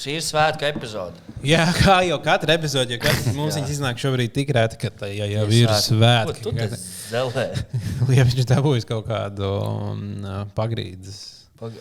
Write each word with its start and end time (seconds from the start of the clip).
Šī 0.00 0.14
ir 0.16 0.22
svētku 0.24 0.64
epizode. 0.64 1.18
Jā, 1.44 1.66
kā 1.76 1.98
jau 2.08 2.16
katra 2.24 2.54
epizode, 2.56 2.94
jo 2.94 3.00
katrs 3.02 3.34
mums 3.38 3.58
iznāk 3.60 4.00
šobrīd 4.00 4.32
tik 4.36 4.52
rēti, 4.56 4.78
ka 4.80 4.90
tā 5.02 5.10
jau, 5.12 5.26
jau 5.28 5.44
ir 5.52 5.68
Ko 5.68 5.76
svētki. 5.84 6.44
tu 6.46 6.54
te 6.56 6.68
zelē? 7.10 7.44
Ja 8.16 8.24
viņš 8.28 8.48
dabūjis 8.48 8.88
kaut 8.88 9.04
kādu 9.10 9.50
um, 9.60 10.24
pagrīdes 10.56 11.18
Pag- 11.60 11.76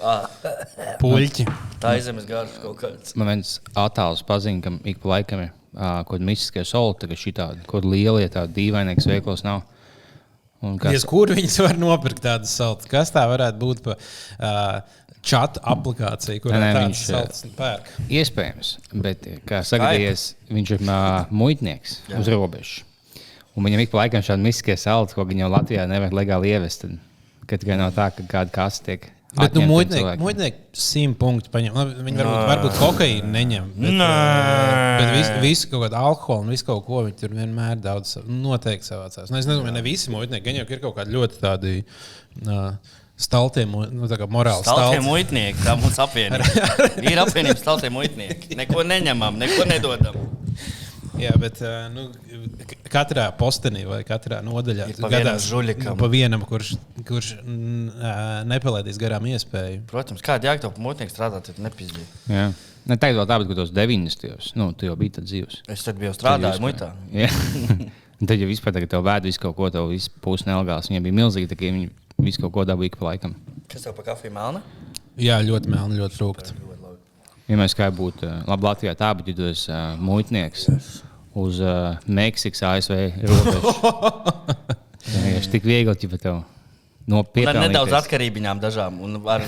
puļķi. 1.04 1.48
Tā 1.80 1.96
izzemes 2.02 2.28
garš 2.28 2.58
kaut 2.64 2.82
kāds. 2.82 3.16
Man 3.16 3.32
viens 3.32 3.56
attēls 3.80 4.26
pazīst, 4.28 4.60
ka 4.66 4.74
ik 4.92 5.00
pa 5.04 5.14
laikam 5.16 5.46
ir 5.48 5.54
kaut 5.80 6.10
kāda 6.18 6.28
mistiskie 6.28 6.66
soli, 6.68 6.98
tagad 7.00 7.20
šī 7.22 7.36
tāda, 7.40 7.64
kaut 7.64 7.80
kāda 7.84 7.94
liela, 7.94 8.26
tāda 8.34 8.52
dīvainīga 8.56 9.06
veiklos 9.14 9.46
nav. 9.48 9.64
Un 10.60 10.76
Kas... 10.76 10.92
kas, 10.98 11.06
Kur 11.08 11.32
viņas 11.32 11.56
var 11.64 11.78
nopirkt 11.80 12.20
tādas 12.26 12.52
saltas? 12.60 12.90
Kas 12.92 13.14
tā 13.16 13.24
varētu 13.32 13.62
būt 13.62 13.80
par 13.86 13.96
uh, 13.96 14.98
čatu 15.30 15.62
aplikāciju, 15.74 16.44
kurā 16.44 16.60
Nē, 16.62 16.70
nē, 16.74 16.84
viņš, 16.88 17.02
ā, 17.04 17.10
saltas 17.14 17.46
pērk? 17.58 17.92
iespējams, 18.20 18.72
bet 19.06 19.28
kā 19.50 19.62
sagadījies, 19.68 20.26
viņš 20.50 20.74
ir 20.78 20.86
uh, 20.88 21.30
muitnieks 21.32 22.00
Jā. 22.10 22.22
uz 22.22 22.32
robežas. 22.34 22.80
Un 23.58 23.66
viņam 23.68 23.84
ik 23.84 23.94
pa 23.94 24.04
laikam 24.04 24.24
šādi 24.24 24.46
mistiskie 24.46 24.76
salti, 24.80 25.16
ko 25.18 25.26
viņi 25.28 25.44
jau 25.44 25.54
Latvijā 25.54 25.86
nevar 25.90 26.14
legāli 26.16 26.54
ievest. 26.54 26.86
Tad, 26.86 27.00
kad 27.50 27.64
tikai 27.64 27.80
no 27.80 27.90
tā, 27.92 28.12
ka 28.16 28.28
kāda 28.30 28.54
kasta 28.56 28.92
tiek. 28.92 29.10
Bet, 29.38 29.54
nu, 29.54 29.62
muitnieki, 29.70 30.56
simt 30.74 31.20
punktu 31.22 31.52
paņem. 31.54 31.76
Viņi 32.02 32.18
varbūt, 32.18 32.48
varbūt 32.50 32.78
kokaīnu 32.80 33.28
neņem. 33.30 33.68
Bet, 33.76 33.92
Nē. 34.00 34.08
uh, 34.08 34.94
bet 34.98 35.12
visu, 35.14 35.36
visu 35.44 35.70
kaut 35.70 35.84
kādu 35.84 36.00
alkoholu 36.00 36.48
un 36.48 36.54
visu 36.56 36.66
kaut 36.66 36.82
ko 36.88 37.04
viņi 37.06 37.20
tur 37.20 37.36
vienmēr 37.38 37.78
daudz 37.84 38.16
noteikti 38.26 38.90
savācās. 38.90 39.30
Nu, 39.30 39.38
es 39.38 39.46
nezinu, 39.46 39.68
vai 39.68 39.76
ne 39.76 39.84
visi 39.86 40.10
muitnieki, 40.14 40.46
gan 40.48 40.58
jau 40.58 40.66
ir 40.66 40.82
kaut 40.82 40.98
kādi 40.98 41.14
ļoti 41.14 41.42
tādi 41.44 41.76
uh, 41.84 42.96
staltie, 43.20 43.66
mu- 43.68 43.86
nu, 43.92 44.08
tā 44.08 44.16
kā 44.22 44.28
morāli 44.32 44.64
Staltie 44.64 44.98
stalti. 45.00 45.06
muitnieki, 45.06 45.60
tā 45.66 45.76
mums 45.80 46.00
apvienība. 46.00 47.04
Ir 47.04 47.20
apvienība 47.26 47.58
staltie 47.60 47.92
muitnieki. 47.94 48.56
Neko 48.60 48.86
neņemam, 48.88 49.38
neko 49.42 49.66
nedodam. 49.70 50.16
Jā, 51.20 51.34
bet 51.36 51.60
nu, 51.92 52.06
katrā 52.88 53.26
postenī 53.36 53.82
vai 53.90 53.98
katrā 54.08 54.38
nodaļā 54.46 54.86
Ir 54.94 55.00
pa 55.04 55.10
vienam 55.12 55.36
žuļikam. 55.44 55.98
pa 56.00 56.08
vienam, 56.08 56.46
kurš, 56.48 56.70
kurš 57.04 57.34
nepalaidīs 58.48 59.00
garām 59.02 59.28
iespēju. 59.28 59.82
Protams, 59.92 60.24
kāda 60.24 60.48
jēga 60.54 60.64
tev 60.68 60.80
muitnieki 60.80 61.12
strādāt, 61.14 61.50
tad 61.52 61.60
nepizdīja. 61.64 62.08
Jā. 62.32 62.46
Ne 62.90 62.96
tagad 62.98 63.20
vēl 63.20 63.28
tāpat, 63.30 63.50
ka 63.52 63.58
tos 63.60 63.74
90. 63.76 64.54
Nu, 64.58 64.72
tu 64.74 64.88
jau 64.88 64.96
biji 64.98 65.18
tāds 65.20 65.28
dzīves. 65.34 65.60
Es 65.76 65.84
tad 65.86 66.00
biju 66.00 66.16
strādājis 66.16 66.62
muitā. 66.64 66.94
Tad 68.20 68.36
jau 68.36 68.50
vispār 68.50 68.74
tagad 68.76 68.90
tev 68.92 69.04
vēd 69.08 69.24
visu 69.30 69.40
kaut 69.40 69.54
ko, 69.56 69.70
tev 69.72 69.86
viss 69.94 70.10
pusi 70.20 70.44
nelegāls. 70.44 70.90
Viņiem 70.92 71.06
bija 71.06 71.16
milzīgi, 71.22 71.48
tā 71.48 71.56
kā 71.56 71.70
viņi 71.70 71.86
Visu 72.20 72.44
kaut 72.44 72.54
ko 72.56 72.66
dabūju 72.68 72.98
pa 72.98 73.12
laikam. 73.12 73.36
Kas 73.70 73.86
tev 73.86 73.96
pa 73.98 74.06
kafiju 74.12 74.34
melna? 74.36 74.64
Jā, 75.20 75.40
ļoti 75.44 75.72
melna, 75.72 75.98
ļoti 76.00 76.20
rūkta. 76.22 76.56
Vienmēr 77.50 77.74
kā 77.74 77.88
būtu 77.94 78.28
eh, 78.28 78.42
labi 78.48 78.68
Latvijā, 78.68 78.94
tā 78.98 79.10
būtu 79.18 79.34
jūtas 79.34 79.66
uh, 79.72 79.76
eh, 79.76 80.02
muitnieks 80.06 80.68
yes. 80.70 80.90
uz 81.40 81.62
uh, 81.64 81.98
Meksikas 82.06 82.62
ASV 82.70 83.00
robežas. 83.26 83.82
Tas 85.10 85.48
ir 85.48 85.48
tik 85.50 85.66
viegli, 85.66 85.90
ja 85.90 86.20
tev 86.22 86.44
nopietni. 87.10 87.50
Ar 87.50 87.64
nedaudz 87.64 87.96
atkarībām 87.98 88.62
dažām. 88.62 89.00
Ar, 89.26 89.46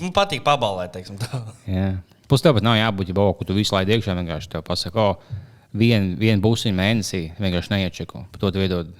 man 0.00 0.14
patīk 0.16 0.44
pabalēt, 0.46 0.94
teiksim 0.94 1.18
tā. 1.20 1.42
Jā. 1.68 1.90
Plus 2.30 2.44
tev 2.44 2.56
pat 2.56 2.64
nav 2.64 2.78
jābūt 2.78 3.10
jau 3.10 3.18
boku, 3.18 3.44
tu 3.44 3.56
visu 3.56 3.74
laiku 3.74 3.96
iekšā 3.96 4.14
vienkārši 4.16 4.52
te 4.52 4.62
pasaki, 4.64 5.02
o, 5.02 5.12
oh, 5.12 5.46
vienu 5.76 6.14
vien 6.20 6.40
būsim 6.42 6.76
mēnesī, 6.78 7.24
vienkārši 7.42 7.74
neiečeku. 7.74 8.24
Par 8.30 8.42
to 8.42 8.52
veidot 8.54 8.92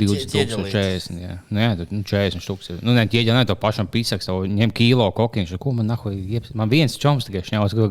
20,040. 0.00 1.18
Jā, 1.20 1.34
nu, 1.50 1.58
nē, 1.58 1.66
tad, 1.82 1.90
nu, 1.92 2.00
40 2.08 2.42
stūks. 2.42 2.70
Nu, 2.80 2.94
nē, 2.96 3.04
ieģēl, 3.10 3.34
nē, 3.36 3.44
to 3.50 3.56
pašam 3.60 3.86
pisaks, 3.92 4.28
to 4.30 4.34
ņem 4.48 4.72
kilo 4.74 5.10
kokiņš. 5.14 5.52
Ko 5.62 5.74
man 5.76 5.86
nahu, 5.92 6.14
man 6.58 6.72
viens 6.72 6.96
čoms 7.00 7.28
tikai 7.28 7.44
šņauts. 7.46 7.76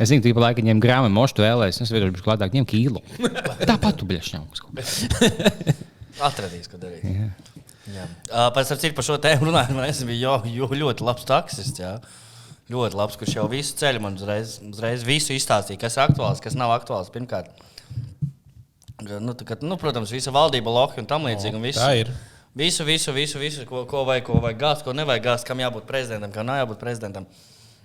Es 0.00 0.08
zinu, 0.08 0.24
ka 0.24 0.40
laika 0.40 0.62
ņem 0.64 0.78
grāmatu, 0.80 1.12
mošu 1.12 1.42
vēlēs. 1.44 1.76
Es 1.76 1.90
vienkārši 1.92 2.06
gribēju 2.06 2.24
klāt, 2.24 2.40
ņem 2.54 2.66
kilo. 2.68 3.02
Tāpat 3.68 3.98
tu 4.00 4.06
bļaš 4.08 4.30
ņemts. 4.32 4.62
Atradīs, 6.30 6.70
ko 6.72 6.80
darīt. 6.80 7.04
Jā. 7.04 7.28
Jā. 7.90 8.06
Uh, 8.30 8.46
pēc 8.54 8.70
tam, 8.70 8.94
par 8.96 9.04
šo 9.04 9.18
tēmu 9.20 9.50
runājot, 9.50 9.74
man 9.76 9.88
es 9.90 10.00
biju 10.06 10.22
jo, 10.22 10.34
jo, 10.54 10.68
ļoti 10.84 11.04
labs 11.04 11.26
taksists. 11.28 11.82
Jā. 11.82 11.98
Ļoti 12.72 12.96
labs, 12.96 13.18
kurš 13.20 13.36
jau 13.40 13.46
visu 13.50 13.76
ceļu 13.80 14.00
man 14.04 14.16
uzreiz, 14.16 14.56
uzreiz 14.64 15.04
visu 15.04 15.34
izstāstīja, 15.34 15.80
kas 15.84 15.98
ir 15.98 16.04
aktuāls, 16.06 16.40
kas 16.44 16.56
nav 16.56 16.72
aktuāls. 16.78 17.10
Pirmkārt, 17.12 17.50
nu, 19.00 19.32
tā, 19.34 19.44
kad, 19.48 19.62
nu, 19.62 19.76
protams, 19.80 20.10
visa 20.12 20.30
valdība, 20.34 20.70
lohi 20.74 20.98
un 21.02 21.06
tam 21.06 21.24
līdzīgi. 21.28 21.60
visu- 21.62 21.80
Tā 21.80 21.92
ir. 22.00 22.08
Visu, 22.56 22.84
visu, 22.84 23.12
visu, 23.14 23.38
visu 23.38 23.64
ko, 23.64 23.84
ko 23.86 24.04
vajag, 24.04 24.24
ko 24.26 24.40
vajag 24.42 24.58
gāzt, 24.58 24.82
ko 24.84 24.92
nevajag 24.92 25.22
gāzt, 25.24 25.44
kam 25.46 25.58
jābūt 25.62 25.86
prezidentam, 25.86 26.32
kam 26.34 26.46
nav 26.46 26.58
jābūt 26.66 26.78
prezidentam. 26.80 27.26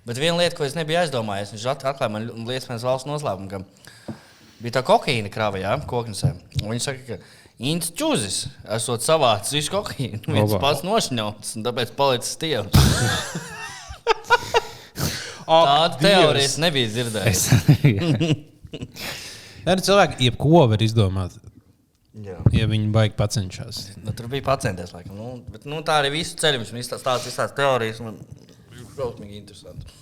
Bet 0.05 0.17
viena 0.17 0.37
lieta, 0.37 0.55
ko 0.57 0.63
es 0.65 0.73
nebiju 0.77 0.97
aizdomājies, 1.03 1.51
viņš 1.53 1.65
at- 1.71 1.83
atklāja 1.93 2.11
man 2.11 2.27
lietas 2.45 2.67
pēc 2.69 2.81
valsts 2.85 3.07
noslēpuma, 3.09 3.49
ka 3.49 3.59
bija 4.61 4.71
tā 4.79 4.83
kokaīna 4.85 5.29
krāva, 5.33 5.57
jā, 5.61 5.73
koknesē. 5.85 6.33
Viņi 6.61 6.81
saka, 6.81 6.99
ka 7.07 7.17
Inns 7.59 7.91
Čūzis 7.95 8.47
esot 8.75 9.01
savācis 9.05 9.53
visu 9.53 9.71
kokaīnu. 9.71 10.25
Viņš 10.35 10.55
Oba. 10.57 10.59
pats 10.59 10.81
nošņauts, 10.83 11.55
un 11.55 11.63
tāpēc 11.63 11.91
palicis 11.95 12.35
tievs. 12.41 12.71
Tāda 15.45 15.97
teorija 16.01 16.43
es 16.49 16.57
nebiju 16.65 16.89
Jā, 19.65 19.75
nu, 19.75 19.81
cilvēki 19.81 20.27
jebko 20.29 20.63
var 20.69 20.81
izdomāt, 20.85 21.35
Jā. 22.15 22.37
ja 22.53 22.67
viņi 22.69 22.91
baigi 22.95 23.15
pacenšas. 23.19 23.81
Nu, 24.05 24.13
tur 24.15 24.27
bija 24.31 24.45
pacienties, 24.45 24.93
laikam. 24.95 25.17
Nu, 25.17 25.31
bet, 25.51 25.65
nu, 25.65 25.81
tā 25.87 25.99
arī 26.03 26.11
visu 26.19 26.37
ceļu 26.39 26.61
viņš 26.61 26.71
man 26.75 26.81
izstāsta 26.83 27.15
visās 27.25 27.55
teorijas. 27.57 27.99
Man 28.05 28.19
šausmīgi 28.95 29.39
interesanti. 29.41 30.01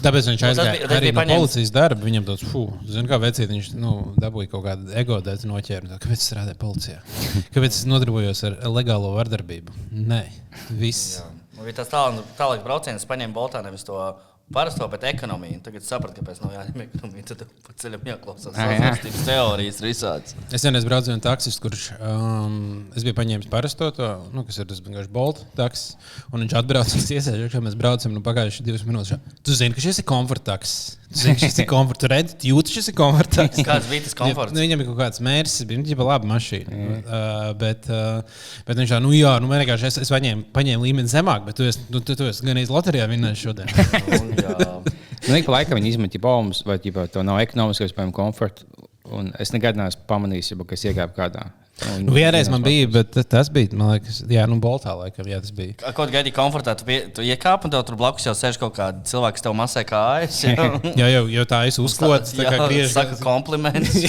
Tāpēc 0.00 0.26
viņš 0.30 0.40
Nu, 0.40 0.48
aizgāja 0.48 0.72
bija- 0.78 0.88
arī 0.96 1.10
no 1.12 1.20
paņemts- 1.20 1.36
policijas 1.38 1.70
darba. 1.74 2.00
Viņam 2.06 2.24
tāds, 2.24 2.44
fuh, 2.48 2.70
zinu, 2.88 3.06
kā 3.10 3.18
vecīt, 3.20 3.48
viņš 3.52 3.74
nu, 3.76 4.14
dabūja 4.16 4.48
kaut 4.50 4.64
kādu 4.64 4.94
ego 4.96 5.20
dēļu 5.20 5.50
noķēru. 5.50 5.98
Kāpēc 6.00 6.12
es 6.18 6.30
strādāju 6.32 6.56
policijā? 6.56 6.98
Kāpēc 7.54 7.66
es 7.76 7.84
nodarbojos 7.84 8.42
ar 8.48 8.56
legālo 8.72 9.12
vardarbību? 9.18 9.76
Nē, 9.92 10.22
viss. 10.70 11.20
Man 11.56 11.66
bija 11.68 11.76
tas 11.82 11.88
tālāk, 11.92 12.24
tālāk 12.38 12.64
brauciens, 12.64 13.04
paņēma 13.06 13.36
Boltā 13.36 13.62
nevis 13.62 13.84
to 13.84 13.98
parasto, 14.52 14.86
bet 14.92 15.04
ekonomiju. 15.08 15.60
Tagad 15.64 15.82
sapratu, 15.86 16.20
kāpēc 16.20 16.40
nav 16.42 16.52
jāņem 16.56 16.82
ekonomija. 16.84 17.24
Tad 17.30 17.44
pa 17.64 17.72
ceļam 17.80 18.04
jāklausās 18.10 18.58
Ah, 18.60 18.72
jā. 18.74 18.90
teorijas 19.24 19.80
visāds. 19.82 20.34
Es 20.52 20.64
vienreiz 20.66 20.84
braucu 20.84 21.12
ar 21.14 21.22
taksistu, 21.24 21.62
kurš 21.64 21.86
um, 21.98 22.58
es 22.96 23.06
biju 23.06 23.16
paņēmis 23.18 23.48
parasto, 23.52 23.90
to, 23.96 24.10
nu, 24.34 24.44
kas 24.44 24.58
ir 24.60 24.68
tas 24.70 24.82
vienkārši 24.84 25.12
bolts 25.14 25.46
taksis. 25.56 25.96
Un 26.32 26.44
viņš 26.44 26.56
atbrauc 26.60 26.92
un 26.94 27.00
iesēž, 27.16 27.46
ka 27.52 27.62
mēs 27.64 27.78
braucam 27.78 28.12
nu, 28.14 28.20
pagājušas 28.24 28.66
divas 28.66 28.84
minūtes. 28.88 29.16
Tu 29.44 29.56
zini, 29.56 29.74
ka 29.74 29.80
šis 29.84 30.02
ir 30.02 30.08
komforts. 30.08 30.44
Tu 30.44 31.03
zini, 31.18 31.36
šis 31.40 31.60
ir 31.62 31.68
redzi, 32.14 32.36
tu 32.40 32.50
jūti, 32.50 32.74
šis 32.76 32.90
ir 32.90 32.96
komforts. 32.98 33.40
Kāds 33.66 33.88
bija 33.90 34.04
tas 34.06 34.16
komforts? 34.18 34.54
Nu, 34.54 34.62
viņam 34.64 34.82
bija 34.82 34.90
kaut 34.90 35.00
kāds 35.02 35.22
mērķis, 35.24 35.64
bija 35.70 35.94
jau 35.94 36.08
laba 36.08 36.28
mašīna. 36.30 36.80
Uh, 37.04 37.48
bet, 37.60 37.88
uh, 37.90 38.44
bet 38.68 38.80
viņš 38.82 38.94
tā, 38.96 39.00
nu 39.04 39.14
jā, 39.16 39.36
nu, 39.42 39.50
man 39.50 39.62
vienkārši 39.62 39.90
es, 39.90 40.00
es 40.04 40.12
paņēmu, 40.14 40.48
paņēmu 40.54 40.88
līmeni 40.88 41.10
zemāk, 41.10 41.46
bet 41.48 41.58
tu 41.60 41.68
esi, 41.68 41.86
nu, 41.94 42.02
tu, 42.04 42.16
tu 42.18 42.28
esi 42.30 42.46
gan 42.46 42.60
īsti 42.60 42.74
loterijā 42.74 43.08
vinnējis 43.10 43.46
šodien. 43.48 43.72
Nu, 45.24 45.38
ik 45.38 45.46
pa 45.46 45.54
laikam 45.54 45.78
viņi 45.78 45.94
izmet 45.94 46.16
baumas, 46.20 46.58
vai 46.68 46.76
ģipā, 46.84 47.06
to 47.08 47.22
nav 47.24 47.38
ekonomiskais, 47.40 47.94
piemēram, 47.96 48.12
komforts. 48.12 48.66
Un 49.08 49.30
es 49.40 49.52
nekad 49.54 49.76
neesmu 49.76 50.04
pamanījis, 50.08 50.50
ja, 50.52 50.58
ka 50.68 50.76
es 50.76 50.84
iegāju 50.84 51.14
kādā. 51.16 51.46
Un- 51.82 52.04
Nu, 52.06 52.12
vienreiz 52.14 52.46
man 52.48 52.62
bija, 52.62 52.86
bet 52.86 53.08
ta- 53.10 53.22
tas 53.26 53.48
bija, 53.50 53.72
man 53.74 53.88
liekas, 53.98 54.20
jā, 54.30 54.44
nu, 54.46 54.60
boltā 54.62 54.92
laikam, 54.94 55.26
jā, 55.26 55.40
tas 55.42 55.50
bija. 55.50 55.74
Kaut 55.82 56.06
kā 56.06 56.12
gaidīja 56.22 56.36
komfortā, 56.36 56.76
tu, 56.78 56.84
pie, 56.86 57.00
tu 57.10 57.20
iekāp 57.26 57.64
un 57.66 57.72
tev 57.74 57.82
tur 57.88 57.96
blakus 57.98 58.22
jau 58.28 58.34
sēž 58.38 58.60
kaut 58.62 58.76
kāds 58.76 59.10
cilvēks, 59.10 59.40
kas 59.40 59.42
tev 59.42 59.56
masē 59.58 59.82
kājas. 59.84 60.38
Jā, 60.46 60.68
Jā, 61.02 61.08
jau, 61.16 61.24
jau 61.34 61.44
tā 61.50 61.64
es 61.66 61.78
uzkodu, 61.82 62.30
tā 62.38 62.46
kā 62.46 62.68
griež. 62.68 62.92
saka 62.94 63.18
komplimentus. 63.18 64.06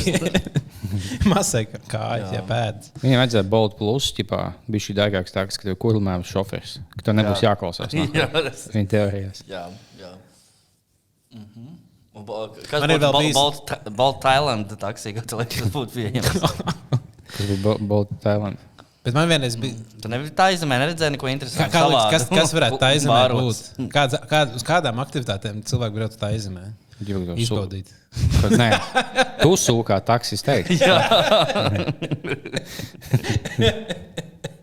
Masai 1.34 1.66
kā 1.66 1.80
kājas, 1.90 2.30
jā, 2.38 2.44
pēdas. 2.48 2.92
Viņam 3.02 3.20
vajadzēja 3.24 3.48
būt 3.52 3.74
plus, 3.82 4.12
ķipā, 4.20 4.42
bija 4.70 4.86
šī 4.86 4.96
dārgāks 5.02 5.34
tāds, 5.34 5.58
ka 5.58 5.66
tev 5.72 5.80
kurlmēms 5.82 6.30
šofers, 6.30 6.76
ka 6.96 7.08
tev 7.10 7.18
nebūs 7.18 7.42
Jā. 7.42 7.50
jāklausās. 7.50 7.98
Jā, 7.98 8.06
nākamajā. 8.14 8.44
tas- 8.52 8.68
Viņa 8.78 8.92
teorijās. 8.94 9.42
jā. 9.50 9.66
jā. 10.04 10.14
Mhm. 11.34 11.74
Bo- 12.26 12.46
Kas 12.70 12.80
Man 12.86 12.94
ir 12.94 13.02
būtu 13.02 13.10
vēl 13.10 13.26
bijis- 13.26 13.36
Balta 13.36 13.80
Bal 13.92 14.14
Tailanda 14.24 14.78
taksija, 14.80 15.18
kad 15.18 15.28
tas 15.34 15.74
būtu 15.74 15.98
pieejams? 15.98 17.02
Tas 17.36 17.46
bija 17.52 17.76
Bolt 17.80 18.10
Thailand. 18.24 18.58
Bet 19.06 19.14
man 19.14 19.28
vienreiz 19.30 19.54
bija. 19.62 19.78
Tu 20.02 20.10
nebija 20.10 20.32
tā 20.34 20.48
izmē, 20.56 20.80
neredzēji 20.82 21.14
neko 21.14 21.28
Kā, 21.28 21.34
interesantu. 21.36 21.74
kā 21.76 21.84
liekas, 21.92 22.26
kas, 22.26 22.40
kas 22.40 22.56
varētu 22.58 22.80
tā 22.82 22.90
būt? 23.38 23.60
Kāds, 23.94 24.18
kād, 24.32 24.56
uz 24.58 24.66
kādām 24.66 25.02
aktivitātēm 25.04 25.62
cilvēki 25.70 26.00
varētu 26.00 26.18
tā 26.24 26.32
izemē? 26.38 26.66
Izbaudīt. 27.44 27.92
Kad, 28.40 28.56
nē, 28.56 28.70
tu 29.42 29.52
sūki 29.60 29.90
kā 29.92 29.98
taksis 30.08 30.42
teikt. 30.48 30.72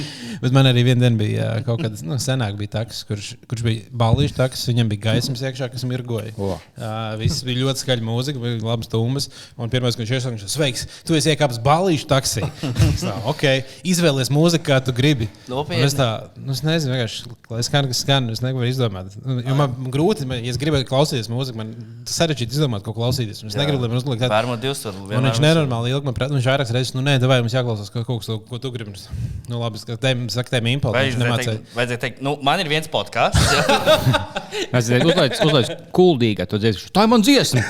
Bet 0.42 0.54
man 0.54 0.68
arī 0.70 0.84
vienā 0.88 1.02
dienā 1.04 1.18
bija 1.20 1.48
kaut 1.66 1.82
kāds 1.84 2.02
nu, 2.06 2.16
senāk 2.22 2.56
bija 2.60 2.78
taks, 2.78 3.02
kurš, 3.08 3.32
kurš 3.50 3.64
bija 3.66 3.84
balīšu 4.02 4.36
taks, 4.38 4.64
viņam 4.70 4.90
bija 4.92 5.04
gaismas 5.08 5.42
iekšā, 5.44 5.68
kas 5.72 5.84
mirgoja. 5.88 6.32
O. 6.36 6.54
Uh, 6.56 7.14
viss 7.20 7.44
bija 7.46 7.62
ļoti 7.62 7.84
skaļa 7.84 8.06
mūzika, 8.06 8.42
bija 8.42 8.60
labas 8.64 8.90
tumbas. 8.92 9.28
Un 9.60 9.72
pirmais, 9.72 9.96
ko 9.96 10.04
viņš 10.04 10.14
iesaka, 10.16 10.34
viņš 10.36 10.46
ir 10.46 10.52
sveiks, 10.52 10.86
tu 11.06 11.16
esi 11.18 11.32
iekāpis 11.34 11.60
balīšu 11.64 12.08
taksī. 12.10 12.44
Tā, 13.02 13.14
ok, 13.30 13.46
izvēlies 13.88 14.32
mūziku, 14.32 14.66
kā 14.70 14.80
tu 14.84 14.94
gribi. 14.96 15.28
Nopietni? 15.50 15.84
Es, 15.86 15.96
tā, 15.98 16.08
nu, 16.38 16.54
es 16.54 16.62
nezinu, 16.66 16.94
vienkārši, 16.96 17.34
lai 17.52 17.62
skan, 17.66 17.90
kas 17.90 18.02
skan, 18.04 18.30
es 18.32 18.42
nevaru 18.44 18.68
izdomāt. 18.70 19.16
Nu, 19.22 19.40
Jo 19.42 19.56
man 19.58 19.90
grūti, 19.92 20.24
man, 20.28 20.40
ja 20.44 20.52
es 20.52 20.58
gribētu 20.60 20.86
klausīties 20.88 21.28
mūziku, 21.32 21.58
man 21.58 21.72
sarežģīti 22.08 22.56
izdomāt, 22.56 22.84
ko 22.86 22.94
klausīties. 22.96 23.42
Es 23.48 23.56
negribu, 23.58 23.82
lai 23.82 23.90
man 23.90 24.00
uzliek 24.00 24.22
tādu. 24.22 24.30
Tur. 24.82 24.96
Un 25.18 25.26
viņš 25.26 25.40
nenormāli 25.42 25.92
ilgi 25.92 26.08
man 26.08 26.16
prasa, 26.16 26.36
viņš 26.36 26.48
vairākas 26.48 26.72
reizes, 26.76 26.94
nu, 26.96 27.02
nē, 27.04 27.18
vai 27.28 27.40
mums 27.42 27.56
jāklausās 27.56 27.90
kaut 27.92 28.06
kas, 28.08 28.30
ko, 28.30 28.38
ko 28.48 28.60
tu 28.62 28.72
gribi. 28.74 28.94
Nu, 29.50 29.60
labi, 29.60 29.81
es 29.82 30.00
teicu, 30.02 30.28
saka, 30.34 30.52
tēm 30.54 30.68
impulsu. 30.72 30.94
Vai 30.96 31.04
Viņš 31.08 31.18
nemācīja. 31.20 31.54
teikt, 31.56 31.74
vajadzēja 31.76 32.02
teikt, 32.04 32.22
nu, 32.24 32.36
man 32.46 32.62
ir 32.62 32.70
viens 32.70 32.88
podkāsts. 32.92 33.40
Es 34.72 34.88
uzlaicu, 34.88 35.46
uzlaicu 35.48 35.76
kuldīgā 35.96 36.46
to 36.48 36.60
dziesmu. 36.60 36.90
Tā 36.94 37.06
ir 37.06 37.10
mana 37.12 37.24
dziesma. 37.24 37.62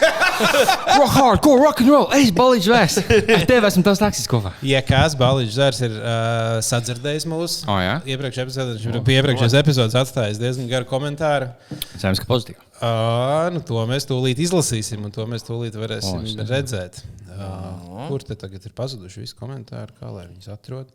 Rock 0.98 1.12
hard, 1.14 1.40
ko 1.44 1.54
rock 1.60 1.82
and 1.82 1.90
roll. 1.92 2.08
Es 2.16 2.32
balīdzu 2.34 2.72
vēs. 2.72 2.98
Ar 3.36 3.44
tevi 3.48 3.68
esmu 3.68 3.84
tas 3.86 4.00
taksis 4.02 4.26
kopā. 4.30 4.52
Ja 4.66 4.80
kāds 4.86 5.14
balīdzes 5.18 5.58
zars 5.58 5.80
ir 5.86 5.94
uh, 5.94 6.58
sadzirdējis 6.66 7.26
mūsu 7.30 7.68
O, 7.70 7.76
jā? 7.82 7.96
iepriekšējā 8.14 8.46
epizodē, 8.48 8.76
viņš 8.76 8.88
ir 8.90 9.04
pie 9.06 9.18
iepriekšējās 9.20 9.56
epizodes 9.62 9.98
atstājis 10.02 10.40
diezgan 10.42 10.70
garu 10.72 10.88
komentāru. 10.90 11.52
Cerams, 11.94 12.22
ka 12.22 12.28
pozitīvi. 12.30 12.58
Uh, 12.82 13.46
nu, 13.54 13.62
to 13.66 13.82
mēs 13.86 14.08
tūlīt 14.10 14.40
izlasīsim, 14.42 15.04
un 15.06 15.14
to 15.14 15.26
mēs 15.30 15.46
tūlīt 15.46 15.76
varēsim 15.78 16.18
O, 16.18 16.24
oh, 16.26 16.46
redzēt. 16.48 17.02
Uh, 17.32 18.08
kur 18.10 18.24
te 18.26 18.34
tagad 18.38 18.66
ir 18.66 18.74
pazuduši 18.76 19.22
visi 19.22 19.36
komentāri, 19.38 19.94
kā 20.00 20.10
lai 20.10 20.26
viņus 20.26 20.50
atrod? 20.52 20.90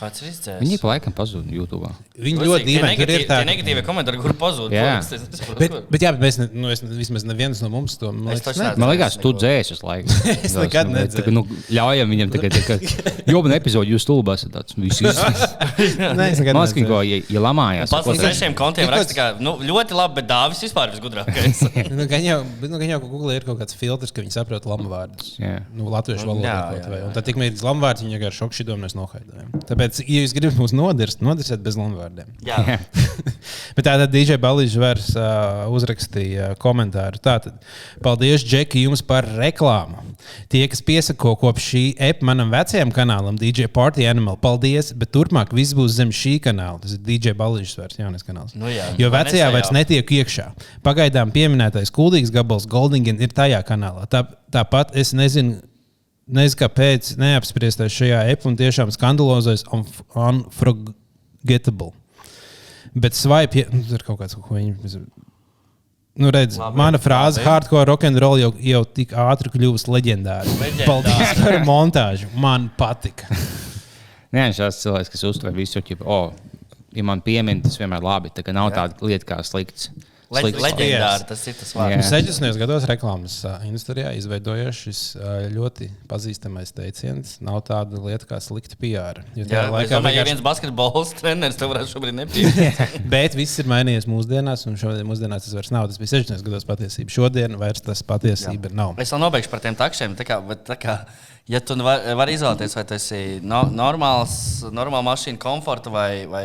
Kāds 0.00 0.22
ir 0.22 0.30
izdzēsis? 0.30 0.60
Viņi 0.64 0.78
pa 0.80 0.88
laikam 0.94 1.12
pazuda 1.16 1.52
YouTube. 1.52 1.90
Viņi 2.16 2.40
ļoti 2.46 2.64
dīvaini 2.66 2.96
tur 3.02 3.10
ir. 3.12 3.24
Tā 3.28 3.34
Tā, 3.36 3.40
ir 3.44 3.48
negatīva 3.50 3.82
komentāri, 3.84 4.20
kur 4.22 4.32
pazūd. 4.40 4.72
Jā. 4.72 4.96
paliks, 5.00 5.42
bet, 5.60 5.74
bet, 5.92 6.04
jā, 6.06 6.10
bet 6.16 6.22
mēs, 6.24 6.38
ne, 6.40 6.46
nu, 6.56 6.70
es, 6.72 6.80
vismaz 6.82 7.24
neviens 7.28 7.60
no 7.60 7.68
mums 7.72 7.98
to 8.00 8.08
man 8.12 8.32
Es 8.32 8.40
liekas, 8.40 8.46
taču 8.48 8.62
ne- 8.62 8.66
neesmu. 8.70 8.80
Man 8.80 8.90
liekas, 8.94 9.18
tu 9.20 9.32
dzēsi 9.36 9.74
uz 9.76 9.82
laiku. 9.84 10.16
Es 10.48 10.56
nekad 10.56 10.88
nu, 10.88 10.96
nedzēsu. 10.96 11.20
tā 11.20 11.26
kā, 11.28 11.34
Nu, 11.36 11.44
ļaujam 11.76 12.14
viņam 12.16 12.32
tagad, 12.32 12.56
kā 12.66 12.78
jobna 13.30 13.58
epizode, 13.60 13.92
jūs 13.92 14.06
stulbā 14.08 14.34
esat 14.40 14.54
tāds. 14.56 14.76
Visi. 14.80 15.04
Nē, 16.18 16.30
es 16.32 16.40
nekad 16.40 16.56
nedzēsu. 16.58 16.86
ko, 16.88 17.00
ja, 17.06 17.20
ja 17.30 17.42
lamājās. 17.44 17.92
Pats 17.92 18.08
uz 18.14 18.20
trešajiem 18.24 18.56
kontiem 18.58 18.88
raksta, 18.92 19.16
ka 19.16 19.26
nu, 19.42 19.56
ļoti 19.64 19.96
labi, 19.96 20.16
bet 20.20 20.28
dāvis 20.30 20.64
vispār 20.64 20.92
visgudrākais. 20.96 21.62
Nu, 21.92 22.06
gan 22.10 22.24
jau, 22.24 22.40
nu, 22.64 22.72
gan 22.80 22.88
jau, 22.94 23.00
ka 23.04 23.10
Google 23.12 23.36
ir 23.36 23.46
kaut 23.46 23.60
kāds 23.62 23.76
filtrs, 23.78 24.12
ka 24.16 24.24
viņi 24.24 24.34
saprot 24.36 24.66
lamu 24.70 24.88
vārdus. 24.92 25.34
Jā. 25.40 25.60
Nu, 25.76 25.88
latviešu 25.92 26.28
valodā 26.28 26.56
vai. 26.72 26.80
jā. 27.00 27.04
Un 27.10 27.14
tad 27.16 27.28
tikmēr 27.28 27.52
ir 27.54 27.64
lamu 27.66 27.84
vārds, 27.84 28.04
viņi 28.04 28.16
vienkārši 28.18 28.42
šokšķi 28.44 28.68
domās 28.72 28.96
nohaidojam. 28.98 29.50
Tāpēc, 29.90 30.06
ja 30.06 30.22
jūs 30.22 30.34
gribat 30.36 30.58
mūs 30.60 30.72
nodirst, 30.76 31.22
nodirsiet 31.24 31.62
bez 31.64 31.76
lamu 31.78 31.98
vārdiem. 31.98 32.28
Jā, 32.46 32.78
Bet 33.76 33.86
tā 33.86 33.94
tad 33.98 34.12
DJ 34.12 34.36
Balīņš 34.40 34.74
vairs 34.78 35.08
uh, 35.18 35.66
uzrakstīja 35.74 36.52
komentāru. 36.60 37.18
Tātad, 37.22 37.56
paldies, 38.04 38.44
Džeki, 38.46 38.84
jums 38.86 39.02
par 39.06 39.26
reklāmu. 39.38 40.04
Tie, 40.52 40.62
kas 40.70 40.82
piesako 40.84 41.34
kopš 41.40 41.66
šī 41.72 41.82
epa 42.10 42.26
manam 42.28 42.52
vecajam 42.52 42.92
kanālam, 42.94 43.38
DJ 43.40 43.70
Party 43.72 44.06
Animal, 44.10 44.38
paldies, 44.42 44.92
bet 44.98 45.12
turpmāk 45.14 45.54
viss 45.56 45.74
būs 45.76 45.96
zem 45.96 46.12
šī 46.14 46.36
kanāla. 46.44 46.78
Tas 46.84 46.94
ir 46.96 47.02
DJ 47.06 47.34
Balīņš 47.38 47.74
vairs 47.80 47.98
jaunais 47.98 48.26
kanāls. 48.26 48.54
Nu 48.58 48.70
jā. 48.70 48.90
jo 49.00 49.10
vecajā 49.10 49.48
vairs 49.50 49.70
nesajauc? 49.70 49.78
netiek 49.80 50.14
iekšā. 50.20 50.50
Pagaidām 50.86 51.32
pieminētais 51.34 51.90
kuldīgs 51.94 52.32
gabals 52.34 52.68
Goldingen 52.70 53.22
ir 53.22 53.34
tajā 53.34 53.62
kanālā. 53.66 54.06
Tā, 54.10 54.26
tāpat 54.54 54.94
es 54.98 55.14
nezinu. 55.16 55.58
Nezinu, 56.30 56.58
kāpēc 56.60 57.14
neapspriestais 57.18 57.94
šajā 57.94 58.20
epā 58.30 58.50
un 58.50 58.58
tiešām 58.58 58.92
skandalozais 58.94 59.64
un 59.74 59.82
unforgettable. 60.14 61.90
Bet 62.94 63.18
swipe, 63.18 63.66
nu, 63.70 63.82
tur 63.86 63.98
ir 63.98 64.06
kaut 64.06 64.20
kāds, 64.20 64.36
ko 64.38 64.56
viņi. 64.56 65.04
Nu, 66.20 66.30
redz, 66.34 66.58
Labi, 66.58 66.78
mana 66.78 66.98
frāze, 67.00 67.38
labi. 67.38 67.46
hardcore 67.48 67.86
rock 67.88 68.04
and 68.08 68.18
roll 68.20 68.38
jau, 68.40 68.50
jau 68.66 68.82
tik 68.98 69.14
ātri 69.14 69.52
kļuvusi 69.54 69.90
leģendāra. 69.94 70.54
Paldies 70.82 71.34
par 71.38 71.58
montāžu. 71.66 72.30
Man 72.38 72.68
patika. 72.78 73.30
Nē, 74.30 74.48
viņš 74.50 74.58
ir 74.62 74.74
cilvēks, 74.76 75.10
kas 75.14 75.26
uztver 75.30 75.54
visu, 75.54 75.82
ka, 75.86 75.96
oh, 76.06 76.34
ja 76.94 77.06
man 77.06 77.22
piemin, 77.24 77.62
tas 77.64 77.78
vienmēr 77.80 78.02
ir 78.02 78.08
labi. 78.10 78.32
Tā 78.34 78.54
nav 78.54 78.72
tāda 78.74 79.06
lieta 79.06 79.26
kā 79.32 79.40
slikts. 79.46 79.90
Leģendāri 80.30 81.24
tas 81.26 81.40
ir 81.50 81.56
tas 81.58 81.72
Jā. 81.74 81.80
vārds. 81.80 82.10
60. 82.12 82.58
gados 82.60 82.84
reklāmas 82.86 83.34
industrijā 83.66 84.12
izveidojies 84.14 84.78
šis 84.84 85.00
ļoti 85.50 85.88
pazīstamais 86.10 86.70
teiciens. 86.76 87.32
Nav 87.42 87.64
tāda 87.66 87.98
lieta 88.04 88.28
kā 88.30 88.38
slikta 88.42 88.78
PR. 88.78 89.24
Jo 89.34 89.46
Jā, 89.50 89.64
laikā 89.74 89.90
domāju, 89.96 90.14
ja 90.14 90.22
vienkārši- 90.22 90.28
viens 90.30 90.44
basketbols 90.46 91.14
treneris 91.18 91.58
tev 91.58 91.72
varētu 91.74 91.90
šobrīd 91.96 92.18
nepieņemt. 92.20 93.08
Bet 93.14 93.34
viss 93.34 93.58
ir 93.58 93.66
mainījies 93.70 94.06
mūsdienās, 94.10 94.66
un 94.70 94.78
šodien 94.78 95.08
mūsdienās 95.08 95.48
tas 95.48 95.56
vairs 95.58 95.72
nav. 95.74 95.88
Tas 95.90 95.98
bija 95.98 96.12
60. 96.14 96.46
gados 96.46 96.68
patiesība. 96.68 97.10
Šodien 97.10 97.58
vairs 97.58 97.82
tas 97.82 98.04
patiesība 98.06 98.70
nav. 98.70 98.94
Es 99.02 99.10
vēl 99.10 99.24
nobeigšu 99.26 99.50
par 99.50 99.64
tiem 99.66 99.74
takšiem. 99.78 100.14
Tā 100.20 100.28
kā, 100.28 100.38
bet 100.46 100.62
tā 100.70 100.78
kā, 100.78 101.00
ja 101.50 101.58
tu 101.58 101.74
vari 101.82 102.14
var 102.14 102.30
izvēlēties, 102.30 102.78
vai 102.78 102.84
tas 102.86 103.10
ir 103.18 103.42
no, 103.42 103.64
normāls, 103.74 104.62
normāla 104.70 105.08
mašīna, 105.10 105.42
komforta 105.42 105.90
vai, 105.90 106.22
vai, 106.30 106.44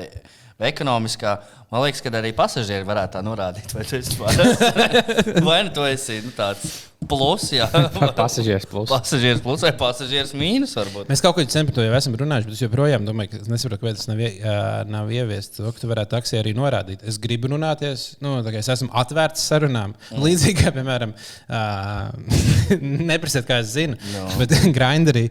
vai 0.60 0.72
ekonomiskā, 0.72 1.36
man 1.72 1.84
liekas, 1.86 2.04
ka 2.04 2.14
arī 2.20 2.32
pasažieri 2.36 2.88
varētu 2.88 3.18
tā 3.18 3.24
norādīt, 3.26 3.76
vai 3.76 3.86
tu 3.88 4.00
esi 4.00 4.20
pārāk. 4.20 4.62
vai 5.48 5.62
nu 5.68 5.74
tu 5.76 5.88
esi 5.88 6.22
nu, 6.24 6.32
tāds 6.36 6.85
plus, 7.10 7.44
jā. 7.54 7.68
Pasažieris 8.18 8.66
plus. 8.70 8.90
Pasažieris 8.90 9.42
plus 9.44 9.62
vai 9.66 9.72
pasažieris 9.78 10.32
mīnus 10.38 10.74
varbūt. 10.78 11.10
Mēs 11.12 11.22
kaut 11.22 11.36
ko 11.38 11.44
sen 11.52 11.68
par 11.68 11.76
to 11.78 11.84
jau 11.86 11.94
esam 11.98 12.16
runājuši, 12.18 12.48
bet 12.50 12.56
es 12.58 12.64
joprojām 12.64 13.06
domāju, 13.06 13.34
ka 13.36 13.42
es 13.44 13.50
nesaprotu, 13.52 13.84
kāpēc 13.84 14.00
tas 14.00 14.10
nav, 14.10 14.22
ā, 14.26 14.56
nav 14.90 15.12
ieviests. 15.14 15.60
To, 15.60 15.70
ka 15.76 15.84
tu 15.84 15.90
varētu 15.92 16.14
taksī 16.16 16.40
arī 16.42 16.56
norādīt. 16.58 17.04
Es 17.06 17.20
gribu 17.22 17.52
runāties, 17.54 18.08
nu, 18.26 18.38
tā 18.46 18.54
kā 18.56 18.62
es 18.64 18.72
esmu 18.74 18.90
atvērts 19.04 19.46
sarunām. 19.52 19.94
Mm. 20.10 20.24
Līdzīgi 20.26 20.58
kā, 20.64 20.74
piemēram, 20.76 21.14
uh, 21.14 22.10
neprasiet, 23.12 23.46
kā 23.50 23.60
es 23.64 23.74
zinu, 23.76 24.00
No. 24.16 24.26
bet 24.40 24.52
grinderī 24.78 25.28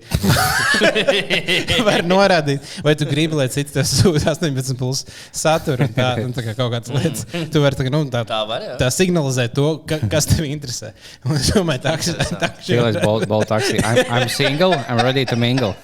var 1.85 2.05
norādīt, 2.07 2.65
vai 2.85 2.95
tu 2.99 3.07
gribi, 3.09 3.37
lai 3.39 3.47
cits 3.53 3.75
tev 3.75 3.87
sūta 3.89 4.33
18 4.35 4.77
plus 4.81 5.05
saturu. 5.35 5.87
un 5.89 5.95
Tā, 5.95 6.09
un 6.25 6.33
tā 6.37 6.43
kā 6.47 6.55
kaut 6.59 6.73
kādas 6.75 6.93
lietas. 6.95 7.27
Tu 7.53 7.63
vari 7.63 7.79
tā, 7.79 7.87
nu, 7.93 8.03
tā, 8.13 8.25
Tā 8.29 8.41
var, 8.49 8.65
jā. 8.67 8.75
tā 8.81 8.89
signalizēt 8.95 9.55
to, 9.57 9.67
ka, 9.89 9.99
kas 10.11 10.27
tev 10.31 10.47
interesē. 10.49 10.93
Un 11.29 11.37
es 11.39 11.51
domāju, 11.55 11.85
tā, 11.85 11.97
ka 12.01 12.39
tā 12.43 12.51
Šīlais 12.67 13.01
bolt 13.03 13.49
taksī. 13.51 13.79
I'm, 13.81 14.05
I'm 14.09 14.29
single, 14.33 14.75
I'm 14.89 15.01
ready 15.03 15.25
to 15.31 15.37
mingle. 15.41 15.75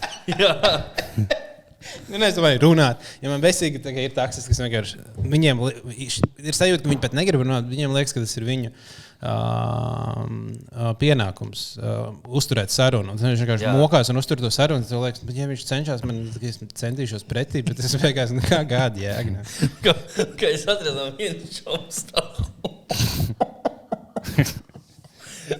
Nu, 2.11 2.19
ne, 2.19 2.29
es 2.29 2.37
domāju, 2.37 2.61
runāt. 2.63 3.01
Ja 3.23 3.31
man 3.33 3.43
besīgi 3.43 3.81
tā 3.83 3.93
kā 3.95 4.03
ir 4.05 4.13
taksis, 4.15 4.45
kas 4.51 4.61
vienkārši 4.61 4.99
viņiem 5.33 5.63
ir 5.97 6.57
sajūta, 6.57 6.83
ka 6.85 6.91
viņi 6.91 7.03
pat 7.03 7.15
negrib 7.17 7.41
runāt. 7.45 7.71
Viņiem 7.71 7.95
liekas, 7.97 8.13
ka 8.15 8.23
tas 8.23 8.35
ir 8.37 8.45
viņu 8.47 8.69
uh, 8.71 8.75
pienākums 11.01 11.65
uh, 11.81 12.13
uzturēt 12.29 12.75
sarunu. 12.75 13.15
Un 13.15 13.23
Viņš 13.23 13.45
vienkārši 13.45 13.69
Jā. 13.69 13.75
mokās 13.79 14.13
un 14.13 14.21
uztur 14.21 14.43
to 14.43 14.51
sarunu. 14.55 14.85
Tad 14.87 15.03
liekas, 15.07 15.25
bet, 15.25 15.35
ja 15.41 15.51
viņš 15.51 15.67
cenšas 15.73 16.05
man, 16.07 16.15
tad 16.37 16.43
es 16.51 16.61
centīšos 16.85 17.25
pretī, 17.31 17.65
bet 17.67 17.77
es 17.83 17.97
vienkārši 17.97 18.41
nekā 18.43 18.61
gādu 18.71 19.07
jēga. 19.07 19.47
Ka, 19.87 19.93
ka 20.37 20.47
es 20.53 20.67
atradu 20.69 21.11
vienu 21.19 21.45
šovu 21.61 21.87
stāvu. 22.01 22.41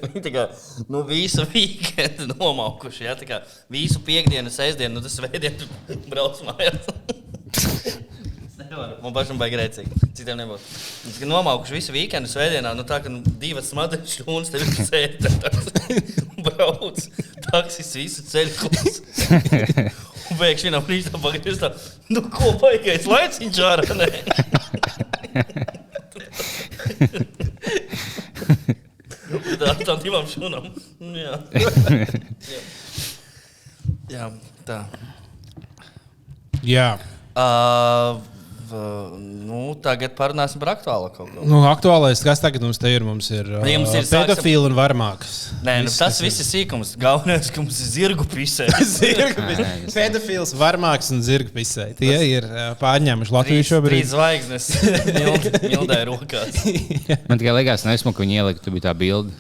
Viņi 0.05 0.23
tā 0.25 0.33
kā 0.35 0.47
nu, 0.91 1.03
visu 1.09 1.45
weekendu 1.51 2.29
nomaukuši. 2.35 3.07
Ja, 3.09 3.17
kā 3.17 3.43
visu 3.73 4.01
piekdienu, 4.07 4.53
sestdienu, 4.53 4.97
nu, 4.97 5.05
tas 5.05 5.17
svētdienu 5.19 5.69
brauc 6.13 6.41
mājās. 6.47 6.91
Es 7.51 7.91
Man 9.03 9.11
pašam 9.11 9.39
baigi 9.41 9.59
rēcīgi. 9.59 9.97
Citiem 10.15 10.39
nebūs. 10.39 10.63
Viņš 11.03 11.17
ir 11.25 11.29
nomaukuši 11.31 11.75
visu 11.75 11.95
weekendu, 11.95 12.31
svētdienā. 12.31 12.71
Nu, 12.79 12.85
tā 12.87 13.01
kā 13.03 13.11
nu, 13.11 13.19
divas 13.43 13.71
smadzenes 13.73 14.15
stundas 14.15 14.53
tev 14.53 14.63
ir 14.63 14.71
sēde. 14.87 15.27
Brauc. 16.47 17.03
Taksis 17.49 17.91
visu 17.99 18.23
ceļu. 18.31 18.71
Un 20.31 20.39
pēkšņi 20.39 20.69
vienā 20.69 20.81
brīdī 20.87 21.11
pagaidīs 21.17 21.59
tā, 21.59 21.73
nu 22.15 22.23
ko 22.31 22.53
baigais 22.63 23.09
laiciņš 23.11 23.59
ārā. 23.67 23.83
Nē? 29.31 29.57
Tā 29.61 29.75
tam 29.87 30.01
divām 30.03 30.27
šūnām. 30.31 30.71
Jā. 31.15 31.39
Jā. 31.55 32.61
Jā, 34.11 34.27
tā. 34.67 34.81
Jā. 36.67 36.89
Uh, 37.31 38.19
v, 38.19 38.40
nu, 38.71 39.75
tagad 39.83 40.13
parunāsim 40.19 40.61
par 40.63 40.73
aktuālu 40.77 41.09
kaut 41.15 41.31
ko. 41.35 41.45
Nu, 41.49 41.61
aktuālais, 41.71 42.21
kas 42.25 42.41
tagad 42.43 42.63
mums 42.65 42.79
te 42.81 42.91
ir, 42.93 43.05
mums 43.07 43.29
ir, 43.35 43.49
ja 43.67 43.79
mums 43.81 43.95
ir 43.99 44.07
pedofili 44.11 44.61
un 44.69 44.77
varmāks. 44.79 45.37
Nē, 45.67 45.75
nu, 45.87 45.93
tas 45.93 46.21
viss 46.23 46.43
ir 46.45 46.49
sīkums. 46.49 46.93
Galvenais, 47.01 47.51
ka 47.53 47.63
mums 47.65 47.81
ir 47.85 47.91
zirgu 47.95 48.27
pisē. 48.31 48.69
Zirgpis. 48.97 49.93
Pedofils, 49.97 50.55
varmāks 50.61 51.11
un 51.15 51.23
zirgpisē. 51.27 51.91
Tie 51.99 52.15
ir 52.31 52.47
uh, 52.49 52.71
pārņēmuši 52.81 53.35
Latviju 53.37 53.61
Trīs 53.61 53.73
šobrīd. 53.73 54.09
zvaigznes 54.13 54.71
mild- 55.19 55.51
mildai 55.67 56.01
rokās. 56.11 56.63
Man 57.29 57.41
tikai 57.41 57.57
liekas, 57.61 57.85
nesmu, 57.89 58.15
ka 58.17 58.25
viņi 58.25 58.41
ielika, 58.41 58.65
tur 58.65 58.77
bija 58.77 58.89
tā 58.91 58.97
bilde, 58.99 59.35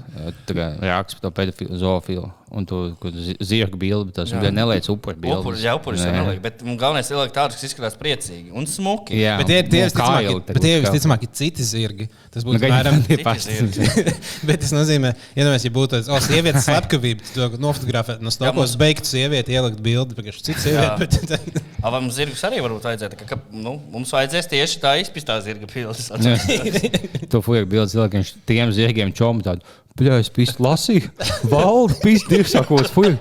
tā 0.49 0.57
kā 0.59 0.71
raksts 0.83 1.19
par 1.21 1.29
to 1.29 1.35
pedofilu, 1.41 1.79
zoofilu. 1.81 2.31
Un 2.51 2.67
zi- 3.15 3.37
zirga 3.47 3.79
bildi, 3.79 4.13
tas 4.17 4.33
bija 4.35 4.51
neliec 4.51 4.89
upuri 4.91 5.19
bildi. 5.23 5.39
Upuri, 5.39 5.61
jā, 5.63 5.75
upuris 5.79 6.03
jau 6.03 6.11
neliek, 6.15 6.41
bet 6.43 6.65
galvenais 6.67 7.07
ir 7.11 7.17
ielikt 7.17 7.37
tādus, 7.37 7.59
kas 7.61 7.69
izskatās 7.71 7.95
priecīgi 8.01 8.51
un 8.57 8.67
smuki. 8.67 9.21
Jā, 9.23 9.37
Bet 9.39 9.51
tie 9.51 9.61
ir 9.63 9.69
tie 9.71 9.85
visticamāk, 9.87 10.47
bet 10.49 10.61
tie 10.65 10.73
visticamāk 10.83 11.27
ir 11.29 11.33
citi 11.41 11.67
zirgi. 11.67 12.09
Tas 12.35 12.45
Nu, 12.47 12.53
būtu 12.53 12.63
gan 12.63 12.75
apmēram 12.75 13.05
tie 13.07 13.19
paši. 13.23 13.57
Bet 14.49 14.61
tas 14.65 14.73
nozīmē, 14.75 15.13
ja 15.39 15.47
mēs 15.47 15.65
ja 15.67 15.73
būtu 15.75 15.97
tāda 15.97 16.15
oh, 16.15 16.21
sievietes 16.23 16.67
slepkavība, 16.67 17.27
tad 17.35 17.57
nofotografēt 17.63 18.23
no 18.23 18.31
stokos, 18.35 18.55
mums- 18.55 18.77
beigtu 18.81 19.11
sievieti, 19.11 19.55
ielikt 19.55 19.83
bildi, 19.83 20.15
pēc 20.19 20.39
citas 20.43 20.67
Jā. 20.67 20.93
sievietes. 20.95 21.27
Bet, 21.31 21.61
A, 21.85 21.89
vai 21.89 22.03
mums 22.03 22.19
zirgus 22.19 22.43
arī 22.47 22.59
varbūt 22.61 22.87
vajadzētu? 22.91 23.19
Ka, 23.23 23.27
ka, 23.33 23.39
nu, 23.57 23.79
mums 23.95 24.11
vajadzēs 24.15 24.51
tieši 24.51 24.83
tā 24.83 24.95
izpistā 25.01 25.39
zirga 25.45 25.67
pilsēta. 25.71 27.25
To 27.33 27.41
fuja 27.45 27.65
bildes 27.69 27.95
ielikt, 27.97 28.19
viņš 28.19 28.33
tiem 28.49 28.73
zirgiem 28.77 29.15
čomu 29.17 29.45
tādu. 29.47 29.65
Es 30.01 30.31
pīstu 30.33 30.65
lasīju, 30.65 31.11
valdu 31.51 31.97
pīstu 32.01 32.33
divsākos 32.39 32.89
fuja. 32.95 33.17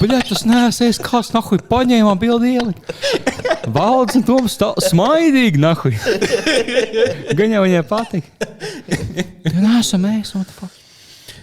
Bļā, 0.00 0.22
tas 0.30 0.44
nesēs, 0.48 1.00
kāds 1.04 1.28
nahuj 1.34 1.60
paņēma 1.68 2.14
bildi 2.20 2.54
ielikt. 2.56 2.92
Valds 3.74 4.16
un 4.16 4.24
Toms 4.26 4.56
tā 4.60 4.70
smaidīgi 4.88 5.60
nahuj. 5.60 5.92
Gan 7.36 7.52
jau 7.56 7.64
viņai 7.66 7.82
patīk. 7.90 8.30
Nē, 9.52 9.74
esam 9.82 10.06
mēs, 10.08 10.32
what 10.36 10.48
the 10.48 10.56
fuck. 10.56 10.78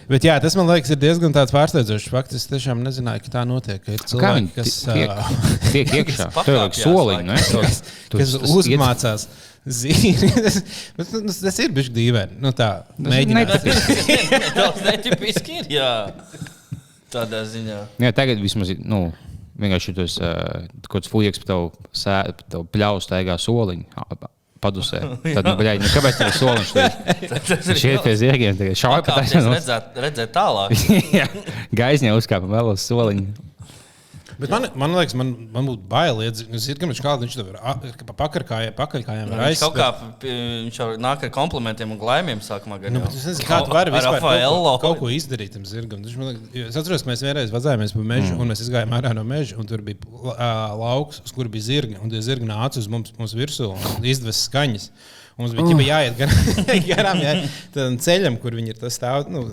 bet 0.10 0.25
jā, 0.25 0.39
tas 0.41 0.55
man 0.58 0.65
liekas, 0.72 0.89
ir 0.96 0.98
diezgan 1.03 1.34
tāds 1.36 1.53
pārsteidzošs 1.53 2.10
fakts. 2.10 2.39
Es 2.39 2.48
tiešām 2.50 2.81
nezināju, 2.86 3.27
ka 3.27 3.34
tā 3.38 3.43
notiek. 3.48 3.84
Ka 3.86 3.93
ir 3.93 4.01
cilvēki, 4.10 4.50
kas, 4.55 4.75
tiek, 4.89 5.13
tiek 5.69 5.93
iekšā? 6.01 6.29
Kas 6.31 6.38
pakāpjas, 6.39 6.81
soliņu, 6.81 7.27
ne? 7.29 7.38
kas, 7.38 7.81
Tu- 8.10 8.17
kas 8.24 8.34
tu- 8.34 8.41
tu- 8.41 8.53
zīri. 9.66 10.30
tas, 10.46 10.60
bet, 10.98 11.13
nu, 11.18 11.34
tas 11.34 11.60
ir 11.63 11.74
bijis 11.75 11.92
dīvaini. 11.96 12.39
Nu, 12.44 12.54
tā, 12.56 12.70
netipiski. 13.00 14.20
Tas 14.58 14.84
netipiski 14.86 15.60
ir. 15.62 15.72
Jā. 15.80 15.92
Tādā 17.10 17.44
ziņā. 17.50 17.80
Jā, 18.04 18.13
tagad 18.16 18.42
vismaz 18.44 18.75
ir. 18.75 18.84
Nu, 18.86 19.10
Vienkārši 19.60 19.92
tas 19.92 20.13
uh, 20.24 20.68
kaut 20.88 21.01
kāds 21.01 21.10
fujiks 21.12 21.42
par 21.42 21.50
tavu, 21.50 21.72
tavu 22.48 22.63
pļauju 22.72 23.01
staigā 23.04 23.36
soliņu 23.44 24.06
padusē. 24.63 25.01
Tad, 25.24 25.44
nu, 25.44 25.54
bļaļ, 25.60 25.82
nu, 25.84 25.89
kāpēc 25.92 26.16
tur 26.20 26.30
ir 26.30 26.38
soliņš? 26.38 26.72
Tas 27.50 27.68
ir 27.74 27.80
Šie 27.80 27.92
ir 27.98 28.01
pie 28.06 28.16
zirgiem. 28.20 28.56
tagad 28.60 28.80
Šauj 28.80 29.01
pa 29.04 29.18
Kāpēc 29.18 29.36
taisnu. 29.36 29.51
redzēt, 29.56 30.00
redzēt 30.06 30.34
tālāk? 30.36 30.75
Gaisņā 31.75 32.16
uzkāpa 32.16 32.48
vēl 32.51 32.72
uz 32.72 32.88
soliņu. 32.88 33.49
Bet 34.39 34.51
man, 34.53 34.65
man 34.79 34.93
liekas, 34.96 35.13
man, 35.19 35.34
man 35.51 35.65
būtu 35.67 35.84
bail. 35.91 36.22
viņš 36.93 37.01
kādā 37.03 37.25
viņš 37.25 37.34
tur 37.36 37.48
pa 38.08 38.13
pakaļkājām, 38.22 38.75
pakaļkājām 38.77 39.34
ir 39.34 39.41
Viņš 39.41 39.63
kaut 39.65 39.75
kā 39.75 39.88
p- 40.22 40.36
viņš 40.69 40.79
jau 40.79 40.88
nāk 41.01 41.25
ar 41.27 41.34
komplimentiem 41.36 41.91
un 41.91 42.00
glaimiem 42.00 42.39
sākumā. 42.46 42.77
gan 42.79 42.96
Nu, 42.96 43.01
bet 43.03 43.17
es 43.19 43.25
nezinu, 43.27 43.48
kā 43.50 43.60
tu 43.67 43.74
vari 43.75 43.91
Ar 43.91 43.98
vispār 44.00 44.24
kaut, 44.24 44.24
ko- 44.79 44.79
kaut 44.86 45.00
ko 45.03 45.12
izdarīt 45.12 45.51
tam 45.58 45.67
zirgam. 45.67 46.05
Viņš 46.08 46.17
man 46.22 46.39
Es 46.69 46.79
atceros, 46.79 47.03
ka 47.03 47.12
mēs 47.12 47.25
vienreiz 47.27 47.51
vazājāmies 47.51 47.91
pa 47.98 48.00
mežu, 48.15 48.34
mm. 48.34 48.39
un 48.39 48.48
mēs 48.53 48.63
gājām 48.72 48.96
ārā 48.96 49.13
no 49.17 49.24
meža, 49.27 49.58
un 49.60 49.67
tur 49.67 49.84
bija 49.84 50.00
ā, 50.39 50.51
lauks, 50.79 51.19
uz 51.25 51.36
kur 51.36 51.51
bija 51.51 51.67
zirgi. 51.67 52.00
Un 52.00 52.10
tie 52.10 52.24
zirgi 52.24 52.48
nāca 52.48 52.79
uz 52.79 52.88
mums, 52.88 53.12
mums 53.19 53.36
virsū 53.36 53.74
un 53.75 54.08
izdevās 54.08 54.46
skaņas. 54.48 54.89
Mums 55.39 55.51
bija 55.55 55.67
uh. 55.67 55.88
jāiet 55.88 56.17
gar- 56.19 56.36
garām 56.96 57.19
jā, 57.24 57.36
ceļam, 58.00 58.39
kur 58.39 58.55
viņi 58.55 58.72
ir 58.74 58.79
tas 58.79 58.96
stāv. 58.96 59.27
Nu, 59.31 59.50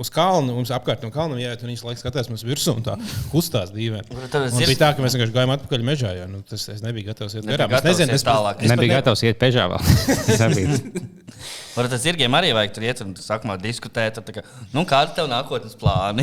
Uz 0.00 0.08
kalna, 0.10 0.50
mums 0.56 0.70
apkārt 0.74 1.04
no 1.06 1.10
kalna 1.14 1.36
jāiet, 1.38 1.60
un 1.62 1.70
viņš 1.70 1.82
laikam 1.86 2.00
skatās 2.02 2.26
mums 2.30 2.42
virsū 2.42 2.72
un 2.74 2.82
tā 2.82 2.96
kustās 3.30 3.70
dīvaini. 3.70 4.10
Un 4.10 4.24
zirgs- 4.50 4.72
bija 4.72 4.80
tā, 4.80 4.88
ka 4.96 5.04
mēs 5.04 5.14
vienkārši 5.14 5.34
gājām 5.36 5.52
atpakaļ 5.54 5.84
mežā, 5.86 6.10
jo 6.18 6.24
nu, 6.32 6.40
tas 6.50 6.64
es 6.72 6.82
nebiju 6.82 7.06
gatavs 7.12 7.36
iet 7.38 7.46
garām. 7.46 7.70
Es 7.78 7.84
nezinu, 7.86 8.10
pat- 8.18 8.26
tālāk. 8.32 8.56
es 8.58 8.68
pat 8.68 8.74
Nebija 8.74 8.90
ne- 8.90 8.98
gatavs 9.00 9.22
iet 9.22 9.38
pežā 9.38 9.68
vēl. 9.70 9.80
Varbūt 11.74 11.90
tas 11.90 12.02
zirgiem 12.04 12.34
arī 12.38 12.52
vajag 12.54 12.72
tur 12.74 12.84
iet 12.86 13.00
un 13.02 13.14
sākumā 13.18 13.56
diskutēt. 13.62 14.14
tad 14.20 14.28
Kā, 14.34 14.42
nu, 14.72 14.84
kādi 14.86 15.14
tev 15.16 15.26
nākotnes 15.30 15.74
plāni? 15.78 16.22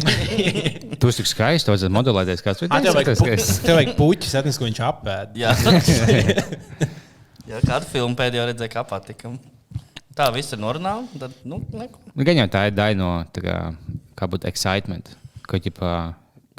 Tu 1.01 1.09
esi 1.09 1.23
tik 1.23 1.27
skaisti, 1.31 1.71
vajadzētu 1.71 1.95
modelēties 1.95 2.43
kāds 2.45 2.61
vajag, 2.61 3.09
cits. 3.17 3.47
pu- 3.57 3.65
tev 3.65 3.79
vajag 3.79 3.95
puķis, 3.97 4.35
atnes, 4.37 4.59
ko 4.61 4.67
viņš 4.67 4.81
apēd. 4.85 5.39
Jā, 5.41 5.51
Jā 7.49 7.59
kādu 7.65 7.87
filmu 7.91 8.15
pēdējo 8.19 8.45
redzēju, 8.51 8.71
kā 8.75 8.83
patika. 8.87 9.31
Tā 10.17 10.27
viss 10.35 10.51
ir 10.55 10.59
normāli. 10.61 11.07
Tad, 11.21 11.35
nu, 11.47 11.61
neko. 11.75 12.01
Gan 12.27 12.41
jau 12.41 12.47
tā 12.51 12.65
ir 12.69 12.75
daļa 12.75 12.97
no 12.99 13.11
tā 13.31 13.43
kā, 13.45 13.55
kā 14.19 14.27
būtu 14.31 14.49
excitement, 14.49 15.13
ka, 15.47 15.61
ģipā, 15.63 15.93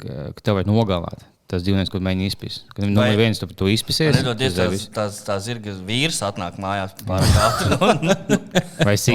ka, 0.01 0.17
ka 0.33 0.45
tev 0.45 0.57
vajag 0.59 0.71
nogalināt. 0.71 1.27
Tas 1.53 1.61
dzīvnieks, 1.61 1.91
ko 1.93 1.99
mēģina 2.01 2.31
izpist. 2.31 2.63
Kad 2.73 2.87
no 2.89 3.03
Vai- 3.03 3.17
viens 3.19 3.37
tu 3.37 3.45
to 3.45 3.67
izpisies, 3.69 4.15
Nedodies, 4.17 4.55
tad 4.55 4.63
tās, 4.63 4.73
viss- 4.73 4.89
tās, 4.95 5.19
tās 5.27 5.43
zirga 5.45 5.75
vīrs 5.85 6.21
atnāk 6.25 6.57
mājās 6.57 6.95
pārāk 7.05 7.35
ātri. 7.45 7.77
vai 8.81 8.95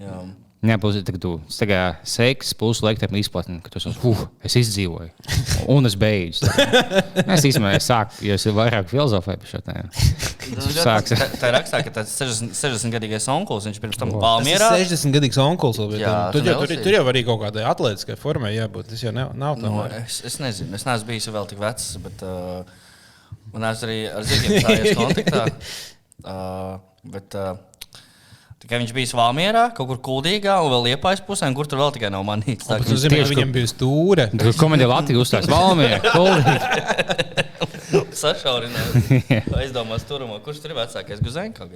no 0.00 0.24
plus, 0.60 0.96
tā, 1.00 1.14
tā 1.56 1.66
kā 1.70 1.78
seks, 2.04 2.50
plus 2.60 2.82
laikam 2.84 3.14
izplatni, 3.16 3.62
ka 3.64 3.72
tu 3.72 3.80
esi, 3.80 3.94
uh, 4.04 4.18
es 4.44 4.56
izdzīvoju. 4.60 5.08
Un 5.72 5.88
es 5.88 5.94
beidzu. 5.96 6.50
Es 7.24 7.46
īstenībā 7.48 7.78
sāku, 7.80 8.18
jo 8.28 8.36
es 8.36 8.44
vairāk 8.44 8.90
filozofēju 8.90 9.40
par 9.40 9.48
šo 9.54 9.60
tēmu. 9.64 10.04
Nu, 10.50 10.66
Sāks. 10.74 11.14
Tā, 11.14 11.28
tā 11.40 11.48
ir 11.48 11.56
rakstā, 11.56 11.80
ka 11.86 11.94
tas 12.00 12.12
60, 12.18 12.52
60 12.58 12.92
gadīgais 12.92 13.28
onkulis, 13.32 13.70
viņš 13.70 13.80
pirms 13.80 14.00
tam 14.00 14.12
Tas 14.12 14.20
Palmierā. 14.24 14.68
ir 14.82 14.90
60 14.90 15.16
gadīgs 15.16 15.40
onkulis. 15.40 15.80
bet 15.94 16.02
Jā, 16.02 16.12
tur, 16.34 16.42
tu 16.44 16.50
jau, 16.52 16.58
tur, 16.60 16.84
tur 16.84 16.96
jau 16.98 17.02
arī 17.14 17.24
kaut 17.28 17.40
kādai 17.44 17.64
atletiskai 17.70 18.18
formai 18.20 18.52
jābūt. 18.56 18.90
Tas 18.92 19.04
jau 19.06 19.14
nav, 19.16 19.32
nav 19.38 19.56
tā. 19.60 19.64
Nu, 19.64 19.86
es, 20.02 20.20
es 20.28 20.36
nezinu, 20.42 20.74
es 20.76 20.84
neesmu 20.88 21.08
bijis 21.12 21.30
vēl 21.32 21.48
tik 21.54 21.62
vecs, 21.62 21.88
bet 22.04 22.26
uh, 22.26 22.68
man 23.54 23.70
esmu 23.70 23.88
arī 23.88 23.98
ar 24.10 24.28
zirgiem 24.28 24.60
stājies 24.60 24.98
kontaktā. 25.00 25.46
Uh, 26.20 26.76
bet, 27.16 27.38
uh, 27.38 27.54
Tikai 28.60 28.82
viņš 28.82 28.90
bija 28.92 29.16
Valmjerā, 29.16 29.62
kaut 29.72 29.88
kur 29.88 29.98
kuldīgā, 30.04 30.58
un 30.60 30.68
vēl 30.74 30.90
liepais 30.90 31.22
pusē, 31.24 31.48
kur 31.56 31.68
tur 31.70 31.80
vēl 31.80 31.94
tikai 31.96 32.10
nav 32.12 32.26
manīts. 32.28 32.68
Tā, 32.68 32.76
tieši, 32.84 33.08
ka 33.08 33.28
viņam 33.32 33.54
bija 33.56 33.70
stūra. 33.72 34.28
Tur 34.34 34.52
komēdija 34.60 34.90
Latvijas 34.90 35.24
uzstājas 35.24 35.48
Valmērā. 35.48 35.98
sašaurinājās. 38.20 38.92
Aizdomās 39.60 40.04
turumā, 40.08 40.38
kurš 40.44 40.62
tur 40.62 40.74
ir 40.74 40.80
vecākais 40.80 41.22
Guzenko. 41.24 41.66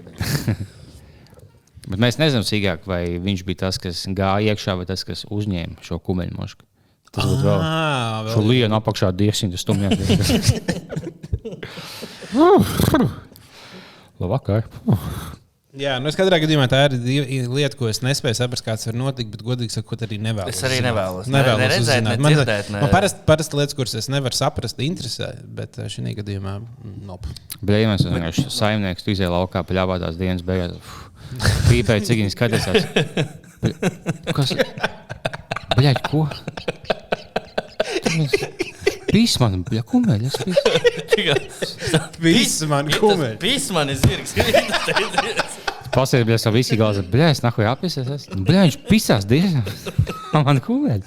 Bet 1.85 2.01
mēs 2.01 2.17
nezinām 2.17 2.47
sīkāk, 2.49 2.87
vai 2.89 3.03
viņš 3.21 3.43
bija 3.45 3.67
tas, 3.67 3.79
kas 3.81 4.05
gāja 4.17 4.55
iekšā, 4.55 4.77
vai 4.81 4.87
tas, 4.89 5.05
kas 5.05 5.27
uzņēma 5.29 5.85
šo 5.85 5.99
kumeļu 6.01 6.39
mošku. 6.39 6.65
Tas 7.15 7.29
būtu 7.29 7.45
vēl. 7.45 7.61
Ah, 7.61 8.31
Šo 8.33 8.41
vēl. 8.41 8.49
lienu 8.55 8.79
apakšā 8.79 9.13
dievsim, 9.15 9.53
tas 9.53 9.63
stumjā. 9.63 9.93
Jā, 15.75 15.97
nu 15.99 16.07
es 16.07 16.15
katrā 16.15 16.39
gadījumā 16.39 16.69
tā 16.71 16.85
ir 16.87 17.49
lieta, 17.51 17.75
ko 17.75 17.89
es 17.91 17.99
nespēju 18.05 18.37
saprast, 18.39 18.63
kāds 18.63 18.87
var 18.87 18.95
notikt, 18.95 19.33
bet 19.33 19.41
godīgi 19.43 19.75
sakot, 19.75 20.05
arī 20.07 20.21
nevēlos. 20.23 20.55
Es 20.55 20.63
arī 20.69 20.77
nevēlos. 20.85 21.27
Ne- 21.27 21.41
Nevēlos 21.41 21.59
ne 21.59 21.67
redzēt, 21.73 22.05
ne 22.07 22.13
man, 22.23 22.31
dzirdēt, 22.37 22.69
ne- 22.71 22.83
man 22.85 22.93
parasti 22.93 23.25
parasti 23.27 23.59
lietas, 23.59 23.75
kuras 23.75 23.95
es 23.99 24.07
nevaru 24.13 24.39
saprast, 24.39 24.79
interesē, 24.87 25.33
bet 25.59 25.81
eh, 25.83 25.89
šī 25.91 26.15
gadījumā 26.21 26.53
mm, 26.63 26.93
nope. 27.09 27.33
Blēņas 27.67 28.07
vienkārši 28.07 28.45
saimnieks, 28.55 29.03
tu 29.03 29.11
izēji 29.17 29.33
laukā, 29.35 29.65
paļāvā 29.67 29.99
tās 30.05 30.15
dienas 30.21 30.47
beigās. 30.47 30.79
Pīpēji, 31.67 32.07
cik 32.07 32.23
viņi 32.23 32.35
skatās. 32.37 32.71
Kas? 34.37 34.55
Bļaļ, 35.75 35.99
ko? 36.07 36.29
Pīs 39.15 39.35
man, 39.43 39.61
bļa, 39.67 39.83
kumeļas. 39.91 40.39
Viss 42.23 42.63
man 42.71 42.91
kumeļ. 42.95 43.37
Pīs 43.43 43.69
man 43.75 43.91
ir 43.91 43.99
zirgs. 44.03 44.35
Pasēdi, 45.95 46.27
bļa, 46.29 46.39
savu 46.43 46.59
visi 46.59 46.79
galvas. 46.81 47.05
Bļa, 47.11 47.29
es 47.35 47.43
nahuj 47.45 47.69
apisies. 47.71 48.27
Bļa, 48.35 48.65
viņš 48.67 48.79
pisās 48.89 49.27
dienas. 49.31 49.87
Man 50.35 50.61
kumeļ. 50.65 51.05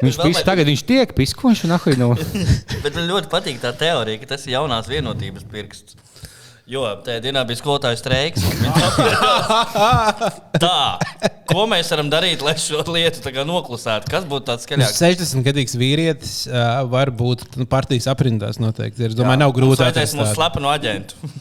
Viņš 0.00 0.16
Vēl 0.16 0.30
pis, 0.30 0.38
vai- 0.38 0.44
tagad 0.46 0.68
viņš 0.70 0.82
tiek 0.88 1.10
pis, 1.16 1.34
ko 1.36 1.50
viņš 1.50 1.64
nahuj 1.68 1.96
no. 2.00 2.14
Bet 2.84 2.94
man 2.96 3.08
ļoti 3.10 3.28
patīk 3.32 3.58
tā 3.60 3.74
teorija, 3.76 4.22
ka 4.22 4.30
tas 4.34 4.46
ir 4.46 4.54
jaunās 4.56 4.88
vienotības 4.88 5.44
pirksts. 5.50 5.98
Jo 6.70 6.84
tajā 7.02 7.18
dienā 7.24 7.42
bija 7.48 7.58
skolotāja 7.58 7.98
streiks. 7.98 8.44
un 8.46 8.60
Tā, 10.62 10.76
ko 11.50 11.64
mēs 11.66 11.90
varam 11.90 12.12
darīt, 12.12 12.44
lai 12.46 12.54
šo 12.62 12.84
lietu 12.94 13.32
noklusētu? 13.48 14.06
Kas 14.12 14.26
būtu 14.30 14.46
tāds 14.52 14.68
skaļāks? 14.68 15.00
60 15.02 15.42
gadīgs 15.48 15.74
vīrietis 15.80 16.34
uh, 16.46 16.84
var 16.92 17.10
būt 17.10 17.42
nu, 17.58 17.66
partijas 17.70 18.06
aprindās 18.12 18.62
noteikti. 18.62 19.08
Es 19.10 19.18
domāju, 19.18 19.42
nav 19.42 19.56
grūti 19.56 19.82
atrast 19.82 19.96
atrast 19.98 20.20
mūsu 20.20 20.30
tādu. 20.30 20.38
slepenu 20.38 20.70
aģentu. 20.70 21.32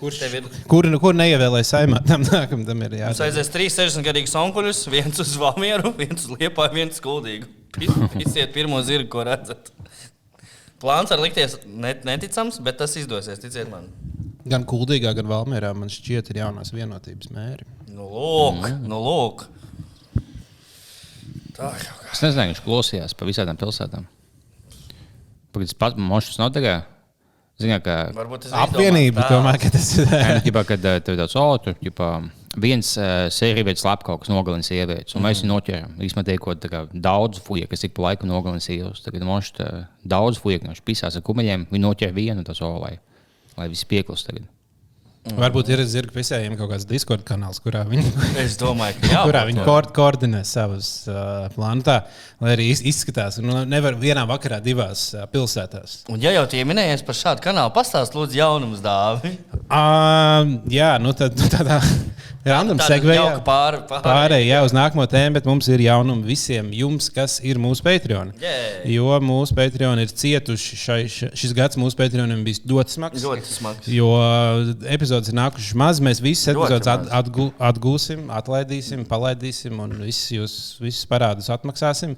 Kurš 0.00 0.18
tev 0.22 0.34
ir? 0.38 0.46
Kur, 0.70 0.86
kur 1.02 1.16
neievēlēja 1.16 1.66
saimā, 1.74 2.00
tam 2.08 2.24
nākamam 2.24 2.64
tam 2.68 2.84
ir 2.86 2.96
jāatzīst. 3.02 3.24
aizies 3.26 3.52
trīs 3.52 3.76
60 3.76 4.06
gadīgus 4.06 4.36
onkuļus, 4.40 4.86
viens 4.94 5.20
uz 5.20 5.34
Valmieru, 5.40 5.92
viens 5.98 6.24
uz 6.24 6.30
Liepāju, 6.32 6.76
viens 6.78 6.96
uz 6.96 7.04
Kuldīgu. 7.04 7.50
Pisiet 8.16 8.52
pirmo 8.56 8.80
zirgu, 8.86 9.10
ko 9.12 9.26
redzat. 9.28 9.72
Plāns 10.80 11.12
var 11.12 11.20
likties 11.20 11.58
net, 11.68 12.06
neticams, 12.08 12.56
bet 12.64 12.80
tas 12.80 12.96
izdosies, 12.96 13.42
ticiet 13.42 13.68
man. 13.68 13.90
Gan 14.48 14.64
kuldīgā, 14.64 15.12
gan 15.18 15.28
valmērā 15.28 15.74
man 15.76 15.92
šķiet, 15.92 16.30
ir 16.32 16.40
jaunās 16.40 16.72
vienotības 16.72 17.28
mēri. 17.36 17.66
Nu, 17.92 18.06
lūk, 18.08 18.64
nu, 18.88 19.00
lūk. 19.04 19.44
Tā 21.58 21.74
jau 21.76 21.98
kā. 22.00 22.14
Es 22.14 22.24
nezinu, 22.24 22.54
viņš 22.54 22.62
klausījās 22.64 23.12
pa 23.12 23.28
visām 23.28 23.52
pilsētām. 23.60 24.08
Pagaidzi, 25.52 25.76
pats 25.76 26.00
mošs 26.00 26.40
nav 26.40 26.54
tagad. 26.56 26.88
Ziniet, 27.60 27.84
ka 27.84 27.96
Apvienība, 28.62 29.26
domāju, 29.28 29.60
ka 29.66 29.72
tas 29.74 29.88
ir. 29.98 30.06
Nē, 30.08 30.20
nu, 30.38 30.44
ģipā, 30.46 30.62
kad 30.68 30.86
eh, 30.88 31.00
tev 31.04 31.16
ir 31.16 31.20
tāds 31.20 31.36
otrs, 31.36 31.76
ģipā, 31.84 32.08
viens 32.60 32.92
uh, 32.98 33.26
sērijveids 33.32 33.84
slēp 33.84 34.04
kaut 34.06 34.22
kas 34.22 34.32
nogalina 34.32 34.64
sievietes, 34.66 35.14
un 35.14 35.20
mm. 35.20 35.26
mēs 35.28 35.42
viņu 35.42 35.52
noķeram. 35.52 35.98
Īsumā 36.06 36.24
tiekot 36.26 36.64
daudz 36.94 37.42
fuja, 37.44 37.68
kas 37.70 37.84
ik 37.86 37.94
pa 37.96 38.08
laiku 38.08 38.30
nogalina 38.30 38.64
sievietes. 38.64 39.04
Tagad 39.04 39.26
mums 39.28 39.52
ir 39.52 39.84
daudz 40.08 40.40
fuja, 40.40 40.62
kas 40.64 40.80
pisās 40.84 41.20
ar 41.20 41.26
kumeļiem, 41.26 41.68
viņi 41.70 41.84
noķer 41.84 42.16
vienu 42.16 42.46
tas 42.46 42.62
olai, 42.64 42.96
lai 43.60 43.68
viss 43.70 43.88
pieklus 43.88 44.24
tagad. 44.26 44.48
Mm. 45.20 45.36
Varbūt 45.36 45.68
ir 45.68 45.80
zirga 45.84 46.14
pisējiem 46.14 46.54
kaut 46.56 46.70
kāds 46.72 46.86
Discord 46.88 47.20
kanāls, 47.28 47.58
kurā 47.60 47.82
viņi, 47.84 48.08
Es 48.40 48.54
domāju, 48.56 48.96
ka 49.02 49.10
jā, 49.12 49.24
kurā 49.28 49.42
viņi 49.50 49.66
ko 49.66 49.74
koordinē 49.98 50.40
savus 50.48 50.88
uh, 51.12 51.44
plānus. 51.52 51.84
Tā, 51.84 51.98
lai 52.40 52.54
arī 52.54 52.70
iz- 52.72 52.80
izskatās, 52.88 53.36
nu, 53.44 53.58
nevar 53.68 53.98
vienā 54.00 54.24
vakarā 54.30 54.62
divās 54.64 55.10
uh, 55.12 55.26
pilsētās. 55.28 55.98
Un, 56.08 56.22
ja 56.24 56.32
jau 56.38 56.46
tie 56.48 56.64
minējies 56.64 57.04
par 57.04 57.18
šādu 57.20 57.44
kanālu, 57.44 57.68
pastāst, 57.76 58.16
lūdzu, 58.16 58.38
jaunumus 58.40 58.80
dāvi. 58.80 59.34
Uh, 59.68 60.56
jā, 60.72 60.94
nu 61.04 61.12
tad 61.12 61.36
nu, 61.36 61.50
tādā 61.52 61.76
random 62.48 62.80
jauka 62.80 63.42
pār- 63.44 63.78
pār- 63.92 64.02
Pārējai 64.08 64.48
jā, 64.48 64.62
uz 64.64 64.72
nākamo 64.74 65.04
tēmu, 65.12 65.36
bet 65.36 65.50
mums 65.52 65.68
ir 65.68 65.84
jaunumi 65.84 66.24
visiem 66.32 66.72
jums, 66.74 67.10
kas 67.12 67.36
ir 67.44 67.60
mūsu 67.60 67.84
Patreon. 67.84 68.32
Jē. 68.40 68.56
Jo 68.96 69.20
mūsu 69.20 69.52
Patreon 69.60 70.00
ir 70.00 70.08
cietuši. 70.16 70.80
Šai, 70.80 70.98
šis 71.12 71.52
gads 71.60 71.76
mūsu 71.76 72.00
Patreonam 72.00 72.40
bija 72.48 72.64
ļoti 72.72 72.96
smags. 72.96 73.28
Ļoti 73.28 73.52
smags. 73.52 73.92
Jo 73.92 74.08
epizodes 75.10 75.34
nākušas 75.34 75.74
maz, 75.74 75.98
mēs 76.02 76.20
visas 76.22 76.52
epizodes 76.52 76.86
at, 76.86 77.08
atgū, 77.18 77.48
atgūsim, 77.58 78.28
atlaidīsim, 78.30 79.02
palaidīsim 79.08 79.80
un 79.82 79.96
visus, 80.04 80.28
jūs, 80.30 80.54
visus 80.78 81.08
parādus 81.10 81.50
atmaksāsim. 81.50 82.14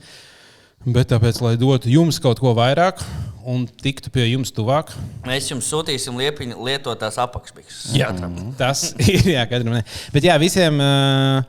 Bet 0.84 1.08
tāpēc, 1.12 1.38
lai 1.40 1.54
dotu 1.56 1.88
jums 1.88 2.18
kaut 2.20 2.42
ko 2.42 2.52
vairāk 2.58 3.00
un 3.48 3.64
tiktu 3.64 4.10
pie 4.12 4.26
jums 4.26 4.52
tuvāk, 4.52 4.90
Mēs 5.24 5.48
jums 5.48 5.70
sūtīsim 5.70 6.18
liepiņu 6.20 6.58
lietotās 6.66 7.16
apakšbikses. 7.22 7.94
Jā, 7.96 8.10
tas 8.58 8.90
ir. 9.06 9.24
Jā, 9.32 9.46
katram, 9.48 9.78
ne. 9.78 9.84
Bet 10.12 10.26
jā, 10.26 10.36
visiem 10.42 10.82
uh, 10.82 11.46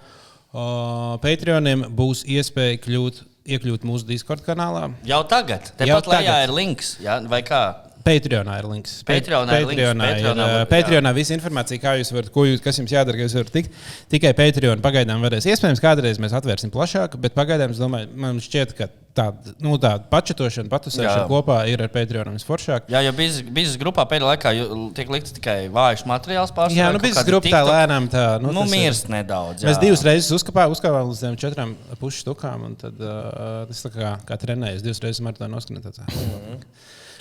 uh, 0.54 1.16
Patreoniem 1.24 1.90
būs 1.92 2.24
iespēja 2.30 2.80
kļūt, 2.86 3.24
iekļūt 3.58 3.90
mūsu 3.90 4.08
Discord 4.08 4.46
kanālā. 4.46 4.92
Jau 5.10 5.26
tagad. 5.28 5.74
Tepat 5.82 6.14
lejā 6.14 6.44
ir 6.46 6.56
links. 6.56 7.00
Jā, 7.04 7.20
vai 7.28 7.42
kā? 7.44 7.66
Patreonā 8.04 8.58
ir 8.60 8.66
links. 8.68 8.98
Patreonā 9.08 9.60
ir 9.62 9.68
links. 9.70 9.82
Patreonā 9.84 10.08
ir, 10.10 10.18
Patreonā 10.24 10.48
var- 10.54 10.66
Patreonā 10.74 11.14
visa 11.16 11.34
informācija, 11.38 11.80
kā 11.80 11.94
jūs 12.02 12.12
varat, 12.12 12.32
ko 12.36 12.44
jūs, 12.50 12.60
kas 12.64 12.80
jums 12.82 12.92
jādara, 12.92 13.16
ka 13.16 13.24
jūs 13.28 13.36
varat 13.40 13.52
tikt. 13.56 13.72
Tikai 14.12 14.34
Patreon 14.36 14.82
pagaidām 14.84 15.24
varēs. 15.24 15.48
Iespējams, 15.48 15.80
kādreiz 15.84 16.20
mēs 16.20 16.36
atvērsim 16.36 16.72
plašāk, 16.74 17.16
bet 17.24 17.34
pagaidām 17.38 17.72
es 17.72 17.80
domāju, 17.80 18.12
man 18.16 18.40
šķiet, 18.44 18.76
ka 18.76 18.90
tāda 19.14 19.54
nu, 19.62 19.78
tā 19.78 19.94
pačetošana, 20.10 20.68
patusēšana 20.74 21.28
kopā 21.30 21.60
ir 21.70 21.80
ar 21.86 21.88
Patreon 21.94 22.34
visforšāk. 22.36 22.88
Jā, 22.90 23.04
jo 23.06 23.12
biznesa 23.14 23.78
grupā 23.80 24.04
pēdējā 24.10 24.32
laikā 24.34 24.54
tiek 24.98 25.12
likts 25.14 25.32
tikai 25.38 25.70
vājš 25.72 26.04
materiāls 26.10 26.52
pārsvarā. 26.52 26.80
Jā, 26.82 26.92
nu, 26.92 27.00
biznesa 27.00 27.24
grupa 27.30 27.48
tā 27.54 27.62
lēnām 27.70 28.10
tā. 28.10 28.26
Nu, 28.42 28.52
nu 28.52 28.66
tas 28.66 28.74
ir- 28.74 28.80
mirst 28.84 29.08
nedaudz. 29.14 29.62
Jā. 29.64 29.70
Mēs 29.70 29.80
divas 29.80 30.04
reizes 30.04 30.32
uzkāpām, 30.34 30.74
uzkāpām 30.74 31.08
līdz 31.14 31.22
tām 31.28 31.38
četrām 31.38 31.76
pušu 32.02 32.26
stukām. 32.26 32.66
un 32.66 32.76
Tad 32.76 33.00
uh, 33.00 33.66
tas 33.70 33.86
tā 33.86 33.94
kā, 33.94 34.18
kā 34.26 34.36
trenējas 34.42 34.82
divas 34.82 35.00
reizes 35.06 35.22
martā 35.22 35.46
noskanēt. 35.48 35.94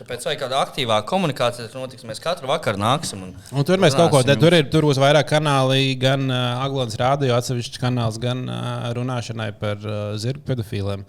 Tāpēc 0.01 0.25
vajag 0.27 0.41
kāda 0.41 0.61
aktīvāka 0.65 1.07
komunikācija. 1.11 1.67
Tas 1.69 1.77
notiks. 1.77 2.07
Mēs 2.09 2.21
katru 2.23 2.49
vakaru 2.51 2.81
nāksim. 2.81 3.23
Un... 3.27 3.35
Un 3.53 3.67
tur 3.69 3.81
mēs 3.83 3.97
kaut 3.99 4.11
ko 4.15 4.23
darām. 4.25 4.41
Tur, 4.43 4.57
ir, 4.57 4.67
tur 4.73 4.87
būs 4.89 5.01
vairāk 5.03 5.29
kanāli, 5.31 5.93
gan 6.01 6.25
uh, 6.31 6.63
Aglons 6.65 6.97
rādio 6.99 7.35
atsevišķs 7.37 7.81
kanāls, 7.83 8.19
gan 8.23 8.45
uh, 8.49 8.89
runāšanai 8.97 9.51
par 9.61 9.79
uh, 9.85 10.01
zirgu 10.21 10.45
pedofīliem. 10.49 11.05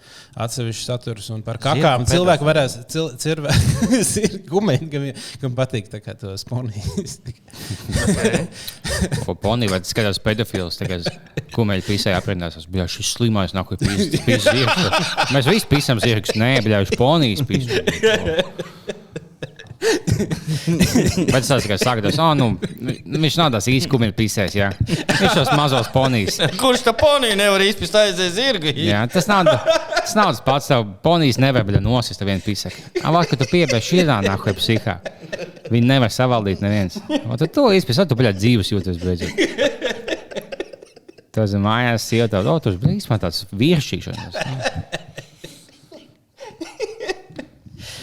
Atsevišķs 0.46 0.90
saturs 0.90 1.30
un 1.34 1.42
par 1.46 1.58
kakām. 1.62 2.06
Cilvēki 2.08 2.48
varēs, 2.48 2.78
cil, 2.92 3.10
cirve, 3.20 3.54
gumeņi, 4.52 4.90
kam, 4.92 5.08
kam 5.42 5.56
patīk 5.58 5.90
tā 5.92 6.02
kā 6.04 6.16
to 6.18 6.36
sponijas. 6.40 7.18
Ko 9.24 9.34
ponija 9.38 9.74
vai 9.74 9.80
skatās 9.86 10.20
pedofils, 10.22 10.78
tagad 10.80 11.08
kumeļi 11.54 11.86
pisē 11.86 12.14
aprindās. 12.18 12.58
Es 12.60 12.68
biju 12.70 12.86
šis 12.90 13.14
slimais, 13.16 13.54
nāk, 13.56 13.70
kur 13.70 13.80
pīs 13.80 14.12
zirgs. 14.44 15.10
Mēs 15.34 15.48
visi 15.50 15.70
pisam 15.70 16.02
zirgs, 16.02 16.34
nē, 16.38 16.56
bļaujuši 16.66 17.00
ponijas 17.00 17.44
pīs. 17.48 17.70
Bet 21.32 21.46
tas 21.46 21.62
tikai 21.64 21.78
saka, 21.80 22.02
tas, 22.04 22.18
oh, 22.22 22.32
nu, 22.38 22.46
viņš 23.24 23.36
nav 23.40 23.52
tās 23.54 23.68
kumeļi 23.90 24.14
pisēs, 24.16 24.56
jā. 24.56 24.70
Viņš 24.84 25.36
tos 25.36 25.52
mazos 25.58 25.90
ponijas. 25.94 26.38
Kurš 26.60 26.86
tā 26.86 26.94
ponija 26.96 27.36
nevar 27.38 27.64
izpist 27.64 27.96
aizies 27.98 28.34
zirgu? 28.38 28.72
Jā, 28.78 29.04
tas 29.12 29.28
nav 29.30 29.44
tas, 29.50 30.14
nav 30.16 30.32
tas 30.32 30.42
pats. 30.46 30.70
Tev 30.72 30.86
ponijas 31.04 31.40
nevar 31.42 31.66
nosist 31.84 32.24
vienu 32.24 32.42
pisēku. 32.44 32.88
Avāk, 33.04 33.32
ka 33.32 33.40
tu 33.40 33.48
piebeidz 33.50 33.84
šī 33.90 34.04
rānā, 34.08 34.36
ko 34.40 34.54
psihā. 34.56 34.98
Viņi 35.72 35.86
nevar 35.88 36.12
savaldīt 36.14 36.64
neviens. 36.64 37.00
Un 37.08 37.36
tad 37.40 37.52
to 37.54 37.68
izpējas, 37.76 38.04
tad 38.04 38.12
tu 38.12 38.18
bļauj 38.20 38.38
dzīves 38.40 38.72
jūties 38.74 39.00
beidzot. 39.02 39.32
Tas 41.34 41.50
ir 41.50 41.58
mājās, 41.58 42.04
sieva 42.06 42.28
tev, 42.30 42.46
oh, 42.46 42.60
tas 42.62 42.76
bija 42.78 42.94
īstenībā 42.94 43.18
tāds 43.24 43.42
vīrišķīšanas. 43.50 44.36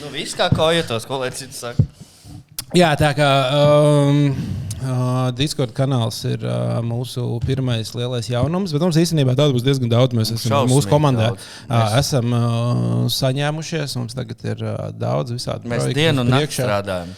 Nu, 0.02 0.10
viss 0.12 0.31
kā 0.42 0.50
kojotos, 0.58 1.06
ko 1.10 1.22
lai 1.22 1.30
cits 1.38 1.62
saka. 1.62 1.86
Jā, 2.72 2.94
tā 2.96 3.10
kā 3.18 3.28
um, 3.52 4.20
uh, 4.80 5.26
Discord 5.36 5.74
kanāls 5.76 6.22
ir 6.30 6.46
uh, 6.48 6.78
mūsu 6.88 7.26
pirmais 7.44 7.90
lielais 7.98 8.30
jaunums, 8.32 8.72
bet 8.72 8.86
mums 8.86 8.96
īstenībā 9.02 9.36
tādu 9.36 9.58
būs 9.58 9.66
diezgan 9.66 9.92
daudz. 9.92 10.16
Mēs 10.16 10.32
esam 10.32 10.54
Šausmīgi 10.54 10.72
mūsu 10.78 10.92
komandā. 10.94 11.28
daudz. 11.34 11.50
Uh, 11.68 11.98
esam 12.00 12.32
uh, 12.38 12.46
saņēmušies, 13.12 13.98
mums 14.00 14.16
tagad 14.16 14.48
ir 14.54 14.64
uh, 14.64 14.88
daudz 14.96 15.36
visādi. 15.36 15.68
Mēs 15.68 15.84
projekti 15.84 16.00
dienu 16.00 16.24
un 16.24 16.32
nakti 16.32 16.62
strādājam. 16.62 17.12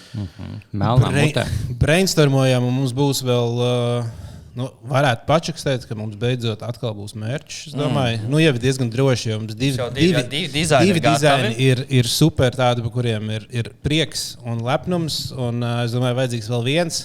Melnā 0.73 1.13
Brain- 1.13 1.29
mutē. 1.29 1.45
Brainstormojam, 1.85 2.65
un 2.71 2.77
mums 2.81 2.97
būs 2.97 3.21
vēl. 3.29 3.63
Uh, 3.69 4.19
Nu, 4.53 4.67
varētu 4.85 5.25
pačakstēt, 5.25 5.87
ka 5.89 5.95
mums 5.97 6.17
beidzot 6.21 6.61
atkal 6.61 6.91
būs 6.93 7.15
mērķis. 7.17 7.71
Es 7.71 7.77
domāju, 7.77 8.19
mm. 8.19 8.29
nu, 8.29 8.37
jau 8.37 8.51
ir 8.53 8.59
diezgan 8.61 8.91
droši, 8.93 9.31
jo 9.31 9.37
mums 9.41 9.55
divi, 9.57 9.87
divi- 9.95 10.21
divi 10.29 10.51
dizaini 10.53 10.91
divi 10.91 11.01
dizaini 11.01 11.55
ir, 11.57 11.81
ir 11.89 12.09
super, 12.09 12.53
tādi, 12.53 12.85
par 12.85 12.93
kuriem 12.93 13.31
ir, 13.33 13.47
ir 13.49 13.71
prieks 13.85 14.35
un 14.45 14.61
lepnums. 14.61 15.23
Un, 15.33 15.65
uh, 15.65 15.81
es 15.87 15.95
domāju, 15.95 16.19
vajadzīgs 16.21 16.51
vēl 16.53 16.67
viens. 16.69 17.01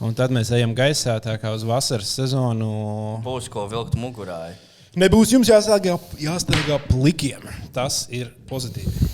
Un 0.00 0.16
tad 0.16 0.32
mēs 0.32 0.48
ejam 0.56 0.72
gaisā, 0.72 1.18
tā 1.20 1.36
kā 1.36 1.52
uz 1.52 1.66
vasaras 1.68 2.14
sezonu. 2.16 2.72
Būs 3.26 3.52
ko 3.52 3.66
vilkt 3.68 4.00
mugurā. 4.00 4.46
Nebūs 4.96 5.36
jums 5.36 5.52
jāsāgā, 5.52 6.00
jāstāvā 6.18 6.80
plikiem. 6.88 7.44
Tas 7.76 8.06
ir 8.08 8.32
pozitīvi. 8.48 9.10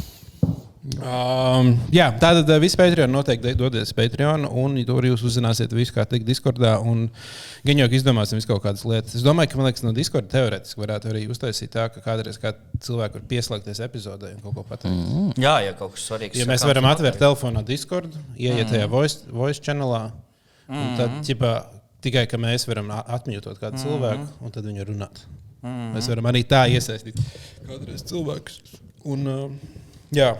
Um, 0.87 1.73
jā, 1.91 2.05
tātad 2.23 2.47
uh, 2.47 2.61
visi 2.63 2.79
Patreon 2.79 3.11
noteikti 3.11 3.57
dodies 3.59 3.91
Patreon, 3.97 4.45
un 4.47 4.77
tur 4.87 5.07
jūs 5.09 5.25
uzzināsiet 5.27 5.73
visu, 5.75 5.91
kā 5.97 6.05
tikt 6.07 6.27
Discordā. 6.29 6.77
Gan 7.67 7.81
jau 7.81 7.89
izdomāsim 7.99 8.39
kaut 8.47 8.63
kādas 8.63 8.85
lietas. 8.87 9.17
Es 9.19 9.25
domāju, 9.27 9.51
ka 9.53 9.65
liekas, 9.67 9.83
no 9.83 9.91
Discord 9.97 10.29
teorētiski 10.31 10.79
varētu 10.79 11.11
arī 11.11 11.25
uztaisīt 11.33 11.73
tā, 11.75 11.89
ka 11.91 12.03
kādreiz 12.05 12.39
kā 12.39 12.53
cilvēki 12.87 13.19
var 13.19 13.25
pieslēgties 13.33 13.83
epizodē 13.89 14.31
un 14.37 14.45
kaut 14.45 14.55
ko 14.55 14.67
pateikt. 14.69 14.95
Mm. 14.95 15.33
Jā, 15.43 15.57
ja 15.67 15.75
kaut 15.79 15.97
kas 15.97 16.07
svarīgs. 16.07 16.39
Ja 16.39 16.47
mēs 16.47 16.63
varam 16.69 16.87
atvērt 16.93 17.19
telefonā 17.23 17.65
Discord, 17.67 18.15
ieiet 18.39 18.71
tajā 18.71 18.87
voice, 18.93 19.25
voice 19.33 19.65
channelā, 19.65 20.05
un 20.71 20.95
tad 21.01 21.19
ķipā, 21.27 21.55
tikai 22.07 22.29
ka 22.31 22.39
mēs 22.39 22.69
varam 22.71 22.95
atmītot 23.01 23.59
kādu 23.59 23.83
cilvēku, 23.83 24.29
un 24.39 24.55
tad 24.55 24.71
var 24.71 24.93
runāt. 24.93 25.25
Mēs 25.67 26.07
varam 26.13 26.29
arī 26.31 26.45
tā 26.47 26.67
iesaistīt 26.71 27.19
kādreiz 27.67 28.05
cilvēkus. 28.07 28.61
Un, 29.07 29.27
uh, 29.31 29.75
jā, 30.15 30.33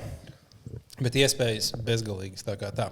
bet 1.03 1.17
iespējas 1.21 1.73
bezgalīgas. 1.87 2.45
Tā 2.47 2.57
kā 2.61 2.73
tā. 2.75 2.91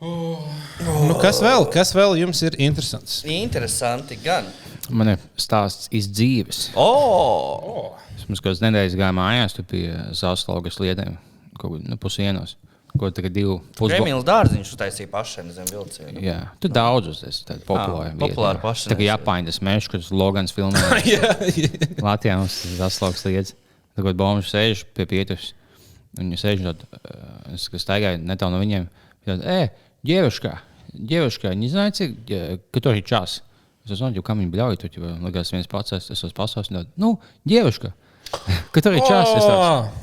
Oh. 0.00 0.44
Nu, 0.84 1.16
kas, 1.20 1.40
vēl, 1.40 1.64
kas 1.72 1.94
vēl 1.96 2.18
jums 2.20 2.42
ir 2.44 2.56
interesants? 2.60 3.22
Interesanti 3.32 4.18
gan. 4.20 4.48
Man 4.92 5.14
ir 5.14 5.22
stāsts 5.40 5.88
iz 5.94 6.06
dzīves. 6.12 6.68
O! 6.78 7.96
Es 8.14 8.26
mums 8.28 8.42
kādas 8.44 8.60
nedēļas 8.62 8.98
gāju 8.98 9.16
mājās, 9.16 9.56
tur 9.56 9.66
pie 9.68 9.88
Zāslaugas 10.16 10.78
lietiem, 10.82 11.16
kaut 11.56 11.72
kur 11.72 11.82
nu, 11.82 11.98
pusdienos. 12.00 12.54
Ko 12.96 13.10
tagad 13.12 13.34
divi 13.34 13.58
pusgadu. 13.76 14.06
Emīls 14.06 14.24
Dārziņš 14.24 14.70
uztaisīja 14.72 15.10
pašiem 15.12 15.50
zem 15.52 15.66
vilcienu. 15.68 16.20
Jā, 16.24 16.38
tu 16.62 16.70
daudz 16.72 17.10
uz 17.12 17.20
tas 17.20 17.60
populāri. 17.66 18.14
Ah, 18.14 18.16
populāri 18.22 18.62
paši 18.62 18.86
Tā 18.86 18.94
kā 18.94 19.02
nezinu. 19.02 19.10
Japāņu 19.10 19.50
tas 19.50 19.58
mežs, 19.68 19.88
kurš 19.92 20.08
Logans 20.16 20.54
filmē. 20.56 20.80
jā, 21.12 21.34
Latvijā 22.00 22.38
mums 22.40 22.56
tas 22.62 22.78
Zāslaugas 22.78 23.26
lietas. 23.28 23.52
Tagad 23.96 24.16
bombuļs 24.20 24.52
sēž 24.54 24.86
pie 24.96 25.08
pieturas. 25.10 25.50
Viņi 26.16 26.38
sēž 26.40 26.62
un 26.62 26.70
uh, 26.86 27.54
es 27.54 27.66
staigāju 27.82 28.22
netālu 28.24 28.56
no 28.56 28.62
viņiem. 28.62 28.86
Tad, 29.26 29.42
e, 29.44 29.68
cik, 31.98 32.16
ģe- 32.28 32.42
ka 32.72 32.80
tur 32.84 32.96
ir 32.96 33.04
čas. 33.04 33.40
Es 33.86 34.00
zinu, 34.00 34.22
kam 34.26 34.40
viņi 34.40 34.50
bļauj, 34.54 34.78
tur 34.80 34.96
jau 34.96 35.12
likās 35.22 35.52
viens 35.54 35.68
pats, 35.70 35.92
es 35.98 36.08
esmu 36.16 36.32
pasaules. 36.34 36.72
un 36.72 36.80
tad, 36.80 36.90
Nu, 36.98 37.16
tur 38.82 38.96
ir 38.96 39.04
čas. 39.06 39.28
Es 39.36 39.44
tāds, 39.44 40.02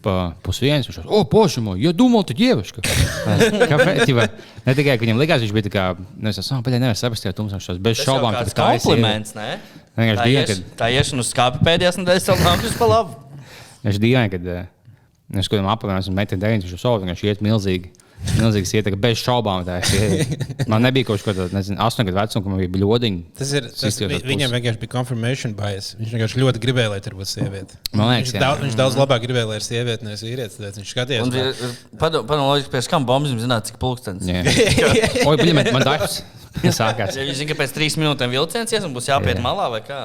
pa 0.00 0.14
pusdienas. 0.42 0.88
Viņš 0.88 0.96
teica, 1.02 1.12
o, 1.12 1.20
pošamo, 1.28 1.74
ja 1.78 1.92
domā, 1.92 2.22
tad 2.26 2.40
ievieška. 2.40 2.82
Kāpēc? 3.70 4.02
Ķipa, 4.08 4.26
Ne 4.64 4.74
tikai 4.76 4.96
ka 4.96 5.04
viņam 5.04 5.20
likās, 5.20 5.44
viņš 5.44 5.52
bija 5.56 5.66
tā 5.68 5.72
kā, 5.74 5.84
nu, 6.16 6.32
es 6.32 6.40
esmu, 6.40 6.62
bet 6.64 6.74
nevar 6.80 6.96
saprast, 6.98 7.24
ja 7.28 7.34
tumsam 7.36 7.60
šos 7.62 7.78
bez 7.82 8.00
Tas 8.00 8.08
šaubām, 8.08 8.34
tā 8.56 8.70
ir 8.74 8.82
kompliments, 8.82 9.36
ne? 9.36 9.58
Vienkārši 9.98 10.24
Tā 10.80 10.88
iešana 10.94 11.24
uz 11.24 11.30
skāpja 11.34 11.62
pēdējās 11.68 12.00
nedēļas 12.00 12.28
vēl 12.32 12.42
nākus 12.46 12.76
pa 12.80 12.88
labu. 12.90 13.16
Es 13.90 14.00
dīvaini, 14.00 14.32
kad 14.34 14.48
eh, 14.52 14.66
es 15.38 15.46
skatos 15.46 15.70
apmēram, 15.70 16.02
esmu 16.02 16.14
metri 16.18 16.38
9, 16.40 16.66
viņš 16.66 16.84
jau 16.86 16.96
vienkārši 17.02 17.30
iet 17.30 17.44
milzīgi. 17.44 17.92
Milzīgs 18.36 18.74
ietekme, 18.76 18.98
bez 19.00 19.16
šaubām. 19.22 19.62
Man 20.68 20.82
nebija 20.84 21.06
kaut 21.08 21.22
kāda, 21.24 21.46
nezinu, 21.54 21.78
8 21.80 22.04
gadu 22.04 22.18
vecuma, 22.18 22.50
man 22.52 22.58
bija 22.60 22.72
bludiņa. 22.74 23.22
Tas 23.38 23.52
ir. 23.56 23.68
Tas, 23.72 23.96
vi, 24.02 24.18
viņam 24.28 24.52
vienkārši 24.52 24.80
bija 24.82 24.92
confirmation 24.92 25.54
bias. 25.56 25.94
Viņš 25.96 26.12
vienkārši 26.16 26.42
ļoti 26.42 26.60
gribēja, 26.60 26.90
lai 26.92 26.98
tur 27.04 27.16
būtu 27.16 27.32
sieviete. 27.32 27.78
Man 27.96 28.10
liekas, 28.10 28.28
viņš, 28.28 28.34
jā. 28.36 28.42
daudz, 28.44 28.64
viņš 28.66 28.76
daudz 28.82 28.98
labāk 29.00 29.24
gribēja, 29.24 29.48
lai 29.48 29.56
ir 29.56 29.64
sieviete, 29.64 30.04
nevis 30.04 30.26
vīrietis. 30.26 30.60
Tāpēc 30.60 30.82
Viņš 30.82 30.92
skatījās. 30.92 31.64
Padomājiet, 32.04 32.44
loģiski, 32.44 32.74
pēc 32.76 32.90
kam 32.92 33.08
bombas 33.08 33.40
zināt, 33.40 33.72
cik 33.72 33.80
pulkstenis. 33.80 34.28
Jā. 34.28 34.44
Oi, 35.30 35.36
bļa, 35.40 35.66
man, 35.72 35.88
darbs 35.88 36.20
sākās. 36.82 37.16
Ja 37.16 37.24
viņš 37.24 37.40
zina, 37.40 37.54
ka 37.54 37.60
pēc 37.64 37.72
trīs 37.72 37.96
minūtēm 37.96 38.36
vilciens 38.36 38.76
ies 38.76 38.84
un 38.84 38.92
būs 38.92 39.08
jāpiet 39.08 39.40
malā 39.40 39.72
vai 39.72 39.80
kā. 39.86 40.02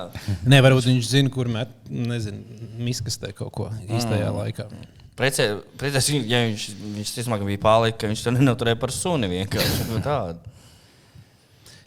Nē, 0.47 0.63
varbūt 0.63 0.87
viņš 0.87 1.11
zina, 1.17 1.35
kur 1.35 1.51
met, 1.51 1.75
nezinu, 1.91 2.63
miskastē 2.79 3.35
kaut 3.35 3.51
ko 3.59 3.73
īstajā 3.89 4.31
Mm. 4.31 4.39
laikā. 4.39 4.71
Precē- 5.15 5.61
Precēs, 5.79 6.09
ja 6.27 6.41
viņš, 6.43 6.65
viņš 6.97 7.13
ticamāk 7.15 7.45
bija 7.47 7.61
pārlieks, 7.63 7.99
ka 8.01 8.09
viņš 8.11 8.23
to 8.25 8.35
nenoturēja 8.35 8.79
par 8.79 8.91
suni 8.91 9.31
vienkārši. 9.31 9.87
Nu, 9.91 10.01
tādu. 10.03 10.39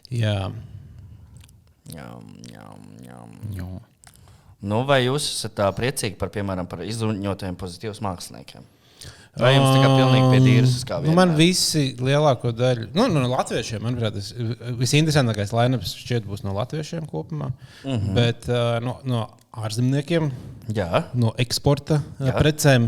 Jā. 0.09 0.49
Jām, 1.93 2.25
jām, 2.49 2.89
jām. 3.05 3.37
Jā. 3.53 3.69
Nu, 4.59 4.81
vai 4.89 5.03
jūs 5.05 5.29
esat 5.37 5.61
priecīgi 5.77 6.17
par, 6.19 6.33
piemēram, 6.33 6.67
par 6.69 6.81
izruņotiem 6.83 7.55
pozitīviem 7.59 8.03
māksliniekiem? 8.09 8.65
Vai 9.39 9.53
jums 9.53 9.69
tā 9.71 9.83
kā 9.83 9.89
pilnīgi 9.93 10.29
pie 10.33 10.39
dīras 10.43 10.79
kā 10.87 10.97
Nu, 11.05 11.13
man 11.15 11.35
visi 11.37 11.93
lielāko 12.01 12.51
daļu, 12.51 12.89
nu, 12.97 13.05
no 13.13 13.27
latviešiem, 13.29 13.83
manuprāt, 13.85 14.17
visinteresantākais 14.79 15.53
lineups 15.55 15.93
šķiet 16.01 16.25
būs 16.27 16.43
no 16.43 16.55
latviešiem 16.57 17.05
kopumā. 17.07 17.51
Mm. 17.85 17.93
-hmm. 17.93 18.17
Bet 18.17 18.49
uh, 18.49 18.79
no, 18.83 18.97
no 19.07 19.27
ārzemniekiem, 19.65 20.31
Jā, 20.69 21.05
no 21.17 21.31
eksporta 21.41 21.95
Jā. 22.19 22.27
Jā. 22.29 22.35
precēm, 22.37 22.83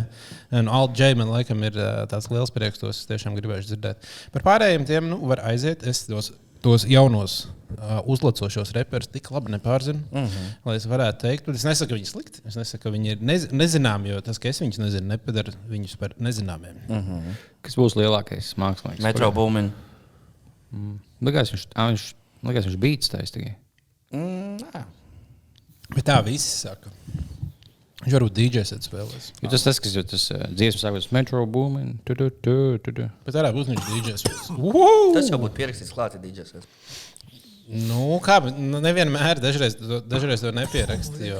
no 0.53 0.73
Altdžeja 0.77 1.17
man 1.17 1.31
laikam 1.34 1.63
ir 1.65 1.73
uh, 1.81 2.03
tāds 2.12 2.27
liels 2.29 2.51
prieks, 2.53 2.77
tos 2.77 2.99
es 3.01 3.07
tiešām 3.10 3.34
gribēju 3.39 3.65
dzirdēt. 3.71 4.05
Par 4.36 4.43
pārējiem 4.45 4.86
tiem 4.86 5.07
nu, 5.10 5.17
var 5.31 5.41
aiziet. 5.49 5.81
Es 5.89 6.03
tos, 6.05 6.29
tos 6.62 6.86
jaunos 6.86 7.39
uh, 7.79 8.03
uzlacošos 8.05 8.75
reperus 8.77 9.10
tik 9.10 9.31
labi 9.34 9.55
nepārzinu, 9.55 9.97
mm 10.12 10.19
Mhm. 10.19 10.29
-hmm. 10.29 10.53
lai 10.69 10.75
es 10.77 10.86
varētu 10.86 11.19
teikt. 11.25 11.45
Bet 11.49 11.55
es 11.55 11.65
nesaku, 11.65 11.89
ka 11.89 11.95
viņi 11.97 12.05
ir 12.05 12.12
slikti. 12.13 12.41
Es 12.45 12.55
nesaku, 12.55 12.84
ka 12.84 12.93
viņi 12.93 13.12
ir 13.15 13.17
nez, 13.21 13.47
nezināmi, 13.49 14.13
jo 14.13 14.21
tas, 14.21 14.38
ka 14.38 14.49
es 14.49 14.62
viņus 14.62 14.77
nezinu, 14.77 15.07
nepadara 15.07 15.51
viņus 15.69 15.97
par 15.97 16.13
nezināmiem. 16.19 16.77
Mm. 16.88 16.95
Mhm. 17.01 17.31
Kas 17.63 17.75
būs 17.75 17.97
lielākais 17.97 18.53
mākslinieks? 18.57 19.01
metro 19.01 19.31
būmiņa. 19.31 19.71
Likās, 21.21 21.51
viņš, 21.51 21.67
ā, 21.75 21.89
viņš, 21.91 22.13
viņš 22.43 22.77
bija 22.77 22.97
tāds 22.97 23.31
tikai. 23.31 23.55
Mm, 24.13 24.57
nē. 24.62 24.86
Bet 25.91 26.08
tā 26.08 26.17
visi 26.25 26.49
saka. 26.49 26.91
Viņš 28.01 28.15
varbūt 28.15 28.34
DJs 28.34 28.71
spēlēs. 28.88 29.27
Jo 29.43 29.49
tas 29.51 29.65
tas, 29.67 29.77
kas 29.84 29.93
ir 29.99 30.06
tas 30.10 30.23
uh, 30.34 30.45
dziesmas 30.49 30.82
sākums, 30.88 31.12
metro 31.13 31.43
booming. 31.45 31.99
Tu, 32.08 32.15
tu, 32.17 32.32
tu, 32.34 32.56
tu, 32.82 32.93
tu. 32.97 33.06
Bet 33.27 33.38
varētu 33.38 33.60
būt 33.60 33.69
viņš 33.69 33.89
DJs. 33.91 34.25
Tas 35.17 35.30
jau 35.30 35.38
būtu 35.43 35.58
pierakstīts 35.60 35.93
klāt, 35.93 36.17
ja 36.17 36.23
DJs. 36.23 36.65
Nu, 37.86 38.17
kā, 38.25 38.39
bet, 38.43 38.58
nu, 38.58 38.82
nevienmēr 38.84 39.39
dažreiz, 39.43 39.77
to- 39.77 40.01
dažreiz 40.10 40.41
to 40.43 40.49
nepierakst. 40.56 41.21
Jo... 41.23 41.39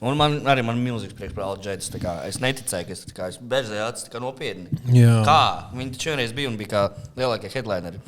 Un 0.00 0.16
man 0.16 0.38
arī 0.48 0.62
man 0.64 0.78
milzīgs 0.80 1.12
prieks 1.18 1.34
par 1.36 1.44
Alžēdu. 1.50 1.98
Es 2.24 2.38
neticēju, 2.40 2.86
ka 2.88 2.94
es, 2.94 3.02
tā 3.10 3.16
kā, 3.16 3.26
es 3.34 3.36
berzēju 3.42 3.84
acis 3.84 4.06
tā 4.06 4.14
kā 4.14 4.22
nopietni. 4.22 4.80
Jā. 4.96 5.18
Kā? 5.26 5.40
Viņi 5.74 5.96
taču 5.96 6.14
vienreiz 6.14 6.32
bija 6.36 6.48
un 6.48 6.56
bija 6.60 6.70
kā 6.72 6.84
lielākie 7.20 7.50
headlineri. 7.52 8.00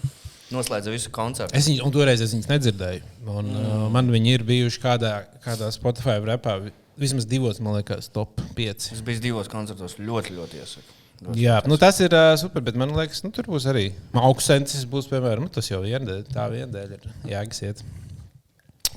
Noslēdza 0.52 0.92
visu 0.92 1.10
koncertu. 1.14 1.56
Es 1.56 1.68
viņu, 1.70 1.86
un 1.86 1.94
toreiz 1.94 2.22
es 2.24 2.34
nedzirdēju. 2.36 3.02
Un, 3.26 3.48
mm. 3.48 3.66
uh, 3.66 3.84
man 3.94 4.10
viņi 4.12 4.36
ir 4.36 4.46
bijuši 4.48 4.82
kādā, 4.82 5.12
kādā 5.44 5.70
Spotify 5.74 6.18
repā. 6.22 6.58
Vismaz 7.00 7.26
divos, 7.28 7.60
man 7.64 7.78
liekas, 7.78 8.10
top 8.12 8.40
5. 8.58 8.90
Es 8.94 9.00
biju 9.04 9.22
divos 9.24 9.48
koncertos. 9.52 9.96
Ļoti, 10.00 10.36
ļoti 10.36 10.60
iesaku. 10.60 10.98
Ļoti 11.22 11.38
Jā, 11.40 11.60
nu, 11.70 11.78
tas 11.80 11.98
ir 12.02 12.12
uh, 12.16 12.34
super, 12.40 12.64
bet 12.66 12.76
man 12.78 12.92
liekas, 12.96 13.22
nu, 13.24 13.32
tur 13.34 13.48
būs 13.48 13.66
arī 13.70 13.88
augstsensis. 14.18 14.84
Būs, 14.90 15.08
piemēram, 15.10 15.46
nu, 15.46 15.52
tas 15.52 15.70
jau 15.70 15.80
viena 15.84 16.04
dēļ, 16.08 16.24
tā 16.34 16.48
viena 16.52 16.68
dēļ 16.74 16.96
ir 16.98 17.06
jēgas 17.32 17.62
iet. 17.64 17.84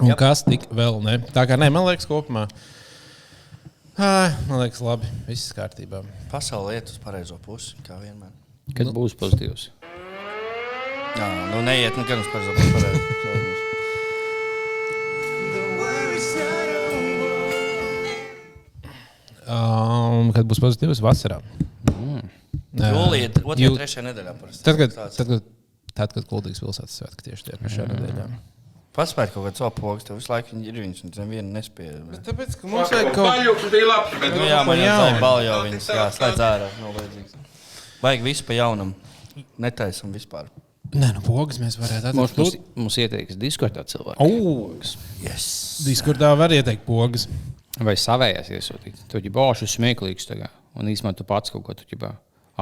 Un 0.02 0.10
Jep. 0.12 0.20
kas 0.20 0.44
tik 0.44 0.66
vēl 0.76 1.00
ne? 1.06 1.20
Tā 1.32 1.46
kā 1.48 1.56
ne, 1.60 1.70
man 1.72 1.86
liekas, 1.88 2.08
kopumā. 2.10 2.50
Ā, 3.96 4.34
Man 4.50 4.60
liekas, 4.60 4.82
labi. 4.84 5.08
Viss 5.30 5.54
kārtībā. 5.56 6.02
Pasaule 6.28 6.74
iet 6.76 6.90
uz 6.92 6.98
pareizo 7.00 7.38
pusi, 7.46 7.78
kā 7.86 7.96
vienmēr. 8.02 8.34
Kad 8.76 8.90
būs 8.92 9.14
pozitīvs? 9.16 9.70
Jā, 11.16 11.28
nu 11.54 11.62
neiet, 11.64 11.96
nu 11.96 12.04
gan 12.08 12.20
uz 12.24 12.32
pareizo. 12.34 12.54
Um, 19.46 20.32
kad 20.34 20.48
būs 20.50 20.58
pozitīvs 20.58 21.04
vasarā? 21.06 21.38
Mm. 21.92 22.24
Jūlijā, 22.82 23.28
otrajā, 23.44 23.60
Jū- 23.62 23.76
trešajā 23.78 24.04
nedēļā. 24.08 24.34
parasti 24.40 24.66
Tad, 24.66 24.80
kad, 24.80 24.96
tāds. 24.96 25.20
tad, 25.20 25.30
kad, 25.30 25.44
tad, 25.94 26.16
kad 26.16 26.26
Kuldīgas 26.32 26.64
pilsētas 26.64 26.96
svētki 26.98 27.28
tieši 27.30 27.46
tajā 27.52 27.60
pašā 27.62 27.86
nedēļā. 27.92 28.26
Paspēj 28.96 29.30
kaut 29.36 29.46
kādu 29.46 29.60
savu 29.62 29.76
pogu, 29.78 30.02
tev 30.08 30.18
visu 30.18 30.32
laiku 30.32 30.58
ir 30.64 30.82
viņš, 30.82 31.04
un 31.06 31.14
nevienu 31.20 31.54
nespēja. 31.60 32.02
Tāpēc, 32.26 32.58
ka 32.58 32.72
mums 32.72 32.94
vajag 32.96 33.12
kaut 33.14 33.30
Paļuks 33.30 33.70
bija 33.74 33.90
labs, 33.92 34.18
bet 34.24 34.38
Nu, 34.40 34.46
jā, 34.50 34.60
man 34.66 34.82
jau 34.82 35.00
balva 35.22 35.42
jau 35.46 35.58
viņas, 35.68 35.90
jā, 35.94 36.06
slēdz 36.16 36.44
ārā. 36.48 36.70
Vajadzīgs. 36.82 37.36
Vajag 38.02 38.24
visu 38.26 38.48
pa 38.48 38.58
jaunam. 38.58 38.96
Netaisam 39.62 40.16
vispār. 40.16 40.48
Nē, 40.94 41.10
nu, 41.16 41.22
pogas 41.26 41.58
mēs 41.60 41.76
varētu 41.80 42.14
Mums, 42.16 42.36
mums, 42.38 42.54
atrast. 42.54 42.76
mums 42.78 42.98
ieteiks 43.02 43.40
diskordā 43.42 43.84
cilvēku. 43.90 44.22
O, 44.22 44.70
Yes. 45.24 45.48
Diskordā 45.88 46.30
var 46.38 46.54
ieteikt 46.56 46.86
pogas. 46.88 47.28
Vai 47.84 47.98
savējās 48.00 48.54
iesūtīt. 48.56 49.02
Tu 49.12 49.20
jau 49.20 49.34
bāzi 49.36 49.68
smieklīgs 49.68 50.30
tagad. 50.30 50.54
Un 50.80 50.88
īstenībā 50.92 51.16
tu 51.18 51.26
pats 51.28 51.52
kaut 51.52 51.66
ko 51.68 51.74
tu 51.76 51.88
ģibā 51.90 52.14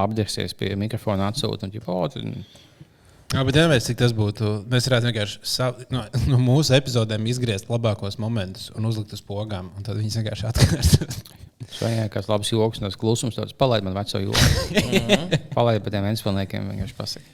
apdersies 0.01 0.55
pie 0.57 0.71
mikrofona 0.79 1.27
atsūti. 1.29 1.67
Un, 1.67 1.73
ģibā, 1.75 1.97
tu, 2.13 2.23
Jā, 3.33 3.41
bet 3.47 3.57
vienmēr, 3.57 3.79
cik 3.81 3.97
tas 3.97 4.11
būtu, 4.13 4.49
mēs 4.69 4.85
varētu 4.85 5.07
vienkārši 5.09 5.39
sav, 5.49 5.79
no, 5.93 6.03
no 6.29 6.37
mūsu 6.37 6.75
epizodēm 6.77 7.25
izgriezt 7.31 7.65
labākos 7.71 8.19
momentus 8.21 8.67
un 8.77 8.85
uzlikt 8.85 9.15
uz 9.17 9.23
pogām, 9.25 9.71
un 9.73 9.85
tad 9.85 9.97
viņas 9.97 10.19
vienkārši 10.19 10.45
atkārtot. 10.51 11.15
Svajā, 11.73 12.03
kāds 12.13 12.29
labs 12.29 12.51
joks, 12.51 12.77
un 12.81 12.85
tas 12.85 12.97
klusums, 12.99 13.37
tāds 13.39 13.55
palaid 13.57 13.85
man 13.87 13.95
veco 13.97 14.21
joku. 14.21 14.83
palaid 15.57 15.81
pa 15.85 15.93
tiem 15.95 16.05
enspēlniekiem, 16.11 16.69
vienkārši 16.75 16.97
pasaka. 16.97 17.25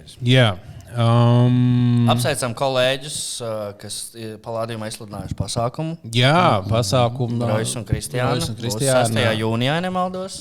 Pareizi. 0.00 0.16
Jā. 0.24 0.54
Um, 0.90 2.08
Apsveicam 2.10 2.54
kolēģus, 2.58 3.16
ā, 3.46 3.50
kas 3.78 3.98
palādījumā 4.42 4.88
izsludinājuši 4.90 5.36
pasākumu. 5.38 5.98
jā, 6.16 6.62
pasākumu. 6.66 7.38
Rojas 7.46 7.76
un 7.78 7.84
Kristiāna. 7.86 8.32
Rojas 8.34 8.48
un 8.50 8.56
Būs 8.58 8.64
Kristiāna. 8.64 9.04
6. 9.06 9.38
jūnijā, 9.38 9.76
nemaldos. 9.84 10.40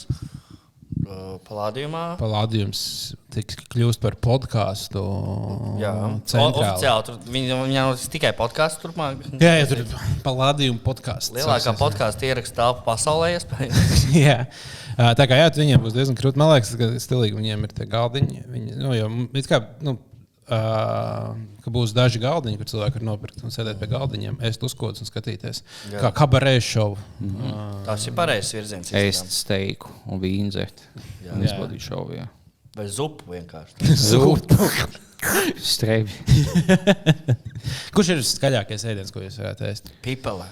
Ā, 1.09 1.37
Palādījumā. 1.47 2.03
Palādījums 2.19 2.81
tiks 3.33 3.57
kļūst 3.71 4.01
par 4.03 4.17
podkāstu. 4.21 5.01
Jā, 5.81 5.93
centrāli. 6.29 6.67
oficiāli. 6.67 7.05
Tur 7.07 7.17
viņi 7.33 7.57
viņi 7.63 7.77
nav 7.77 8.03
tikai 8.13 8.31
podkāstu 8.37 8.85
turpmāk. 8.85 9.23
Jā, 9.41 9.55
jā, 9.57 9.69
tur 9.71 9.81
ir 9.81 9.95
palādījuma 10.25 10.81
podkāsts. 10.85 11.33
Lielākā 11.33 11.73
podkāstu 11.79 12.29
ieraksta 12.29 12.61
telpa 12.61 12.85
pasaulē, 12.91 13.31
iespējams. 13.39 14.05
jā. 14.27 14.37
Tā 15.17 15.29
kā 15.31 15.39
jā, 15.39 15.49
viņiem 15.57 15.81
būs 15.85 15.97
diezgan 15.97 16.19
krūti. 16.19 16.41
Man 16.41 16.53
liekas, 16.53 16.75
ka 16.77 16.91
stilīgi 17.01 17.39
viņiem 17.39 17.65
ir 17.65 17.73
tie 17.73 17.89
galdiņi. 17.89 18.45
Viņi, 18.53 18.77
nu, 18.77 18.93
jau, 18.97 19.09
kā, 19.49 19.63
nu, 19.85 19.97
uh, 20.49 21.35
ka 21.63 21.73
būs 21.73 21.93
daži 21.95 22.21
galdiņi, 22.23 22.57
kur 22.59 22.69
cilvēki 22.71 22.99
var 22.99 23.05
nopirkt 23.11 23.43
un 23.45 23.53
sēdēt 23.53 23.79
pie 23.81 23.89
galdiņiem, 23.91 24.39
ēst 24.49 24.63
uzkodas 24.65 25.03
un 25.03 25.09
skatīties. 25.09 25.61
Jā. 25.93 26.01
Kā 26.03 26.11
kabarē 26.21 26.55
šovu. 26.63 26.97
Mm 27.19 27.35
-hmm. 27.35 27.83
Tas 27.85 28.07
ir 28.07 28.13
pareizs 28.17 28.53
virziens. 28.53 28.91
Ēst 28.91 29.31
steiku 29.31 29.91
un 30.07 30.19
vīnu 30.19 30.49
dzert. 30.49 30.81
Un 31.33 31.43
izbaudīt 31.43 31.85
šovu. 31.85 32.13
jā. 32.17 32.27
Vai 32.75 32.87
zupu 32.87 33.31
vienkārši. 33.33 33.93
Zūp. 34.09 34.53
Streibi. 35.59 36.11
Kurš 37.95 38.09
ir 38.13 38.23
skaļākais 38.23 38.85
ēdiens, 38.87 39.11
ko 39.11 39.19
jūs 39.19 39.39
varētu 39.41 39.65
ēst? 39.67 39.91
Pipele. 40.01 40.45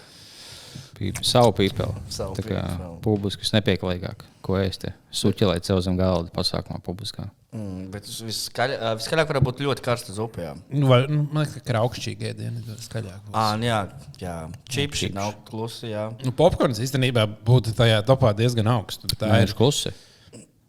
Pīp, 0.97 1.21
savu 1.23 1.53
pīpeli. 1.53 1.93
Savu 2.09 2.35
Tā 2.35 2.43
kā 2.43 2.63
pīpeli. 2.65 2.99
publiski 3.05 3.45
vispieklājīgāk, 3.45 4.25
ko 4.41 4.57
ēst. 4.59 4.89
Suķelēt 5.13 5.69
sev 5.69 5.79
zem 5.85 5.97
galda 5.99 6.33
pasākumā 6.33 6.81
publiskā. 6.83 7.29
Mm, 7.55 7.85
bet 7.93 8.03
viskaļ- 8.03 8.73
viskaļāk 8.99 9.29
var 9.31 9.37
būt 9.41 9.61
ļoti 9.63 9.81
karsta 9.85 10.11
zupa. 10.13 10.41
Jā, 10.43 10.55
Nu, 10.69 10.87
vai, 10.91 10.97
nu, 11.07 11.21
man 11.31 11.45
liekas, 11.45 11.53
ka 11.61 11.71
kraukšķīgi 11.71 12.27
ēdieni 12.33 12.59
ir 12.59 12.81
skaļāk. 12.83 13.21
būs. 13.29 13.37
à, 13.39 13.45
jā, 13.63 13.77
jā. 14.19 14.33
čipsi 14.67 15.13
nav 15.15 15.31
klusi. 15.47 15.87
Jā. 15.93 16.09
Nu, 16.25 16.31
popkorns 16.35 16.81
īstenībā 16.83 17.23
būtu 17.47 17.71
tajā 17.73 18.01
topā 18.05 18.33
diezgan 18.35 18.67
augsts. 18.67 19.05
Tā 19.15 19.23
Tā 19.31 19.39
ir. 19.41 19.47
ir 19.47 19.53
klusi. 19.55 19.93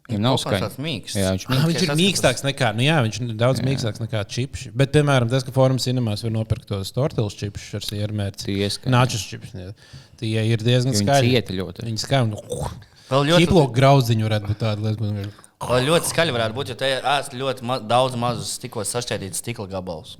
Viņam 0.09 0.21
nav 0.25 0.37
Popcorns 0.39 0.55
skaņa. 0.55 0.69
tāds 0.69 0.79
mīksts. 0.81 1.17
Jā, 1.19 1.31
viņš 1.35 1.43
Ah, 1.49 1.65
viņš 1.67 1.83
ir 1.83 1.91
mīkstāks 1.99 2.41
nekā, 2.47 2.69
nu 2.75 2.81
jā, 2.81 2.95
viņš 3.05 3.19
ir 3.21 3.33
daudz 3.37 3.59
jā. 3.59 3.65
mīkstāks 3.67 3.99
nekā 4.01 4.23
čips. 4.25 4.63
Bet, 4.73 4.91
piemēram, 4.95 5.29
tas, 5.29 5.43
ka 5.43 5.51
Formas 5.51 5.83
cinemās 5.85 6.23
var 6.23 6.31
nopirkt 6.31 6.65
tos 6.71 6.89
tortillas 6.95 7.35
čips 7.37 7.67
ar 7.75 7.81
siermērci. 7.85 8.55
Nāčus 8.89 9.27
čips. 9.29 9.51
Tie 10.17 10.33
ir 10.47 10.57
diezgan 10.57 10.95
Viņi 10.95 11.05
skaļi. 11.05 11.29
cieta 11.35 11.53
ļoti. 11.59 11.85
Viņi 11.85 12.01
skaļi. 12.07 12.29
Nu, 12.31 12.41
Vēl 13.11 13.29
ļoti, 13.29 13.45
Ķiplo 13.45 13.67
grauziņu 13.75 14.25
varētu 14.29 14.47
būt 14.49 14.59
tāda 14.63 14.81
lieta. 14.81 15.29
Ļoti 15.59 16.07
skaļi 16.07 16.31
varētu 16.31 16.55
būt, 16.55 16.69
jo 16.71 16.75
te 16.79 16.87
ir 16.87 17.07
ēst 17.17 17.33
ļoti 17.35 17.65
ma 17.67 17.79
daudz 17.83 18.15
mazus 18.19 18.53
stiklos 18.55 18.91
sašķēdītus 18.95 19.41
stikla 19.43 19.67
gabalus. 19.67 20.15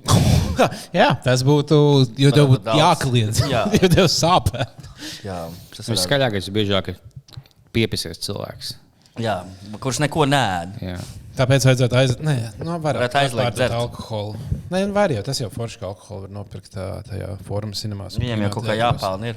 Jā, 0.98 1.14
tas 1.24 1.44
būtu. 1.46 1.78
Jo 2.20 2.32
tev 2.36 2.50
būtu 2.52 2.76
jākliedz. 2.76 3.40
Jā. 3.48 3.64
jo 3.80 3.88
tev 3.88 4.10
sāpē. 4.12 4.66
Jā, 5.24 5.46
tas 5.76 5.88
skaļākais 6.04 6.50
ir 6.50 6.56
biežāk 6.58 6.92
ir 6.92 7.00
piepisies 7.72 8.20
cilvēks. 8.20 8.74
Jā, 9.20 9.40
kurš 9.80 10.02
neko. 10.04 10.28
Jā. 10.28 11.00
Tāpēc 11.40 11.64
vajadzētu 11.64 11.96
aiziet. 11.96 12.22
Nē, 12.26 12.34
nu, 12.60 12.74
varētu 12.82 13.16
aizliegt 13.22 13.56
dzert. 13.56 13.72
alkoholu. 13.78 14.36
Nē, 14.72 14.82
var 14.92 15.12
jau 15.14 15.22
tas 15.24 15.40
jau 15.40 15.48
forši, 15.52 15.78
ka 15.80 15.88
alkoholu 15.88 16.26
var 16.26 16.34
nopirkt 16.40 16.74
tā, 16.74 16.88
tajā 17.06 17.30
formu 17.46 17.76
cinemās. 17.78 18.18
Viņiem 18.20 18.44
jau 18.44 18.50
kaut 18.58 18.68
kā 18.68 18.76
jāpelnā. 18.76 19.32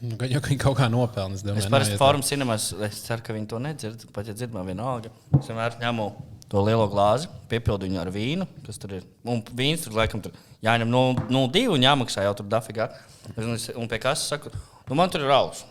Ir. 0.00 0.08
Nu, 0.10 0.16
jau 0.32 0.40
viņi 0.46 0.58
kaut 0.62 0.76
kā 0.78 0.88
nopelna. 0.92 1.36
Es, 1.36 1.42
domāju, 1.44 1.62
Es 1.64 1.70
parasti 1.72 1.98
formu 2.00 2.24
cinemas, 2.26 2.70
es 2.88 3.00
ceru, 3.04 3.22
ka 3.26 3.34
viņi 3.36 3.48
to 3.52 3.58
nedzird. 3.62 4.04
Pat 4.16 4.26
ja 4.30 4.34
dzird, 4.36 4.52
man 4.56 4.66
vienalga. 4.68 5.10
Es 5.38 5.48
vienmēr 5.50 5.76
ņemu 5.82 6.06
to 6.50 6.62
lielo 6.66 6.86
glāzi, 6.90 7.28
piepildu 7.50 7.86
viņu 7.86 8.00
ar 8.02 8.08
vīnu, 8.10 8.46
kas 8.66 8.80
tur 8.82 8.96
ir. 8.96 9.04
Un 9.28 9.42
vīns 9.54 9.84
tur 9.84 9.94
laikam 9.94 10.22
tur 10.24 10.32
jāņem 10.66 10.90
0,2 10.90 11.66
un 11.76 11.84
jāmaksā 11.84 12.24
jau 12.26 12.32
tur 12.40 12.48
dafigā. 12.50 12.88
Un, 13.36 13.54
es- 13.54 13.70
un 13.76 13.86
pie 13.88 14.00
kases 14.02 14.26
saku, 14.32 14.50
nu 14.88 14.96
man 14.98 15.12
tur 15.12 15.22
ir 15.22 15.30
alus. 15.30 15.62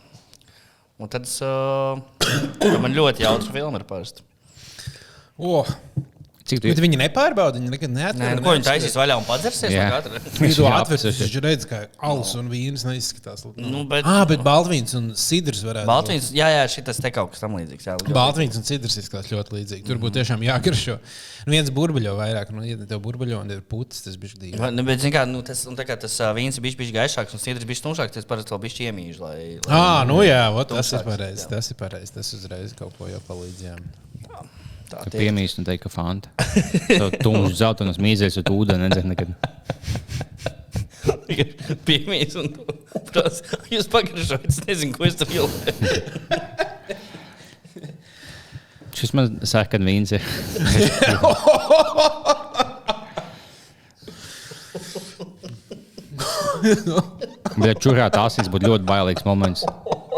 Un 0.99 1.07
tad 1.11 1.23
es, 1.27 1.37
uh, 1.43 1.99
man 2.83 2.95
ļoti 2.95 3.23
jautra 3.25 3.51
filma 3.55 3.79
ir 3.81 3.85
parasti. 3.89 4.23
O, 5.39 5.63
Cik 6.49 6.63
bet 6.65 6.79
viņi 6.81 6.97
nepārbauda, 6.97 7.59
viņi 7.59 7.69
nekad 7.75 7.91
neatver. 7.93 8.23
Nē, 8.23 8.29
nu, 8.39 8.43
ko 8.45 8.55
viņi 8.55 8.65
taisīs 8.65 8.95
vaļā 8.97 9.17
un 9.21 9.25
padzersies? 9.27 9.69
Jā. 9.75 9.87
Viņi 10.41 10.55
to 10.57 10.65
atver, 10.71 11.01
viņš 11.05 11.35
redz, 11.45 11.65
ka 11.69 11.81
alus 12.09 12.31
un 12.39 12.47
vīns 12.49 12.85
neizskatās. 12.87 13.43
Nu, 13.59 13.83
bet- 13.89 14.07
ah, 14.07 14.23
bet 14.29 14.41
baltvīns 14.45 14.95
un 14.97 15.11
sidrs 15.19 15.61
varētu. 15.67 15.85
būt. 15.85 15.91
Baltvīns, 15.93 16.29
jā, 16.33 16.47
jā, 16.55 16.63
šis 16.73 17.01
te 17.03 17.11
kaut 17.13 17.33
kas 17.35 17.43
tam 17.43 17.53
līdzīgs. 17.59 17.85
Jā, 17.85 17.97
Baltvīns 18.15 18.57
un 18.57 18.65
cidrs 18.65 18.97
izskatās 19.03 19.29
ļoti 19.29 19.55
līdzīgi. 19.59 19.85
Tur 19.85 20.01
būtu 20.01 20.17
tiešām 20.19 20.41
jāgaršo. 20.47 20.97
Nu, 21.45 21.53
viens 21.53 21.69
burbuļo 21.73 22.15
vairāk, 22.17 22.49
nu, 22.55 22.65
ja 22.67 22.75
tev 22.89 22.99
burbuļo 23.05 23.39
un 23.43 23.53
ir 23.53 23.61
putas, 23.61 24.01
tas 24.05 24.17
bija 24.19 24.33
dīvaini. 24.41 24.59
Va- 24.63 24.71
Nu, 24.79 24.83
bet, 24.87 24.99
zin 25.03 25.13
kā, 25.13 25.25
nu, 25.29 25.41
tas, 25.45 25.65
un 25.69 25.77
tā 25.77 25.85
kā 25.87 25.95
tas 25.99 26.17
uh, 26.23 26.31
vīns 26.37 26.57
ir 26.59 26.65
bijis, 26.65 26.91
gaišāks 26.95 27.35
un 27.37 27.41
sidrs 27.45 27.67
bijis 27.69 27.81
tumšāks, 27.85 28.17
tas 28.17 28.27
parasti 28.29 28.53
vēl 28.55 28.61
bijis 28.65 28.79
iemīļš. 28.89 29.19
Lai, 29.23 29.37
lai 29.67 29.79
Ah, 29.79 30.01
nu 30.09 30.19
jā, 30.25 30.41
ot, 30.51 30.73
tas 30.73 30.91
ir 30.97 31.05
pareizi. 31.07 31.47
Tas 31.51 31.71
ir 31.71 31.77
pareizi. 31.79 32.13
Tas 32.17 32.33
uzreiz 32.37 32.73
kaut 32.77 32.95
ko 32.99 33.07
jau 33.11 33.21
palīdzēja. 33.29 33.77
Tā 34.91 34.97
Ka 35.05 35.09
tie- 35.13 35.21
piemīst 35.25 35.55
un 35.61 35.65
teikt, 35.67 35.83
ka 35.85 35.89
fanta. 35.93 36.27
Tumšs 37.23 37.57
zeltainas 37.61 37.99
mīzēs, 38.01 38.33
un 38.41 38.45
ūdeni 38.55 38.81
nedzer 38.87 39.05
nekad. 39.09 39.29
Piemīs, 41.87 42.31
un 42.39 42.47
tas 43.13 43.35
jūs 43.71 43.87
pagaršojat. 43.93 44.43
Es 44.49 44.57
nezinu, 44.67 44.93
ko 44.97 45.01
es 45.07 45.15
tur 45.19 45.29
jūtu. 45.33 45.57
Šis 48.99 49.11
man 49.15 49.25
saka, 49.47 49.77
ka 49.77 49.79
vīns 49.79 50.11
ir. 50.17 50.23
Bet 57.59 57.79
čurāt 57.83 58.17
asins 58.19 58.49
būtu 58.51 58.69
ļoti 58.71 58.87
bailīgs 58.89 59.25
moments. 59.27 59.61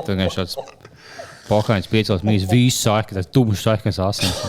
Tur 0.02 0.16
vienkārši 0.16 0.40
tāds 0.42 0.56
pokaļs 1.52 1.90
piecels 1.92 2.24
mīs, 2.28 2.48
visu 2.50 2.88
sāka, 2.88 3.18
tas 3.20 3.28
tumšs 3.28 3.66
sarkans 3.68 4.00
asins. 4.02 4.42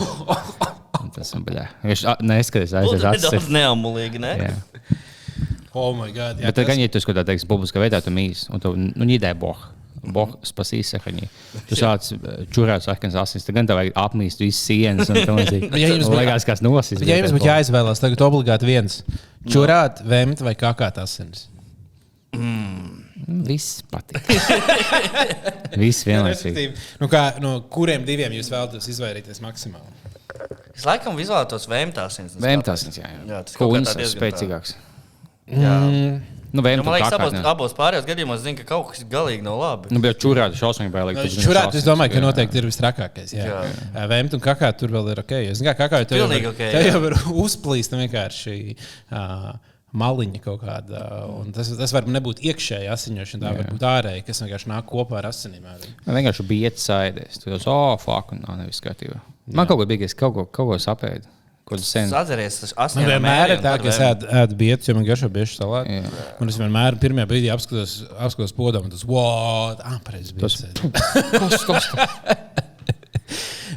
Tas 1.12 1.34
ir 1.36 1.42
baļā. 1.44 1.66
Viņš 1.84 2.02
neskaties 2.24 2.72
aizies 2.78 3.02
Tas 3.02 3.02
ir 3.02 3.08
acis. 3.10 3.26
daudz 3.34 3.48
neamulīgi, 3.52 4.20
ne? 4.22 4.30
Jā. 4.38 4.54
Oh, 5.74 5.90
my 5.96 6.08
God. 6.12 6.38
Jā, 6.40 6.46
Bet 6.48 6.54
tas- 6.56 6.66
gan, 6.68 6.78
ja 6.80 6.88
tu 6.92 7.00
skaties, 7.00 7.26
teiks, 7.28 7.44
publiskā 7.48 7.80
veidā, 7.82 8.00
tu 8.04 8.12
mīs, 8.12 8.46
un 8.52 8.60
tu, 8.60 8.72
nu, 8.76 9.04
nidē 9.08 9.34
boh. 9.38 9.60
Boh, 10.02 10.32
spasīs, 10.42 10.88
sakaņi. 10.96 11.28
Tu 11.68 11.76
sāc 11.78 12.08
eh, 12.16 12.40
čurāt 12.50 12.82
sarkans 12.82 13.14
asins, 13.20 13.44
tad 13.46 13.54
gan 13.54 13.68
tev 13.70 13.78
vajag 13.78 13.92
apmīst 14.02 14.40
visas 14.42 14.64
sienas. 14.66 15.12
Un 15.12 15.20
tam 15.22 15.36
līdzīgi. 15.38 15.68
Bet 15.70 15.78
ja 15.84 15.92
jums 15.92 16.08
būtu- 16.08 16.18
Liekas, 16.18 16.44
kas 16.48 16.64
nosis. 16.64 17.04
Ja 17.06 17.20
jums 17.20 17.36
būtu 17.36 17.46
jāizvēlās, 17.46 18.02
tagad 18.02 18.24
obligāti 18.26 18.66
viens- 18.66 19.02
čurāt, 19.52 20.02
vēmt 20.02 20.42
vai 20.42 20.56
kakāt 20.58 20.98
asins. 21.02 21.46
Viss 23.26 23.82
patīk. 23.92 24.24
Viss 25.82 26.04
vienlaicīgi. 26.08 26.66
Nu, 27.00 27.08
kā, 27.12 27.24
no 27.42 27.56
kuriem 27.72 28.04
diviem 28.08 28.34
jūs 28.36 28.50
vēlaties 28.52 28.88
izvairīties 28.94 29.42
maksimāli? 29.44 30.00
Es 30.74 30.86
laikam 30.88 31.18
izvēlētos 31.22 31.68
vēmtās. 31.70 32.20
Vēmtās, 32.42 32.86
jā, 32.96 33.06
jā. 33.06 33.24
Jā, 33.28 33.42
tas 33.46 33.56
tā 33.58 33.68
diezgan 33.68 34.14
spēcīgāks. 34.16 34.76
Jā. 35.52 35.74
Nu, 36.52 36.60
Jo, 36.60 36.66
vēmtās 36.66 36.84
man 36.84 36.94
liekas, 36.98 37.14
abos, 37.16 37.34
abos 37.48 37.74
pārējos 37.78 38.04
gadījumos 38.04 38.42
zinu, 38.44 38.58
ka 38.60 38.66
kaut 38.74 38.90
kas 38.90 39.06
galīgi 39.08 39.40
nav 39.44 39.56
labi. 39.56 39.88
Nu, 39.94 40.02
bet 40.04 40.18
čurāt 40.20 40.52
šausmīgi 40.58 40.92
bailīgi. 40.92 41.22
zini, 41.32 41.44
Čurāt, 41.46 41.72
es 41.78 41.86
domāju, 41.86 42.12
ka 42.12 42.18
jā. 42.20 42.24
noteikti 42.26 42.60
ir 42.60 42.66
visstrakākais. 42.68 43.32
Jā, 43.32 43.46
Jā. 43.96 44.04
vēmt 44.10 44.36
un 44.36 44.42
kakāt 44.44 44.76
tur 44.82 44.92
vēl 44.92 45.08
ir 45.14 45.22
ok. 45.24 45.32
Es 45.48 45.62
kā 45.64 45.72
kakāju, 45.78 46.10
tev 46.10 46.20
jau 46.20 46.26
Pilnīgi 46.28 46.50
var- 46.50 46.52
ok, 46.52 46.60
tev 46.76 46.88
jau 46.90 47.00
var 47.06 47.16
uzplīst 47.46 47.96
vienkārši. 47.96 48.56
Uh, 49.08 49.54
Maliņa 49.92 50.40
kaut 50.40 50.62
kāda. 50.62 51.02
un 51.36 51.52
Tas, 51.52 51.68
tas 51.76 51.92
var 51.92 52.06
nebūt 52.08 52.40
iekšēji 52.48 52.88
asiņošana, 52.94 53.42
tā 53.44 53.52
var 53.58 53.68
būt 53.74 53.84
ārēji, 53.90 54.24
kas 54.28 54.40
vienkārši 54.44 54.70
nāk 54.72 54.88
kopā 54.88 55.20
ar 55.20 55.28
asinīm. 55.28 55.68
Man 56.06 56.16
vienkārši 56.16 56.46
bija 56.48 56.72
ietsaidies. 56.72 57.42
Tu 57.42 57.52
jau 57.52 57.60
oh, 57.74 57.92
fuck, 58.00 58.32
un 58.32 58.40
nav 58.46 58.56
nevis 58.62 58.80
skatījā. 58.80 59.20
Man 59.52 59.68
kaut 59.68 59.82
ko 59.82 59.88
bija, 59.90 60.08
es 60.08 60.16
kaut 60.16 60.36
ko, 60.38 60.46
kaut 60.48 60.72
ko 60.72 60.80
sapēdu. 60.80 61.28
Ko 61.68 61.76
tu 61.78 61.84
sen. 61.86 62.10
Atceries, 62.18 62.56
tas 62.58 62.72
Man 62.74 62.86
asins 62.88 63.06
vienmēr 63.06 63.52
ir 63.54 63.60
tā, 63.62 63.76
ka 63.78 63.86
es 63.92 64.00
ēdu, 64.02 64.26
ēdu 64.40 64.56
bietu, 64.58 64.88
jo 64.90 64.96
man 64.96 65.06
garšo 65.06 65.28
bieži 65.30 65.60
salāti. 65.60 66.00
Jā. 66.00 66.24
Un 66.42 66.50
es 66.50 66.58
vienmēr 66.58 66.98
pirmajā 67.04 67.28
brīdī 67.30 67.52
apskatos, 67.54 68.00
apskatos 68.16 68.56
podamu, 68.56 68.88
un 68.88 68.94
tas- 68.96 69.04
wow, 69.12 69.76
ah, 69.78 70.00
pareizi. 70.02 70.34
Tas... 70.40 70.58
Kas 71.38 71.68
tas? 71.68 71.88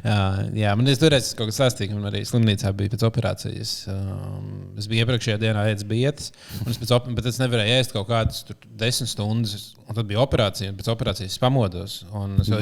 Jā, 0.06 0.18
jā, 0.54 0.72
man 0.78 0.86
ir 0.92 0.98
toreiz 1.02 1.32
kaut 1.34 1.50
kas 1.50 1.58
sasprāstīgs, 1.58 1.96
un 1.98 2.06
arī 2.06 2.20
slimnīcā 2.30 2.70
bija 2.78 2.92
pēc 2.94 3.06
operācijas. 3.08 3.72
Um, 3.90 4.50
es 4.78 4.86
biju 4.92 5.02
iepriekšējā 5.06 5.40
dienā 5.42 5.64
ēdis 5.72 5.88
bietas, 5.90 6.28
un 6.62 6.70
es, 6.70 6.78
pēc 6.82 6.92
op- 6.94 7.08
bet 7.18 7.26
es 7.32 7.40
nevarēju 7.42 7.80
ēst 7.80 7.96
kaut 7.96 8.06
kādas 8.12 8.44
tur 8.46 8.60
desmit 8.78 9.10
stundas. 9.10 9.72
Un 9.86 9.94
tad 9.94 10.08
bija 10.10 10.18
operācija, 10.24 10.72
un 10.72 10.78
pēc 10.80 10.88
operācijas 10.90 11.36
es 11.36 11.38
pamodos. 11.42 11.96
un 12.18 12.40
Es, 12.42 12.48
jau- 12.50 12.58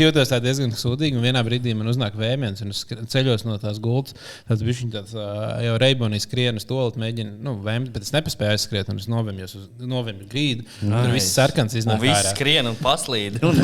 jūtos 0.00 0.30
un 0.30 0.32
tā 0.32 0.38
diezgan 0.40 0.72
sūdīgi. 0.72 1.18
Un 1.20 1.24
vienā 1.26 1.42
brīdī 1.44 1.74
man 1.76 1.90
uznāk 1.92 2.16
vēmiens, 2.16 2.62
un 2.64 2.72
es 2.72 2.80
ceļos 3.12 3.44
no 3.44 3.58
tās 3.60 3.76
gultas. 3.84 4.16
Tas 4.48 4.64
bija 4.64 4.88
tāds 4.96 5.12
jau 5.66 5.74
reibonīs 5.82 6.24
skrien 6.28 6.56
uz 6.56 6.64
to, 6.68 6.78
mēģinu 7.02 7.36
nu, 7.44 7.58
vēmt, 7.64 7.92
bet 7.92 8.06
es 8.08 8.14
nepaspēju 8.16 8.54
aizskriet, 8.56 8.88
un 8.88 8.96
es 9.02 9.08
novemjos 9.12 9.54
uz 9.60 9.68
novemju 9.84 10.28
grīdu. 10.32 10.64
Nice. 10.80 11.04
Tur 11.04 11.12
viss 11.18 11.36
sarkans 11.36 11.76
Un 11.76 11.82
iznāk 11.82 12.00
viss 12.06 12.22
ārā. 12.24 12.32
skrien 12.32 12.72
un 12.72 12.80
paslīd. 12.80 13.36
Un 13.44 13.52
Viss-. 13.52 13.61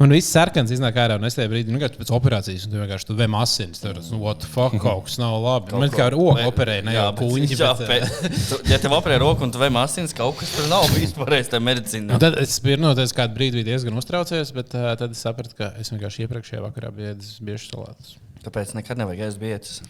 Un 0.00 0.12
viss 0.14 0.30
sarkans 0.32 0.70
iznāk 0.74 0.96
ārā, 1.02 1.16
un 1.20 1.26
es 1.28 1.36
tajā 1.36 1.50
brīdī, 1.52 1.72
nu, 1.74 1.80
kad 1.82 1.94
pēc 1.98 2.12
operācijas, 2.16 2.64
un 2.66 2.72
tu 2.74 2.80
vienkārši 2.80 3.08
tur 3.10 3.18
vēm 3.18 3.34
asins. 3.40 3.80
Tur, 3.82 3.98
nu, 4.10 4.20
what 4.22 4.40
the 4.42 4.48
fuck, 4.50 4.76
kaut 4.84 5.04
kas 5.08 5.18
nav 5.20 5.36
labi. 5.44 5.74
Man 5.80 5.92
kā 5.94 6.06
ar 6.08 6.16
roku 6.16 6.44
operēja, 6.50 6.84
ne 6.88 6.94
jau 6.96 7.06
kuņģi. 7.20 7.58
jā, 7.62 7.72
Bet, 7.80 8.08
tu- 8.50 8.60
Ja 8.70 8.78
tev 8.82 8.94
operē 8.96 9.18
roku 9.22 9.44
un 9.46 9.52
tu 9.54 9.60
vēm 9.62 9.78
asins, 9.82 10.14
kaut 10.16 10.38
kas 10.40 10.52
tur 10.56 10.68
nav 10.72 10.86
bijis 10.94 11.12
pareizi 11.18 11.52
tajā 11.54 11.64
medicīnā. 11.68 12.20
Tad 12.22 12.38
es 12.42 12.56
pirmo 12.64 12.94
reizi 12.96 13.16
kādu 13.18 13.36
brīdi 13.38 13.64
diezgan 13.66 13.98
uztraucies, 14.00 14.54
bet 14.56 14.74
uh, 14.78 14.90
tad 15.00 15.12
es 15.16 15.22
sapratu, 15.26 15.56
ka 15.58 15.72
es 15.82 15.92
vienkārši 15.92 16.26
iepriekšējā 16.26 16.62
vakarā 16.68 16.92
biju 16.96 17.12
ēdis 17.16 17.36
bieži 17.44 17.70
salātus. 17.72 18.16
Tāpēc 18.46 18.72
nekad 18.78 19.00
nevajag 19.02 19.26
ēst 19.28 19.40
bietas. 19.42 19.80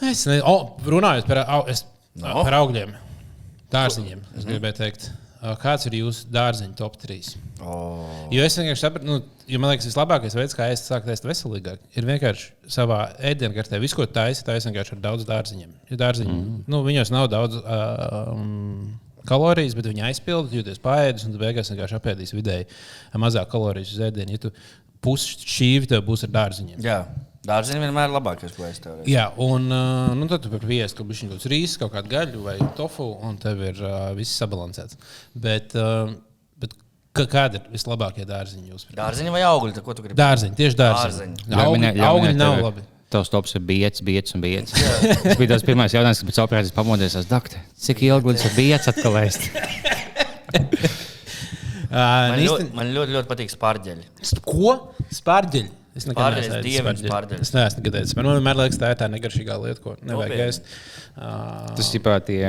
Es 0.00 0.22
nezinu, 0.24 0.40
oh, 0.48 0.70
runājot 0.86 1.26
par, 1.28 1.42
au, 1.44 1.64
es, 1.68 1.84
No. 2.16 2.38
par 2.46 2.54
augļiem, 2.62 2.94
dārziņiem. 3.74 4.22
Es 4.40 4.46
gribēju 4.48 4.76
teikt, 4.78 5.10
kāds 5.60 5.84
ir 5.90 5.98
jūsu 5.98 6.30
dārziņu 6.32 6.72
top 6.78 6.94
3? 7.02 7.34
Oh. 7.64 8.28
Jo 8.34 8.44
es 8.44 8.56
vienkārši 8.58 8.82
sapratu, 8.82 9.08
nu, 9.08 9.16
jo 9.48 9.60
man 9.62 9.72
liekas, 9.72 9.88
vislabākais 9.88 10.36
veids, 10.36 10.56
kā 10.56 10.68
es 10.72 10.84
sāku 10.84 11.12
ēst 11.14 11.26
veselīgāk, 11.28 11.80
ir 11.96 12.08
vienkārši 12.08 12.72
savā 12.72 13.00
ēdienkartē. 13.32 13.80
Visu, 13.82 13.96
ko 14.00 14.06
taisa, 14.10 14.44
taisa 14.46 14.68
vienkārši 14.70 14.96
ar 14.96 15.02
daudz 15.08 15.26
dārziņiem. 15.28 15.74
Jo 15.90 16.00
dārziņi, 16.02 16.32
mm. 16.36 16.62
nu, 16.72 16.82
viņos 16.86 17.12
nav 17.14 17.30
daudz. 17.32 17.60
Um, 17.64 18.96
Kalorijas, 19.26 19.72
bet 19.74 19.88
viņi 19.88 20.04
aizpildīja, 20.06 20.60
jūties 20.60 20.78
paēdis, 20.84 21.24
un 21.26 21.32
beigās 21.40 21.72
vienkārši 21.72 21.96
apēdīsi 21.96 22.36
vidēji 22.36 22.68
mazāk 23.18 23.48
kalorijas 23.50 23.96
uz 23.96 24.04
ēdienu. 24.06 24.36
Ja 24.36 24.52
pusi 25.02 25.40
šķīvi 25.42 25.90
tev 25.90 26.04
būs 26.06 26.24
ar 26.26 26.32
dārziņiem. 26.34 26.78
Jā, 26.84 26.98
dārziņš 27.46 27.82
vienmēr 27.82 28.08
ir 28.08 28.14
labākais, 28.16 28.54
ko 28.56 28.66
es 28.68 28.80
tev 28.82 28.98
teicu. 28.98 29.10
Jā, 29.12 29.28
un 29.42 29.68
uh, 29.70 30.12
nu, 30.18 30.28
tad 30.30 30.44
tu 30.44 30.52
par 30.52 30.64
viesu 30.66 30.98
kaut 30.98 31.10
kādu 31.10 31.36
rīsu, 31.36 31.50
rīsu, 31.52 31.80
kaut 31.82 31.94
kādu 31.94 32.12
gaļu 32.12 32.44
vai 32.46 32.56
tofu, 32.78 33.08
un 33.26 33.38
tev 33.42 33.62
ir 33.66 33.82
uh, 33.84 33.98
viss 34.18 34.38
sabalansēts. 34.40 34.98
Bet, 35.46 35.76
uh, 35.78 36.14
bet 37.16 37.30
kā- 37.30 37.36
kādi 37.36 37.60
ir 37.60 37.70
vislabākie 37.72 38.26
dārziņi 38.28 38.72
jūs? 38.72 38.86
Dārziņš 38.96 39.32
vai 39.34 39.42
augļi? 39.48 39.82
Ko 39.86 39.94
tu 39.96 40.04
gribi? 40.04 40.18
Dārziņi, 40.20 40.54
tieši 40.58 40.78
dārziņi. 40.80 41.46
Dārziņi. 41.46 41.64
Augļi, 41.66 42.04
augļi 42.10 42.34
nav 42.36 42.60
labi. 42.64 42.86
Tavs 43.10 43.30
tops 43.30 43.54
ir 43.54 43.62
biets, 43.62 44.02
biets 44.02 44.34
un 44.34 44.42
biets. 44.42 44.72
Tas 44.74 45.38
bija 45.38 45.52
tas 45.52 45.62
pirmais 45.62 45.94
jautājums, 45.94 46.20
kas 46.24 46.26
pēc 46.30 46.40
operācijas 46.42 46.74
pamodies. 46.74 47.14
Es 47.20 47.28
doktor, 47.30 47.62
cik 47.78 48.02
ilgi 48.02 48.32
līdz 48.32 48.46
biets 48.56 48.90
atkal 48.90 49.20
ēst? 49.22 49.46
Man, 51.96 52.40
īsti, 52.42 52.46
ļoti, 52.50 52.64
man 52.76 52.88
ļoti, 52.92 53.14
ļoti 53.14 53.28
patīk 53.30 53.52
spārģeļi. 53.52 54.06
ko? 54.44 54.72
Spārģeļi. 55.16 55.70
Es 55.96 56.04
nekad 56.04 56.34
neesmu 56.36 56.58
spārģeļus. 57.00 57.46
Es 57.46 57.52
neesmu 57.56 57.84
ēdis. 57.88 58.12
Man 58.18 58.28
vienmēr 58.28 58.58
liekas, 58.58 58.80
tā 58.82 58.90
ir 58.92 58.98
tā 59.00 59.06
negaršīgā 59.08 59.56
lieta, 59.62 59.80
ko 59.80 59.94
nevajag 60.04 60.42
ēst. 60.44 60.66
Uh, 61.16 61.70
Tas 61.78 61.88
ir 61.96 62.02
tie, 62.26 62.42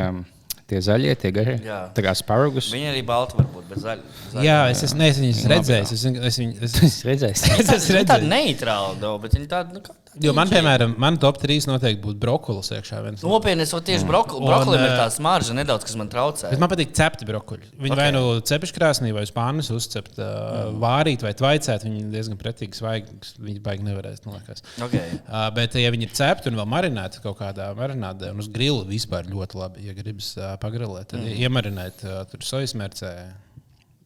tie 0.67 0.81
zaļie, 0.83 1.13
tie 1.21 1.31
garie. 1.35 1.57
Jā. 1.63 1.77
Tā 1.95 2.03
kā 2.05 2.13
sparagus. 2.17 2.67
Viņi 2.75 2.89
arī 2.91 3.03
balti 3.07 3.37
var 3.39 3.47
būt, 3.53 3.67
bet 3.71 3.83
zaļi. 3.85 4.01
zaļi. 4.33 4.45
jā, 4.47 4.57
es 4.73 4.83
esmu 4.89 5.05
es 5.07 5.21
viņus 5.23 5.39
Labi, 5.43 5.53
redzējis. 5.55 5.93
Es, 5.95 6.03
es, 6.31 6.39
viņu- 6.41 6.57
es, 6.67 6.75
Es 6.87 6.97
redzēju, 7.07 7.37
es 7.37 7.71
esmu 7.77 7.95
redzējis. 8.01 8.27
neitrāli, 8.33 8.99
daudz, 9.03 9.21
bet 9.23 9.37
viņi 9.39 9.49
tādi, 9.53 9.77
nu, 9.77 9.83
kā 9.85 9.95
Jo 10.23 10.33
man, 10.37 10.49
piemēram, 10.51 10.93
man 11.01 11.17
top 11.21 11.39
3 11.41 11.67
noteikti 11.69 12.01
būtu 12.03 12.19
brokolis 12.21 12.71
iekšā. 12.75 13.01
Nopietni, 13.21 13.65
es 13.65 13.73
tieši 13.73 14.07
brokoli, 14.07 14.41
Un, 14.41 14.49
brokolim 14.49 14.81
ir 14.81 14.91
eh, 14.91 14.99
tā 14.99 15.07
smarža 15.13 15.55
nedaudz, 15.57 15.85
kas 15.87 15.97
man 15.99 16.09
traucē. 16.11 16.51
Bet 16.53 16.61
man 16.63 16.71
patīk 16.71 16.93
cepti 16.97 17.27
brokoļi. 17.29 17.71
Viņi 17.77 17.93
okay. 17.93 18.01
vai 18.01 18.07
nu 18.15 18.23
cepeškrāsnī, 18.49 19.13
vai 19.15 19.25
spānis 19.29 19.71
uzcept, 19.73 20.19
uh, 20.21 20.69
vārīt 20.81 21.25
vai 21.25 21.33
tvaicēt. 21.37 21.87
Viņi 21.87 22.03
ir 22.03 22.11
diezgan 22.13 22.39
pretīgi 22.41 22.79
svaigi. 22.79 23.17
Viņi 23.43 23.63
baigi 23.65 23.87
nevarēs. 23.87 24.23
man 24.25 24.39
liekas. 24.39 24.65
Okay. 24.87 25.19
Uh, 25.23 25.47
bet, 25.57 25.77
ja 25.79 25.93
viņi 25.93 26.09
ir 26.09 26.15
cepti 26.17 26.51
un 26.51 26.59
vēl 26.61 26.69
marināti 26.69 27.23
kaut 27.23 27.39
kādā 27.41 27.69
marinādē, 27.77 28.31
un 28.33 28.43
uz 28.43 28.51
grila 28.53 28.85
vispār 28.87 29.29
ļoti 29.29 29.61
labi, 29.61 29.87
ja 29.89 29.97
gribas 29.97 30.33
uh, 30.39 30.55
pagrilēt, 30.61 31.11
tad 31.13 31.23
mm. 31.23 31.35
iemarinēt 31.45 32.07
uh, 32.07 32.23
tur 32.31 32.45
sojas 32.45 32.75
mērcē. 32.77 33.13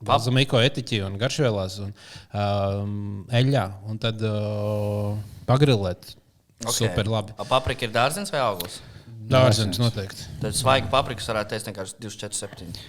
Balzamiko 0.07 0.61
etiķi 0.61 1.01
un 1.05 1.17
garšvielās 1.21 1.77
un 1.85 1.91
um, 1.93 2.95
eļļā. 3.41 3.65
Un 3.91 3.99
tad 4.01 4.23
uh, 4.25 5.17
pagrilēt. 5.49 6.15
Okay. 6.61 6.77
Super 6.83 7.09
labi. 7.09 7.35
A 7.41 7.45
Paprika 7.49 7.87
ir 7.87 7.93
dārzenis 7.93 8.33
vai 8.33 8.41
augurs? 8.43 8.79
Dārzenis 9.31 9.79
noteikti. 9.81 10.27
Tad 10.41 10.57
svaigi 10.57 10.89
paprikas 10.91 11.29
varētu 11.31 11.53
teikt 11.53 11.69
vienkārši 11.69 11.97
247. 12.03 12.81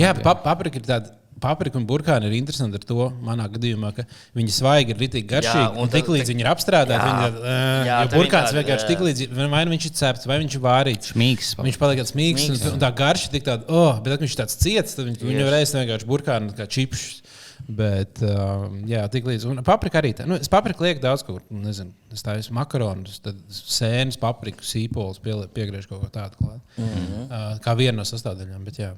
Jā, 0.00 0.14
pa, 0.18 0.34
paprika 0.44 0.80
ir 0.80 0.86
tāda. 0.88 1.12
Paprika 1.42 1.78
un 1.80 1.86
burkāni 1.88 2.28
ir 2.30 2.36
interesanti 2.38 2.78
ar 2.78 2.86
to, 2.86 3.08
manā 3.24 3.48
gadījumā, 3.52 3.92
ka 3.96 4.06
viņi 4.38 4.54
svaigi 4.54 4.94
ir 4.94 5.00
rītīgi 5.02 5.28
garšīgi. 5.32 5.64
Jā, 5.64 5.72
un 5.74 5.86
un 5.86 5.92
tiklīdz 5.92 6.32
viņi 6.32 6.44
ir 6.44 6.50
apstrādāti, 6.52 7.02
viņi 7.02 7.28
ir. 7.28 7.38
Uh, 7.42 7.88
Jā, 7.88 7.98
burkāns 8.12 8.52
viņi 8.52 8.62
vienkārši 8.62 8.90
tiklīdz 8.92 9.24
vai 9.52 9.64
nu 9.66 9.74
viņš 9.74 9.88
ir 9.88 9.94
cepts, 9.98 10.28
vai 10.30 10.38
viņš 10.42 10.58
ir 10.58 10.64
vārīts. 10.66 11.12
Šmīgs. 11.12 11.52
Viņš 11.58 11.80
paliek 11.82 12.02
tāds 12.02 12.14
smīgs, 12.14 12.46
Mīgs. 12.46 12.64
un, 12.66 12.76
un 12.76 12.82
tā 12.82 12.92
garša 13.02 13.32
tik 13.34 13.46
tāda, 13.48 13.66
oh, 13.68 13.98
bet 14.02 14.14
tad 14.14 14.24
viņš 14.24 14.36
ir 14.36 14.42
tāds 14.44 14.58
ciets, 14.62 14.96
tad 14.98 15.08
viņu 15.08 15.20
Tieši. 15.22 15.50
reiz 15.52 15.74
vienkārši 15.76 16.08
burkāni 16.08 16.56
kā 16.56 16.68
čipšs. 16.70 17.20
Bet, 17.62 18.18
um, 18.26 18.80
jā, 18.90 19.04
tik 19.12 19.26
līdz. 19.28 19.44
Un 19.46 19.62
paprika 19.66 20.00
arī 20.00 20.10
tā. 20.18 20.26
Nu, 20.26 20.34
es 20.40 20.50
papriku 20.50 20.82
lieku 20.82 21.02
daudz 21.04 21.22
kur. 21.26 21.38
Nezinu, 21.54 21.94
es 22.12 22.24
tādu 22.26 22.56
makaronus, 22.56 23.20
tad 23.22 23.38
sēnes, 23.54 24.18
papriku, 24.20 24.66
sīpolus 24.66 25.22
pie, 25.22 25.36
piegriežu 25.54 25.92
kaut 25.92 26.02
ko 26.02 26.10
tādu 26.12 26.40
klāt. 26.40 26.60
Mm 26.76 26.88
-hmm. 26.88 27.24
uh, 27.28 27.60
kā 27.62 27.76
vienu 27.78 28.00
no 28.00 28.08
sastāvdaļām. 28.08 28.64
Bet, 28.66 28.82
jā. 28.82 28.92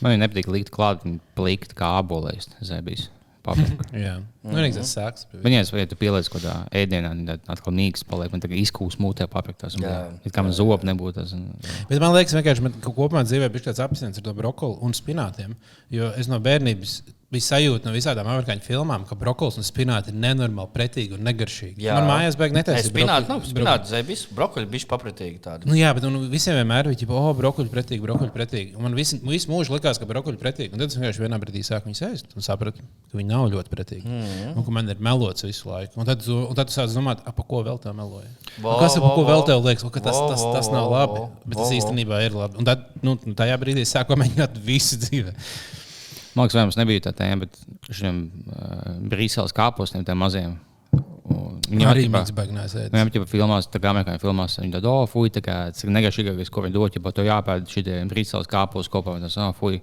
Man 0.00 0.14
viņa 0.14 0.22
nepatīk 0.26 0.50
likt 0.52 0.70
klāt, 0.74 1.02
viņa 1.04 1.18
plikt 1.38 1.74
kā 1.78 1.94
abolēs. 2.00 2.48
Zēbīs. 2.64 3.08
Paprika. 3.44 3.86
Jā, 3.96 4.18
nu, 4.44 4.62
tas 4.74 4.90
sāks. 4.92 5.24
Bet, 5.32 5.48
ja 5.48 5.86
tu 5.88 5.96
pieliec 5.96 6.28
kaut 6.28 6.42
kādā 6.42 6.56
ēdienā, 6.76 7.12
tad 7.28 7.46
atkal 7.54 7.72
mīgs 7.72 8.04
paliek. 8.04 8.28
Man 8.34 8.42
tagad 8.44 8.60
izkūst 8.60 9.00
mutē 9.00 9.24
paprikas. 9.32 9.78
Jā. 9.80 10.10
It 10.28 10.34
kā 10.36 10.44
man 10.44 10.52
zobi 10.56 10.84
nebūtu. 10.90 11.16
Tas, 11.22 11.32
un- 11.36 11.48
Bet 11.88 12.02
man 12.04 12.12
liekas, 12.16 12.36
vienkārši 12.36 12.66
man 12.66 12.76
kopumā 12.84 13.24
dzīvē 13.24 13.48
bija 13.54 13.70
tāds 13.70 13.80
apziņas 13.86 14.20
ar 14.20 14.26
to 14.28 14.34
brokoli 14.36 14.76
un 14.84 14.92
spinātiem. 14.96 15.56
Jo 15.90 16.12
es 16.20 16.28
no 16.28 16.36
bērnības 16.40 16.98
biju 17.30 17.44
sajūta 17.46 17.86
no 17.86 17.92
visām 17.94 18.18
amerikāņu 18.24 18.64
filmām, 18.64 19.04
ka 19.06 19.14
brokolis 19.18 19.58
un 19.60 19.66
spināti 19.66 20.10
ir 20.10 20.16
nenormāli 20.18 20.72
pretīgi 20.74 21.14
un 21.14 21.22
negaršīgi. 21.28 21.84
Jā. 21.84 21.94
Man 22.00 22.08
mājās 22.08 22.36
beigas 22.38 22.56
netaisīt. 22.56 22.88
Spināti, 22.90 23.30
nu, 23.30 23.36
spināti, 23.46 23.90
zēbis, 23.92 24.24
brokoļi 24.34 24.66
bija 24.72 24.88
papratīgi 24.90 25.38
tādi. 25.44 25.68
Nu, 25.70 25.76
jā, 25.78 25.92
bet 25.94 26.08
nu, 26.10 26.24
visiem 26.32 26.58
vienmēr 26.58 26.90
bija 26.90 27.06
oh, 27.14 27.30
brokoļi 27.38 27.70
pretīgi, 27.70 28.02
brokoļi 28.02 28.34
pretīgi. 28.34 28.74
Un 28.74 28.88
man 28.88 28.98
visu, 28.98 29.20
visu 29.22 29.50
mūžu 29.52 29.76
likās, 29.76 30.00
ka 30.02 30.10
brokoļi 30.10 30.40
pretīgi. 30.42 30.74
Un 30.74 30.82
tad 30.82 30.90
es 30.90 30.98
vienkārši 30.98 31.22
vienā 31.22 31.38
brīdī 31.44 31.62
sāku 31.66 31.90
viņus 31.90 32.02
ēst 32.08 32.34
un 32.34 32.46
sapratu, 32.46 32.82
ka 33.12 33.20
viņi 33.20 33.30
nav 33.30 33.46
ļoti 33.54 33.74
pretīgi. 33.76 34.06
Mm 34.10 34.26
-hmm. 34.26 34.56
Un 34.58 34.66
ka 34.66 34.74
man 34.74 34.90
ir 34.90 34.98
melots 34.98 35.46
visu 35.46 35.70
laiku. 35.70 36.00
Un 36.02 36.10
tad, 36.10 36.26
un 36.26 36.54
tad 36.58 36.66
tu 36.66 36.74
sāc 36.74 36.90
domāt, 36.96 37.22
ap 37.24 37.42
ko 37.46 37.62
vēl 37.62 37.78
tā 37.78 37.94
meloja. 37.94 38.26
Un 38.58 38.80
Kas 38.82 38.98
ap 38.98 39.06
ko 39.06 39.22
vēl 39.28 39.46
tev 39.46 39.62
liekas, 39.62 39.86
ka 39.86 40.02
tas, 40.02 40.18
Vo, 40.18 40.30
tas, 40.34 40.42
vo, 40.42 40.54
tas 40.58 40.70
nav 40.72 40.90
labi. 40.90 41.20
vo, 41.20 41.30
Bet 41.44 41.62
tas 41.62 41.70
īstenībā 41.78 42.24
ir 42.26 42.34
labi. 42.34 42.58
Un 42.58 42.66
tad, 42.66 42.90
nu, 43.02 43.14
tajā 43.14 43.54
brīdī 43.54 43.86
es 43.86 43.94
sāku 43.94 44.18
mēģināt 44.22 44.58
visu 44.66 44.98
dzīvi. 44.98 45.36
Man 46.34 46.46
liekas, 46.46 46.58
mums 46.62 46.78
nebija 46.78 47.04
tā 47.08 47.14
tēma, 47.16 47.46
bet 47.46 47.94
šiem 47.94 48.18
uh, 48.30 48.90
brīseles 49.10 49.54
kāpostiem, 49.56 50.04
tiem 50.06 50.20
maziem. 50.22 50.58
un 51.30 51.56
Viņiem 51.66 51.90
arī 51.90 52.04
baigās 52.10 52.74
ēst. 52.74 52.92
Viņam 52.94 53.10
jau 53.14 53.24
filmās, 53.30 53.70
tā 53.70 53.80
kā 53.82 53.90
amerikāņu 53.90 54.22
filmās, 54.22 54.58
viņi 54.60 54.76
tādu, 54.76 54.92
oh, 54.92 55.08
fuj, 55.10 55.32
tā 55.34 55.42
kā 55.44 55.56
tas 55.74 55.86
ir 55.86 55.94
negašīgākais, 55.96 56.52
ko 56.52 56.66
viņi 56.66 56.76
dod, 56.76 56.98
ja 56.98 57.14
to 57.16 57.26
jāpēd 57.26 57.72
šie 57.72 57.96
brīseles 58.10 58.50
kāpos 58.50 58.90
kopā. 58.92 59.18
Tas, 59.22 59.38
oh, 59.42 59.54
fuj. 59.58 59.80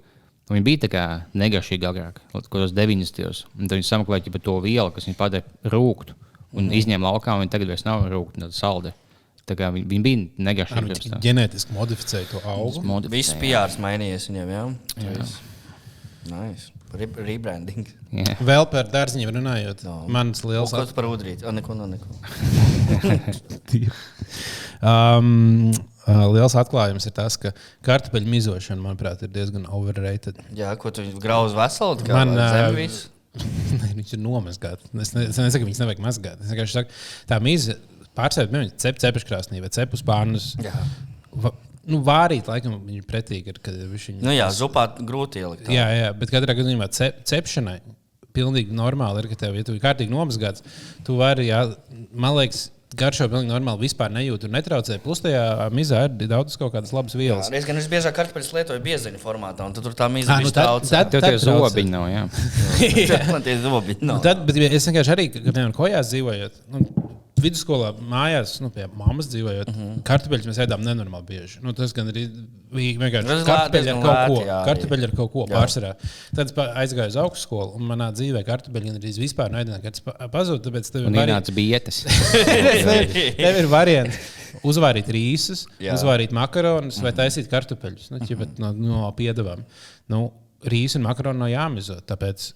Un 0.48 0.56
Viņi 0.56 0.64
bija 0.64 0.80
tā 0.86 0.88
kā 0.92 1.04
negašīgi 1.36 1.88
agrāk, 1.90 2.22
kaut 2.32 2.46
kādos 2.48 2.72
90. 2.72 3.42
Un 3.58 3.68
tad 3.68 3.76
viņi 3.76 3.90
sameklēja 3.90 4.32
par 4.32 4.44
to 4.46 4.54
vielu, 4.64 4.94
kas 4.96 5.10
viņu 5.10 5.20
padara 5.20 5.74
rūktu. 5.74 6.16
Un 6.56 6.70
mm. 6.70 6.78
izņēma 6.80 7.12
laukā, 7.12 7.36
un 7.36 7.44
viņi 7.44 7.52
tagad 7.52 7.74
vairs 7.74 7.84
nav 7.84 8.06
rūkti, 8.08 8.46
tad 8.46 8.56
saldi. 8.56 8.94
Tā 9.48 9.58
kā 9.60 9.68
viņi, 9.76 9.84
viņi 9.92 10.04
bija 10.06 10.48
negašīgi. 10.48 10.88
Viņš 10.94 11.20
ģenētiski 11.24 11.76
modificēja 11.76 12.32
to 12.32 12.42
augu. 12.48 13.02
Viss 13.12 13.36
PRs 13.40 13.76
mainījies 13.84 14.30
viņiem, 14.32 14.56
jā? 14.56 14.64
jā. 15.04 15.28
Nice. 16.32 16.72
Re 16.98 17.08
rebranding. 17.28 17.88
Jā. 18.16 18.38
Vēl 18.48 18.66
par 18.72 18.88
dārziņiem 18.94 19.34
runājot, 19.36 19.84
No. 19.88 19.98
mans 20.12 20.40
liels 20.48 20.72
Kas 20.72 20.94
par 20.96 21.08
udrīt? 21.10 21.44
O, 21.44 21.52
neko, 21.56 21.76
no 21.76 21.88
neko. 21.92 22.08
Um, 24.78 25.72
uh, 26.06 26.28
liels 26.30 26.54
atklājums 26.60 27.08
ir 27.10 27.14
tas, 27.18 27.34
ka 27.42 27.50
kartupeļu 27.86 28.30
mizošana, 28.30 28.78
manuprāt, 28.84 29.24
ir 29.26 29.32
diezgan 29.34 29.66
overrated. 29.74 30.38
Jā, 30.58 30.76
ko 30.78 30.92
tu 30.94 31.02
grauž 31.24 31.56
veselu? 31.58 31.98
kā 32.06 32.20
Man, 32.20 32.36
visu? 32.78 33.10
Nē, 33.82 33.92
viņš 33.98 34.16
ir 34.18 34.22
nomazgāts. 34.22 34.86
Es, 34.94 35.14
ne, 35.18 35.28
es 35.32 35.38
nesaku, 35.42 35.64
ka 35.66 35.70
viņas 35.72 35.82
nevajag 35.84 36.04
mazgāt. 36.06 36.42
Es 36.46 36.54
vienkārši 36.54 36.78
saku, 36.78 37.02
tā 37.30 37.42
mīza 37.44 37.80
pārstāvja, 38.18 38.52
piemēram, 38.52 38.72
cep, 38.82 39.02
cepeškrāsnī 39.02 39.62
vai 39.66 39.74
cepus 39.74 40.06
pārnus. 40.06 40.52
Jā. 41.88 41.94
Nu, 41.94 42.02
vārīt, 42.04 42.48
laikam, 42.52 42.74
viņi 42.84 42.98
ir 43.00 43.06
pretīgi. 43.08 43.48
Ir, 43.54 43.60
kad 43.64 43.74
viņi, 43.74 44.18
Nu 44.22 44.34
jā, 44.36 44.50
zupā 44.52 44.90
grūti 45.00 45.40
ielikt. 45.40 45.70
jā, 45.72 45.86
jā, 45.96 46.10
bet 46.20 46.30
katrā 46.34 46.54
gadījumā 46.58 46.90
cep, 46.92 47.24
cepšanai 47.24 47.80
pilnīgi 48.36 48.76
normāli 48.76 49.24
ir, 49.24 49.30
ka 49.32 49.36
tev, 49.48 49.56
ja 49.56 49.64
tu 49.64 49.72
esi 49.74 49.82
kārtīgi 49.82 50.12
nomazgāts, 50.14 50.62
tu 51.08 51.16
vari, 51.18 51.48
jā, 51.48 51.62
man 52.14 52.36
liekas, 52.38 52.68
garšo 52.98 53.26
pilnīgi 53.32 53.50
normāli, 53.50 53.82
vispār 53.88 54.12
nejūt 54.14 54.46
un 54.48 54.54
netraucē. 54.54 55.00
Plus 55.04 55.20
tajā 55.24 55.42
mizā 55.76 56.04
ir 56.06 56.28
daudz 56.30 56.56
kaut 56.60 56.72
kādas 56.76 56.94
labas 56.96 57.16
vielas. 57.18 57.50
Es 57.52 57.66
gan 57.68 57.76
visbiežāk 57.80 58.14
kartupeļus 58.20 58.52
lietoju 58.60 58.84
bieziņu 58.86 59.20
formātā, 59.24 59.66
un 59.66 59.74
tu 59.74 59.82
tur 59.82 59.96
tā 59.98 60.08
mīza 60.12 60.36
Ā, 60.36 60.38
nu 60.44 60.52
bija 60.52 60.56
tad- 60.60 60.70
daudz. 60.70 60.90
tad- 60.94 61.12
Tev 61.12 61.22
tie 61.26 61.34
traucē. 61.40 61.58
zobiņi 61.72 61.92
nav, 61.96 62.06
jā. 62.14 62.24
Man 63.34 63.44
tie 63.48 63.58
zobi 63.64 63.98
Nu, 64.02 64.14
nav. 64.14 64.22
tad, 64.24 64.46
bet 64.48 64.56
es 64.70 64.86
vienkārši 64.88 65.14
arī, 65.16 65.26
kad 65.34 65.44
piemēram, 65.50 65.74
kojās 65.76 66.12
dzīvojot, 66.14 66.62
nu, 66.76 66.86
vidusskolā, 67.44 67.92
mājās, 68.12 68.56
nu, 68.64 68.70
pie 68.74 68.86
mammas 68.98 69.28
dzīvojot, 69.32 69.68
Mhm. 69.72 69.88
-huh. 69.88 70.04
kartupeļus 70.08 70.48
mēs 70.50 70.60
ēdām 70.66 70.82
nenormāli 70.86 71.26
bieži. 71.28 71.60
Nu, 71.64 71.74
tas 71.74 71.94
gan 71.94 72.08
arī 72.12 72.24
bija 72.74 73.00
vienkārši 73.00 73.46
kartupeļi 73.48 73.92
ar 73.94 74.02
kaut 74.04 74.28
ko. 74.38 74.46
jā. 74.46 74.58
Kartupeļi 74.66 75.04
ar 75.10 75.14
kaut 75.16 75.32
ko 75.32 75.46
pārsvarā. 75.52 75.94
Tad 76.36 76.46
es 76.52 76.54
aizgāju 76.58 77.08
uz 77.14 77.16
augstskolu, 77.24 77.76
un 77.76 77.82
manā 77.90 78.12
dzīvē 78.12 78.44
kartupeļi 78.48 78.86
gan 78.92 78.96
arī 79.02 79.14
vispār 79.20 79.52
neēdināja, 79.54 79.82
kad 79.84 79.94
tas 79.94 80.02
pa- 80.02 80.28
pazuda. 80.28 80.64
Tāpēc 80.70 80.92
tev 80.92 81.08
ir 81.08 81.20
ienāca 81.22 81.54
bietas. 81.56 82.04
tev 83.38 83.60
ir 83.64 83.68
variants. 83.72 84.18
Uzvārīt 84.66 85.08
rīsus, 85.14 85.66
Jā. 85.80 85.94
uzvārīt 85.94 86.32
makaronus 86.34 86.98
vai 87.04 87.12
taisīt 87.12 87.48
kartupeļus 87.52 88.10
nu, 88.12 88.20
ķipat 88.26 88.58
no, 88.60 88.72
no 88.74 89.12
piedevām. 89.18 89.62
Nu, 90.10 90.32
rīsi 90.66 90.96
un 90.98 91.04
makaroni 91.06 91.38
nav 91.44 91.50
jāmizo. 91.52 92.00
Tāpēc 92.10 92.54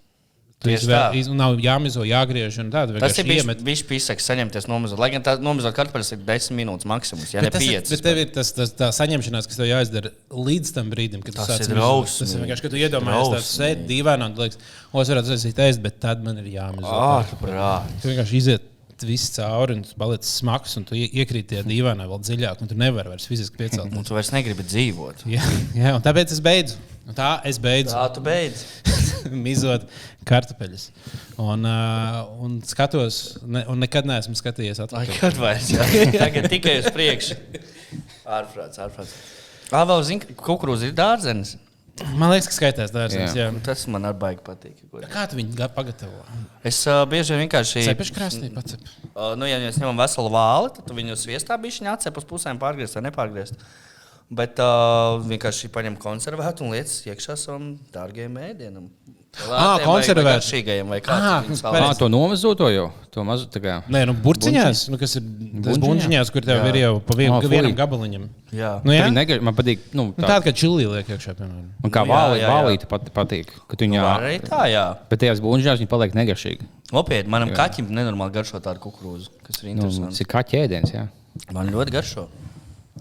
Tieši 0.62 0.86
tā. 0.92 0.98
iz- 1.18 1.28
nav 1.34 1.56
jāmizo, 1.58 2.04
jāgriež 2.06 2.60
un 2.62 2.68
tādu. 2.70 3.00
Tas 3.02 3.18
ir 3.18 3.26
bijis 3.26 3.46
bijis 3.66 3.82
pisaks 3.90 4.28
saņemties 4.30 4.68
nomazot. 4.70 5.00
Lai 5.02 5.10
gan 5.10 5.24
tā 5.26 5.34
nomazot 5.42 5.74
kartupeļus 5.74 6.12
ir 6.14 6.20
10 6.28 6.54
minūtes 6.60 6.86
maksimums, 6.86 7.32
ja 7.34 7.42
ne 7.42 7.50
Bet 7.50 7.54
tas, 7.58 7.64
ir, 7.66 7.82
5. 7.82 7.90
bet 7.90 8.04
tev 8.06 8.18
ir 8.22 8.30
tas, 8.36 8.52
tas 8.54 8.74
tā 8.78 8.92
saņemšanās, 8.94 9.48
kas 9.50 9.58
tev 9.58 9.66
jāizdara 9.72 10.12
līdz 10.30 10.74
tam 10.78 10.92
brīdim, 10.94 11.24
kad 11.26 11.34
tu 11.34 11.40
Tas 11.42 11.50
sāc 11.50 11.66
ir 11.66 11.74
mizot. 11.74 11.78
drausmīgi. 11.82 12.20
Tas 12.20 12.34
ir 12.36 12.44
vienkārši, 12.46 12.62
ka 12.62 12.70
tu 12.70 12.82
iedomājies, 12.84 13.32
tas 13.34 13.50
sēdi 13.58 13.88
dīvainā 13.90 14.26
un 14.30 14.36
tu 14.38 14.42
liekas, 14.46 14.58
o, 14.94 15.02
es 15.02 15.10
varētu 15.10 15.34
aizsīt 15.34 15.56
ēst, 15.66 15.82
bet 15.82 16.00
tad 16.00 16.24
man 16.24 16.38
ir 16.38 16.46
jāmizo. 16.54 16.94
Ārprāt. 16.94 17.90
Tu 18.04 18.10
vienkārši 18.14 18.38
iziet 18.44 18.62
viss 19.02 19.32
cauri 19.34 19.74
un 19.74 19.82
tu 19.82 19.96
paliec 19.98 20.22
smags 20.22 20.78
un 20.78 20.84
tu 20.86 20.94
ie- 20.94 21.10
iekrīt 21.10 21.48
tajā 21.50 21.64
dīvainā 21.66 22.06
vēl 22.06 22.20
dziļāk 22.22 22.62
un 22.62 22.68
tu 22.70 22.76
nevari 22.78 23.10
vairs 23.10 23.26
fiziski 23.26 23.58
piecelt. 23.58 23.90
Un 23.98 24.04
tu 24.06 24.14
vairs 24.14 24.30
negribi 24.30 24.62
dzīvot. 24.62 25.24
jā, 25.36 25.42
jā, 25.74 25.96
un 25.98 26.02
tāpēc 26.06 26.30
es 26.38 26.40
beidzu. 26.40 26.76
Un 27.10 27.16
tā 27.18 27.32
es 27.50 27.58
beidzu 27.62 27.96
Tā 27.96 28.06
tu 28.14 28.22
beidz. 28.24 28.62
mizot 29.48 29.84
kartupeļus. 30.28 30.88
Un, 31.42 31.66
uh, 31.68 32.22
un 32.46 32.60
skatos, 32.66 33.18
ne, 33.46 33.64
un 33.70 33.82
nekad 33.82 34.06
neesmu 34.10 34.38
skatījies 34.38 34.80
atpakaļ. 34.86 35.18
kad 35.22 35.40
vairs? 35.42 35.72
Tagad 36.22 36.48
tikai 36.52 36.78
uz 36.84 36.88
priekšu. 36.94 37.38
Ārprāts, 38.26 38.80
ārprāts. 38.82 39.14
Ā, 39.72 39.82
vēl 39.88 40.02
zini, 40.08 40.38
kukurūza 40.38 40.90
ir 40.90 40.96
dārzenis. 40.98 41.56
Man 42.18 42.32
liekas, 42.32 42.48
ka 42.50 42.56
skaitās 42.56 42.94
dārzenis. 42.94 43.34
Jā. 43.36 43.46
Jā. 43.46 43.52
Un 43.54 43.60
Tas 43.66 43.84
man 43.92 44.08
arī 44.10 44.18
baigi 44.22 44.42
patīk. 44.46 44.78
Kā 45.12 45.26
tu 45.30 45.38
viņu 45.38 45.54
ga- 45.60 45.68
pagatavo? 45.76 46.24
Es 46.66 46.80
uh, 46.90 47.02
bieži 47.10 47.36
vien 47.36 47.44
vienkārši. 47.46 47.84
Cepešu 47.90 48.16
krāsnī 48.16 48.50
pats. 48.56 48.78
Uh, 49.12 49.34
nu, 49.38 49.46
ja 49.50 49.60
mēs 49.62 49.78
ņemam 49.82 50.00
veselu 50.02 50.32
vāli, 50.34 50.72
tad 50.80 50.94
viņu 50.98 51.18
sviestā 51.20 51.58
bišķiņā 51.62 51.94
atcep 51.98 52.18
uz 52.22 52.26
pusēm 52.32 52.62
pārgriezt 52.62 52.98
vai 52.98 53.04
nepārgriezt. 53.10 53.60
Bet 54.32 54.60
uh, 54.64 55.20
vienkārši 55.28 55.68
paņem 55.76 55.98
konservētu 56.00 56.64
un 56.64 56.72
lietas 56.72 57.02
iekšā 57.10 57.36
savam 57.36 57.74
dārgajam 57.92 58.38
ēdienam. 58.40 58.86
Ah, 59.48 59.78
konservēts. 59.80 60.48
Šīgajiem 60.52 60.90
vai 60.92 60.98
Ah, 61.08 61.44
kādam. 61.48 61.76
Ah, 61.88 61.94
to 61.96 62.08
nomazo 62.12 62.50
to 62.60 62.68
jau. 62.72 62.90
To 63.16 63.24
mazu 63.28 63.46
tā 63.52 63.62
kā. 63.64 63.76
Nē, 63.92 64.02
nu, 64.08 64.14
burciņās, 64.24 64.90
nu, 64.92 64.98
kas 65.00 65.16
ir 65.20 65.24
buļciņās, 65.24 66.32
kur 66.36 66.44
tev 66.44 66.60
Jā. 66.60 66.66
ir 66.72 66.78
jau 66.82 66.94
pa 67.00 67.16
vien, 67.16 67.32
Ah, 67.32 67.38
oh, 67.40 67.48
vienam 67.48 67.76
gabaliņam. 67.76 68.26
Jā. 68.56 68.72
Nu, 68.84 68.92
jā? 68.92 69.08
Negar, 69.12 69.40
man 69.44 69.56
patīk. 69.56 69.80
Nu, 69.96 70.10
Nu, 70.12 70.16
tā, 70.20 70.28
Tāda 70.34 70.44
kā 70.48 70.54
čili 70.56 70.84
liek 70.88 71.08
iekšā, 71.12 71.36
piemēram. 71.40 71.68
man 71.84 71.92
kā 71.96 72.04
Nu, 72.04 72.12
jā, 72.12 72.20
vālī, 72.20 72.38
jā, 72.40 72.44
jā. 72.44 72.52
vālīte 72.56 72.88
pat, 72.92 73.08
patīk. 73.16 73.52
Kad 73.72 73.80
viņa 73.88 74.04
Var 74.04 74.22
arī 74.28 74.40
tā, 74.48 74.62
jā. 74.72 74.86
Bet 75.10 75.20
tajās 75.24 75.40
buļbuļsakās 75.44 75.80
viņa 75.84 75.92
paliek 75.96 76.16
negaršīga. 76.20 76.68
Nopietni, 76.92 77.32
manam 77.32 77.52
kaķim 77.56 77.88
nenormāli 77.92 78.32
garšo 78.36 78.60
tādu 78.64 78.80
kukurūzu, 78.84 79.30
kas 79.48 79.64
ir 79.64 79.70
Nu, 79.72 79.76
interesants. 79.88 80.18
tas 80.18 80.24
ir 80.24 80.28
kā 80.28 80.44
ķēdiens. 80.44 80.92
Jā. 80.96 81.08
Man 81.56 81.72
ļoti 81.72 81.92
garšo. 81.96 82.28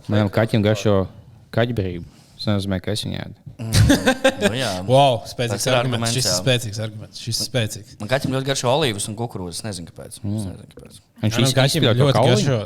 Manam 0.09 0.31
kaķim 0.31 0.63
garšo 0.63 1.09
kaķbrību. 1.55 2.19
Tas 2.41 2.47
nozīmē, 2.49 2.79
ka 2.81 2.95
es 2.97 3.03
viņu 3.05 3.19
ēdu. 3.21 3.51
Nu, 3.61 4.55
jā. 4.57 4.71
Wow, 4.89 5.19
spēcīgs 5.29 5.67
arguments. 5.69 6.15
Šis 6.17 6.29
ir 6.31 6.37
spēcīgs 6.39 6.79
arguments. 6.81 7.21
Šis 7.21 7.43
ir 7.43 7.49
spēcīgs. 7.51 7.99
Man 8.01 8.09
kaķim 8.09 8.33
ļoti 8.33 8.49
garšo 8.49 8.71
olīvas 8.73 9.09
un 9.11 9.17
kukurūzas. 9.19 9.61
Es 9.61 9.67
nezinu, 9.67 9.91
kāpēc. 9.91 10.17
Mm. 10.25 10.39
Es 10.39 10.47
nezinu, 10.49 10.71
kāpēc. 10.79 11.01
Viņš 11.21 11.37
Manam 11.37 11.53
kaķim 11.59 11.85
izspiež 11.85 11.99
to 11.99 12.07
ļoti 12.07 12.23
garšo. 12.31 12.59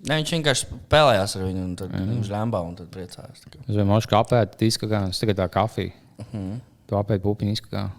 Ne, 0.00 0.16
viņš 0.16 0.32
vienkārši 0.32 0.68
spēlējās 0.70 1.36
ar 1.36 1.44
viņu, 1.44 1.62
un 1.66 1.72
tad 1.76 1.92
viņš 1.92 2.32
rēmbā 2.32 2.62
un 2.64 2.78
tad 2.78 2.88
priecājās. 2.94 3.42
tā 3.44 3.52
kā. 3.52 3.60
Es 3.66 3.76
vai 3.76 3.84
mošu 3.90 4.16
apēdu, 4.16 4.56
izskatās, 4.64 5.10
tas 5.12 5.20
tagad 5.20 5.42
tā 5.42 5.48
kafija. 5.52 5.92
Uh 6.16 6.30
-huh. 6.32 6.54
Tu 6.88 6.96
apēdi 6.96 7.22
pupiņu 7.26 7.52
izskatā 7.58 7.90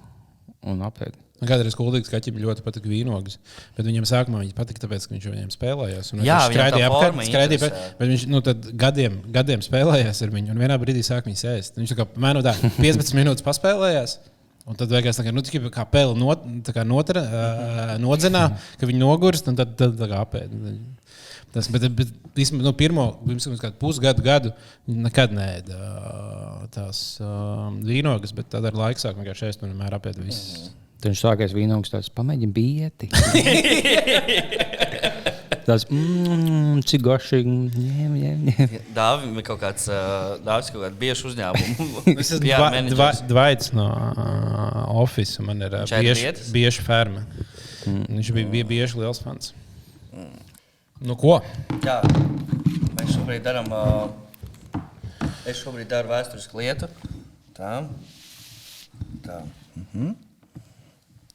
un 0.65 0.81
apēdi. 0.81 1.21
Man 1.41 1.49
Kādreiz 1.49 1.73
kuldīgs 1.73 2.11
kaķim 2.11 2.35
ļoti 2.37 2.61
patika 2.61 2.85
vīnogas, 2.85 3.39
bet 3.73 3.87
viņam 3.87 4.05
sākumā 4.05 4.43
viņa 4.43 4.53
patika, 4.59 4.83
tāpēc, 4.83 5.07
ka 5.07 5.15
viņš 5.15 5.23
ar 5.25 5.33
viņiem 5.33 5.53
spēlējās. 5.55 6.11
Un 6.13 6.21
Jā, 6.21 6.35
viņš 6.45 6.53
skraidīja 6.53 6.89
apkārt, 6.91 7.21
skraidīja 7.25 7.59
interesē. 7.61 7.87
bet 7.97 8.11
viņš 8.11 8.25
nu, 8.29 8.41
tad 8.45 8.67
gadiem, 8.83 9.15
gadiem 9.33 9.63
spēlējās 9.65 10.21
ar 10.21 10.35
viņu, 10.35 10.53
un 10.53 10.61
vienā 10.61 10.77
brīdī 10.83 11.01
sāk 11.07 11.25
viņu 11.25 11.41
sēst. 11.41 11.79
Viņš 11.81 11.95
tā 11.95 11.97
kā 11.97 12.05
mēnu 12.27 12.43
tā 12.45 12.53
15 12.77 13.17
minūtes 13.17 13.47
paspēlējās. 13.47 14.19
Un 14.69 14.77
tad 14.77 14.91
beigās 14.93 15.17
tā 15.17 15.25
kā, 15.25 15.33
nu, 15.33 15.41
kā 15.73 15.85
pēle 15.89 16.13
not, 16.21 16.43
kā 16.69 16.83
notra, 16.85 17.23
uh, 17.25 17.93
nodzenā, 17.97 18.43
ka 18.77 18.85
viņi 18.85 19.01
nogurst 19.01 19.49
un 19.49 19.57
tad, 19.57 19.73
tad 19.79 19.97
tā 19.97 20.09
kā 20.11 20.19
apēd. 20.21 20.53
Tas, 21.51 21.67
bet, 21.73 21.87
bet 21.97 22.11
īstenībā, 22.39 22.69
nu, 22.69 22.75
pirmo 22.77 23.07
pusgadu, 23.81 24.23
gadu 24.23 24.53
nekad 24.87 25.33
neēda 25.35 25.79
tās 26.77 27.01
uh, 27.19 27.73
vīnogas, 27.81 28.35
bet 28.37 28.53
tad 28.53 28.69
ar 28.69 28.77
laiku 28.85 29.03
sāk 29.03 29.17
vienkārši 29.17 29.49
ēst 29.49 29.65
un 29.65 29.73
vienmēr 29.73 29.97
apēd 29.97 30.21
visas. 30.21 30.69
Tad 31.01 31.09
viņš 31.09 31.21
sākās 31.23 31.53
vīnogs, 31.57 31.89
tāds 31.93 32.11
pamēģina 32.13 32.53
bieti. 32.53 33.09
Tas 35.65 35.85
mmm, 35.89 36.79
cik 36.89 37.03
garšīgi. 37.05 37.53
Dāvim 38.95 39.35
ir 39.37 39.45
kaut 39.45 39.59
kāds, 39.61 39.85
uh, 39.93 40.35
dāvis 40.45 40.71
kaut 40.73 40.83
kāds 40.87 40.97
biežs 41.01 41.21
uzņēmums. 41.29 41.81
Es 42.21 42.31
esmu 42.37 42.49
Dva- 42.49 42.71
Dva- 42.89 43.27
Dvaits 43.29 43.71
no 43.77 43.85
uh, 43.91 45.01
Office. 45.03 45.41
Man 45.45 45.61
ir 45.65 45.75
uh, 45.77 45.85
bieži, 46.01 46.33
bieži 46.53 46.85
ferma. 46.85 47.23
Mm. 47.85 48.03
Viņš 48.17 48.31
bija, 48.37 48.49
bija 48.55 48.69
bieži 48.73 49.01
liels 49.01 49.21
fans. 49.23 49.53
Nu, 51.01 51.15
ko? 51.17 51.39
Jā, 51.85 51.99
mēs 52.97 53.13
šobrīd 53.15 53.45
darām. 53.45 53.69
Uh, 53.73 54.81
es 55.49 55.61
šobrīd 55.61 55.89
daru 55.93 56.11
vēsturisku 56.11 56.61
lietu. 56.61 56.89
Tā. 57.57 57.79
Tā. 59.25 59.39
Mhm. 59.77 60.13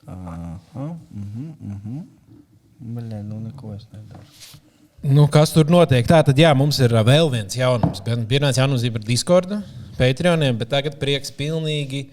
Aha. 0.06 0.96
Mhm. 1.10 1.50
Mhm. 1.60 1.98
Baļē, 2.96 3.22
nu 3.24 3.40
neko 3.40 3.74
es 3.74 3.86
nedaru. 3.92 4.22
Nu, 5.06 5.26
kas 5.30 5.52
tur 5.54 5.68
notiek? 5.70 6.06
Tā 6.08 6.22
tad, 6.24 6.38
jā, 6.40 6.50
mums 6.56 6.78
ir 6.82 6.90
vēl 6.90 7.28
viens 7.32 7.56
jaunums. 7.56 8.00
Pirmais 8.28 8.56
jaunums 8.58 8.84
ir 8.84 8.92
par 8.94 9.04
Discord, 9.06 9.52
Patreoniem, 9.96 10.56
bet 10.58 10.68
tagad 10.72 10.96
prieks 11.00 11.30
pilnīgi 11.32 12.06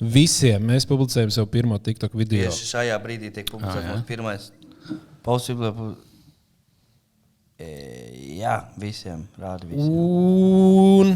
visiem. 0.00 0.64
Mēs 0.68 0.86
publicējam 0.88 1.30
savu 1.34 1.48
pirmo 1.52 1.78
TikTok 1.78 2.16
video. 2.18 2.48
Tieši 2.48 2.66
šajā 2.72 2.98
brīdī 3.04 3.30
tiek 3.34 3.48
publicēts 3.50 3.88
mūsu 3.92 4.06
pirmais 4.08 4.50
pausiblē. 5.24 5.70
E, 7.54 7.70
jā, 8.40 8.56
visiem 8.80 9.22
rāda 9.38 9.68
visiem. 9.70 9.88
Un 10.84 11.14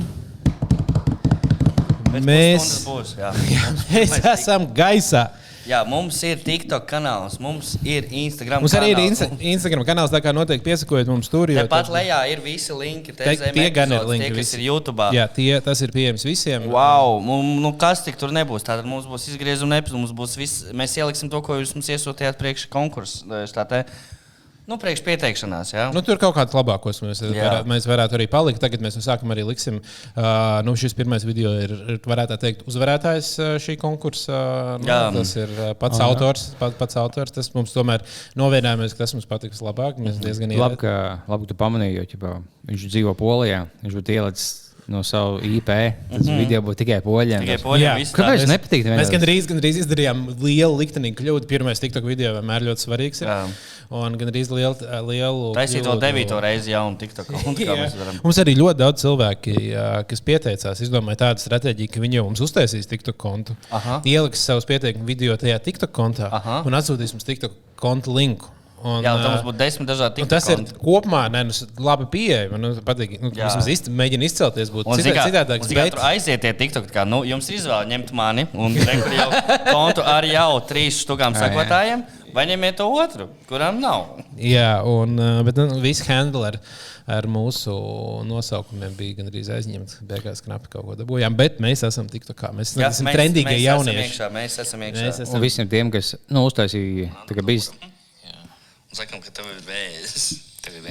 mēs, 2.24 2.70
būs, 2.86 3.16
jā. 3.18 3.32
mēs 3.92 4.14
esam 4.36 4.68
gaisā. 4.76 5.26
Jā, 5.66 5.82
mums 5.88 6.16
ir 6.24 6.36
TikTok 6.44 6.86
kanāls, 6.88 7.38
mums 7.40 7.74
ir 7.84 8.06
Instagram 8.10 8.62
Mums 8.62 8.72
arī 8.78 8.92
ir 8.92 8.96
kanāls. 8.96 9.08
Insta 9.10 9.48
Instagram 9.52 9.84
kanāls, 9.84 10.12
tā 10.12 10.20
kā 10.24 10.32
noteikti 10.32 10.64
piesakojiet 10.64 11.06
mums 11.10 11.28
tur. 11.28 11.48
tad- 11.88 11.94
lejā 11.96 12.20
ir 12.32 12.40
visi 12.40 12.72
linki. 12.72 13.16
Te 13.16 13.24
Te- 13.24 13.52
tie 13.52 13.70
gan 13.70 13.92
ir 13.92 14.00
linki 14.00 14.28
Tie, 14.28 14.30
kas 14.30 14.38
visi. 14.38 14.56
ir 14.56 14.64
YouTube. 14.70 15.08
Jā, 15.12 15.26
tie, 15.32 15.60
tas 15.60 15.80
ir 15.82 15.88
pieejams 15.88 16.24
visiem. 16.24 16.68
Wow, 16.70 17.20
mums, 17.20 17.60
nu 17.60 17.72
kas 17.76 18.04
tik 18.04 18.16
tur 18.16 18.28
nebūs? 18.30 18.62
Tātad 18.64 18.84
mums 18.84 19.04
būs 19.06 19.28
izgriezuma 19.28 19.80
epizode, 19.82 19.98
mums 19.98 20.12
būs 20.12 20.36
viss. 20.36 20.64
Mēs 20.72 20.96
ieliksim 20.96 21.30
to, 21.30 21.40
ko 21.42 21.54
jūs 21.60 21.74
mums 21.74 21.88
iesūtījāt 21.88 22.38
priekš 22.38 22.68
konkursa. 22.68 23.24
Nu, 24.68 24.76
priekš 24.76 25.00
pieteikšanās. 25.06 25.70
Jā. 25.72 25.86
Nu, 25.96 26.02
tur 26.04 26.18
kaut 26.20 26.34
kādus 26.36 26.52
labākos 26.52 27.00
mēs 27.00 27.22
varētu, 27.24 27.68
mēs 27.70 27.86
varētu 27.88 28.18
arī 28.18 28.26
palikt. 28.28 28.60
Tagad 28.60 28.82
mēs 28.84 28.98
no 28.98 29.04
sākuma 29.04 29.32
arī 29.32 29.46
liksim, 29.48 29.78
uh, 29.80 30.58
nu, 30.66 30.74
šis 30.76 30.92
pirmais 30.98 31.24
video 31.24 31.54
ir, 31.56 31.72
varētu 32.04 32.36
teikt, 32.42 32.66
uzvarētājs 32.68 33.32
šī 33.64 33.78
konkursa. 33.80 34.42
Nu, 34.82 34.90
Jā. 34.90 35.00
tas 35.16 35.32
ir 35.40 35.56
pats 35.80 36.04
autors. 36.04 36.50
Pat, 36.60 36.76
pats 36.76 37.00
autors. 37.00 37.32
Tas 37.38 37.48
mums 37.56 37.72
tomēr 37.72 38.04
novienājāmies, 38.36 38.92
ka 38.92 39.06
tas 39.06 39.16
mums 39.16 39.28
patiks 39.30 39.64
labāk. 39.64 39.96
Mēs 40.04 40.20
diezgan 40.20 40.52
Labi, 40.58 40.82
ka, 40.84 40.94
labi, 41.30 41.46
ka 41.46 41.54
tu 41.54 41.60
pamanīji, 41.64 42.00
jo 42.02 42.08
ķipā, 42.12 42.38
viņš 42.68 42.88
dzīvo 42.92 43.16
Polijā. 43.16 43.64
Viņš 43.80 44.00
būtu 44.02 44.18
ielicis 44.18 44.48
no 44.88 45.02
savu 45.04 45.40
IP. 45.44 45.66
Tas 45.66 45.92
mm 46.10 46.18
-hmm. 46.18 46.38
video 46.38 46.60
būtu 46.62 46.80
tikai 46.80 47.00
poļiem. 47.04 47.40
Tikai 47.44 47.58
poļiem 47.62 48.04
Kāpēc 48.08 48.44
tāds. 48.44 48.48
nepatīk? 48.48 48.86
Mēs 48.88 49.12
gandrīz, 49.12 49.48
gandrīz 49.50 49.80
izdarījām 49.84 50.22
lielu 50.40 50.78
liktenīgu 50.80 51.20
kļūdu. 51.20 51.46
Pirmais 51.46 51.80
TikTok 51.80 52.04
video 52.08 52.32
vienmēr 52.38 52.64
ļoti 52.64 52.86
svarīgs. 52.86 53.20
Ir. 53.22 53.28
Jā. 53.28 53.44
Un 53.88 54.18
gandrīz 54.20 54.50
lielu, 54.52 54.74
lielu 55.08 55.52
Taisīt 55.56 55.86
to 55.86 55.94
devīto 55.96 56.36
reizi 56.44 56.74
jaunu 56.74 56.98
TikTok 57.00 57.30
kontu, 57.32 57.64
kā 57.64 57.72
Jā. 57.72 57.76
mēs 57.86 57.94
varam. 57.96 58.18
Mums 58.26 58.40
arī 58.42 58.52
ļoti 58.58 58.82
daudz 58.82 59.00
cilvēki, 59.00 59.54
jā, 59.70 59.86
kas 60.10 60.20
pieteicās, 60.26 60.82
izdomāja 60.84 61.22
tādu 61.22 61.40
stratēģiju, 61.46 61.94
ka 61.94 62.02
viņi 62.04 62.20
jau 62.20 62.26
mums 62.28 62.42
uztaisīs 62.44 62.90
TikTok 62.90 63.16
kontu, 63.16 63.56
Aha. 63.72 64.02
ieliks 64.04 64.44
savus 64.44 64.68
pieteikumu 64.68 65.08
video 65.08 65.38
tajā 65.40 65.56
TikTok 65.64 65.94
kontā 65.96 66.28
Aha. 66.28 66.60
un 66.68 66.76
atsūtīs 66.76 67.16
mums 67.16 67.24
TikTok 67.30 67.56
kontu 67.80 68.12
linku. 68.12 68.52
Un, 68.78 69.00
Jā, 69.02 69.10
tam 69.18 69.32
mums 69.32 69.42
būtu 69.42 69.58
desmit 69.58 69.88
dažādi 69.90 70.22
Un 70.22 70.28
tas 70.30 70.44
ir 70.52 70.60
kopumā 70.78 71.24
ne, 71.34 71.40
nu, 71.48 71.54
labi 71.82 72.04
pieejami. 72.12 72.50
Man 72.52 72.62
nu, 72.62 72.68
patīk, 72.86 73.16
nu, 73.18 73.32
Jā. 73.34 73.48
vismaz 73.48 73.66
izc- 73.72 73.88
mēģina 73.90 74.28
izcelties. 74.28 74.70
Būt 74.70 74.86
Un, 74.86 75.02
citā, 75.02 75.24
citādāk. 75.26 75.64
un, 75.66 75.90
tur 75.96 76.04
aiziet 76.06 76.44
tie 76.44 76.52
TikTok, 76.54 76.86
kā, 76.94 77.02
nu, 77.08 77.24
jums 77.26 77.48
ir 77.50 77.58
izvēle 77.58 77.90
ņemt 77.90 78.12
mani 78.14 78.46
un 78.54 78.78
kur 78.78 79.16
jau 79.16 79.28
kontu 79.74 80.06
ar 80.06 80.28
jau 80.30 80.52
trīs 80.70 81.00
jā. 81.02 81.32
sekotājiem, 81.42 82.06
vai 82.38 82.46
ņemiet 82.52 82.78
to 82.78 82.86
otru, 83.02 83.26
kuram 83.50 83.80
nav. 83.82 84.06
Jā, 84.38 84.78
un, 84.86 85.18
ā, 85.18 85.28
bet 85.48 85.58
nu, 85.58 85.80
viss 85.82 86.04
handle 86.08 86.46
ar, 86.52 86.58
ar 87.18 87.26
mūsu 87.30 87.74
nosaukumiem 88.28 88.94
bija 88.98 89.18
gandrīz 89.20 89.50
aizņemts. 89.58 89.98
Beigās 90.08 90.44
knapi 90.46 90.70
kaut 90.72 90.86
ko 90.88 90.96
dabūjām, 91.02 91.34
bet 91.38 91.58
mēs 91.64 91.82
esam 91.88 92.06
TikTok. 92.10 92.46
Mēs, 92.56 92.76
Jā, 92.78 92.86
mēs 92.86 92.98
esam 93.00 93.10
mēs- 93.10 93.18
trendīgie 93.18 93.52
mēs 93.52 93.62
esam 93.66 93.68
jaunieši. 93.74 94.08
iekšā, 94.08 94.30
Mēs 94.38 94.58
esam 94.64 94.86
iekšā. 94.88 95.06
Mēs 95.08 95.22
esam 95.26 95.34
Un 95.34 95.44
visiem 95.48 95.68
tiem, 95.74 95.90
kas 95.98 96.14
nu, 96.30 96.46
uztaisīja, 96.48 97.10
tā 97.28 97.34
kā 97.38 97.44
bija 97.44 97.66
Sakām, 98.98 99.20
ka 99.20 99.28
tev 99.36 99.44
ir 99.52 99.58
vēzis. 99.66 100.30
Tev 100.68 100.76
ir 100.78 100.84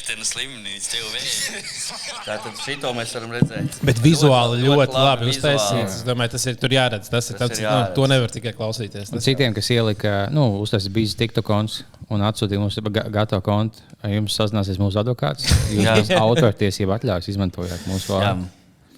tev 0.06 0.18
ir 0.20 0.26
slimnīca, 0.26 0.86
tev 0.92 1.08
vēzis. 1.12 1.88
Tātad 2.26 2.60
šito 2.64 2.92
mēs 2.96 3.12
varam 3.16 3.34
redzēt. 3.36 3.78
Bet 3.86 4.00
vizuāli 4.04 4.60
ļoti, 4.62 4.76
ļoti 4.78 4.96
labi 4.96 5.28
vizuāli. 5.28 5.56
uztaisīts. 5.58 5.98
Es 6.00 6.06
domāju, 6.06 6.32
tas 6.36 6.46
ir 6.50 6.58
tur 6.62 6.74
jāredz. 6.74 7.10
Tas 7.12 7.30
ir 7.32 7.36
Tas 7.38 7.42
tāds, 7.44 7.60
ir 7.60 7.66
nu, 7.66 7.70
jāredz. 7.70 7.94
to 7.98 8.06
nevar 8.12 8.32
tikai 8.34 8.52
klausīties. 8.56 9.12
Tas 9.12 9.26
citiem, 9.26 9.54
kas 9.56 9.70
ielika, 9.74 10.14
nu, 10.34 10.46
uztaisīja 10.64 10.94
bijis 10.96 11.16
TikTok 11.20 11.46
konts 11.50 11.80
un 12.10 12.24
atsūtīja 12.26 12.62
mums 12.62 12.78
ga- 12.96 13.08
gatavu 13.20 13.44
kontu. 13.46 13.84
Jums 14.08 14.38
sazināsies 14.40 14.80
mūsu 14.80 15.02
advokāts. 15.02 15.50
Jūs 15.76 16.14
autortiesību 16.16 16.96
atļaujas 16.96 17.28
izmantojāt 17.34 17.84
mūsu 17.90 18.14
Jā, 18.16 18.32
vārdu. 18.32 18.48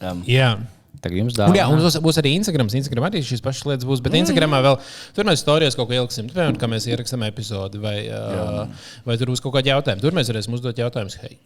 jā. 0.03 0.15
Jā. 0.39 0.53
Tagad 1.03 1.19
jums 1.19 1.35
Un, 1.35 1.57
jā, 1.59 1.67
un 1.67 1.81
dāvā. 1.81 1.89
būs, 1.89 1.99
būs 2.05 2.19
arī 2.23 2.35
Instagram. 2.39 2.69
Instagram 2.71 3.09
arī 3.09 3.23
šīs 3.27 3.43
pašas 3.43 3.67
lietas 3.67 3.89
būs. 3.89 4.03
Bet 4.05 4.15
Instagramā 4.21 4.61
vēl 4.63 4.77
tur 5.17 5.27
mēs 5.27 5.43
stāstījām 5.43 5.79
kaut 5.81 5.89
ko 5.89 5.97
ieliksim. 5.99 6.29
Piemēram, 6.31 6.59
kā 6.61 6.69
mēs 6.71 6.87
ierakstām 6.87 7.27
epizodi 7.27 7.83
vai, 7.83 7.97
uh, 8.07 8.93
vai 9.09 9.19
tur 9.19 9.33
būs 9.35 9.43
kaut 9.43 9.57
kādi 9.59 9.75
jautājumi. 9.75 10.05
Tur 10.05 10.15
mēs 10.15 10.31
varēsim 10.31 10.55
uzdot 10.55 10.79
jautājumus. 10.79 11.19
Hei, 11.25 11.37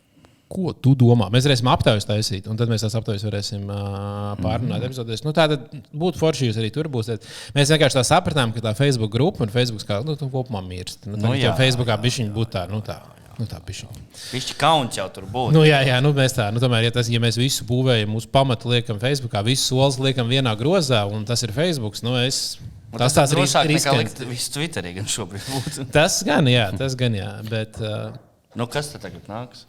Ko 0.46 0.70
tu 0.70 0.92
domā? 0.94 1.26
Mēs 1.34 1.42
varēsim 1.48 1.66
aptaujas 1.72 2.04
taisīt, 2.06 2.44
un 2.46 2.54
tad 2.54 2.70
mēs 2.70 2.84
tās 2.84 2.94
aptaujas 2.94 3.24
varēsim 3.26 3.64
uh, 3.66 4.36
pārrunāt. 4.38 4.84
Mm 4.84 4.92
-hmm. 4.94 5.24
Nu, 5.26 5.32
tā 5.34 5.48
tad 5.50 5.64
būtu 5.90 6.20
forši, 6.20 6.46
jūs 6.46 6.60
arī 6.62 6.70
tur 6.70 6.86
būsiet. 6.86 7.26
Mēs 7.56 7.72
vienkārši 7.74 7.98
tā 7.98 8.04
sapratām, 8.06 8.52
ka 8.54 8.60
tā 8.62 8.74
Facebook 8.78 9.10
grupa 9.10 9.42
un 9.42 9.50
Facebook 9.50 9.82
kā 9.82 10.04
nu, 10.06 10.14
tu 10.14 10.28
kopumā 10.30 10.62
mirst. 10.62 11.06
Nu, 11.06 11.16
Nu, 11.16 11.28
nu, 11.28 11.34
jā. 11.34 11.56
Facebookā 11.56 11.98
bišķiņi 11.98 12.30
būtu 12.30 12.50
tā, 12.52 12.70
nu 12.70 12.78
tā. 12.80 13.00
Nu, 13.36 13.44
tā 13.44 13.58
bišķiņi. 13.60 14.02
Pišķi 14.32 14.54
kauns 14.56 14.96
jau 14.96 15.04
tur 15.12 15.26
būtu. 15.28 15.52
Nu, 15.52 15.60
jā, 15.68 15.82
jā 15.84 15.98
nu, 16.00 16.14
mēs 16.16 16.32
tā, 16.38 16.46
nu, 16.54 16.60
tomēr, 16.62 16.86
ja, 16.86 16.92
tas, 16.94 17.10
ja 17.12 17.20
mēs 17.20 17.36
visu 17.36 17.66
būvējam, 17.68 18.08
mūsu 18.14 18.30
pamatu 18.32 18.70
liekam 18.72 18.96
Facebookā, 19.02 19.42
visu 19.44 19.66
solis 19.74 19.98
liekam 20.00 20.30
vienā 20.32 20.54
grozā, 20.56 21.02
un 21.12 21.26
tas 21.28 21.44
ir 21.44 21.52
Facebook, 21.52 21.98
nu, 22.06 22.14
es, 22.22 22.56
Un 22.94 23.02
tas 23.02 23.12
tās 23.12 23.34
ir 23.34 23.42
riskanti. 23.42 23.98
likt 23.98 24.22
visu 24.24 24.54
Twitterī 24.54 24.94
gan 24.96 25.10
šobrīd 25.10 25.44
būtu. 25.52 25.84
Tas 25.98 26.22
gan, 26.24 26.48
jā, 26.48 26.70
tas 26.78 26.94
gan, 26.96 27.18
jā, 27.18 27.28
bet. 27.50 27.76
Uh, 27.82 28.14
Nu, 28.56 28.64
kas 28.72 28.88
tad 28.94 29.02
tagad 29.04 29.26
nāks? 29.28 29.66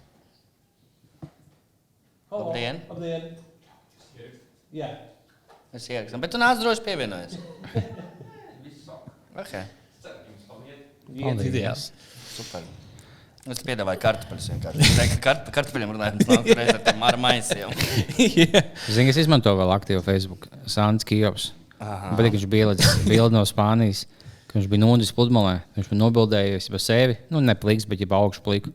Labdien! 2.31 2.79
Jā. 4.71 4.93
Es 5.75 5.89
ierakstu. 5.91 6.19
Bet 6.23 6.31
tu 6.31 6.39
nāc 6.39 6.61
droši 6.63 6.85
pievienojies. 6.87 7.39
Okay. 9.37 9.67
Paldies. 10.01 11.45
Ideāls. 11.45 11.83
Super. 12.33 12.63
Es 13.47 13.61
piedāvāju 13.63 14.01
kartupeļus 14.03 14.49
vienkārši. 14.51 14.83
Es 14.83 14.95
teiktu, 14.97 15.17
ka 15.17 15.23
kart, 15.23 15.51
kartupeļiem 15.55 15.93
runājot, 15.95 16.17
tas 16.19 16.31
nāk 16.33 16.49
reizē 16.51 16.73
ar 16.75 16.81
tiem 16.83 17.21
maisiem. 17.23 17.75
Zini, 18.97 19.13
es 19.13 19.19
izmantoju 19.23 19.59
vēl 19.61 19.71
aktīvu 19.77 20.03
Facebook. 20.03 20.49
Sāns 20.67 21.07
Kijovs. 21.07 21.53
Bet 21.79 22.27
viņš 22.27 22.47
bija 22.51 22.73
bildi 23.07 23.35
no 23.35 23.45
Spānijas. 23.47 24.03
Viņš 24.51 24.67
bija 24.71 24.81
nūdis 24.81 25.13
pludmalē. 25.15 25.61
Viņš 25.77 25.89
bija 25.91 26.01
nobildējis 26.01 26.69
par 26.73 26.83
sevi. 26.83 27.17
Nu, 27.31 27.39
ne 27.43 27.55
pliks, 27.59 27.87
bet 27.87 28.03
jau 28.03 28.09
augšu 28.19 28.43
pliku. 28.43 28.73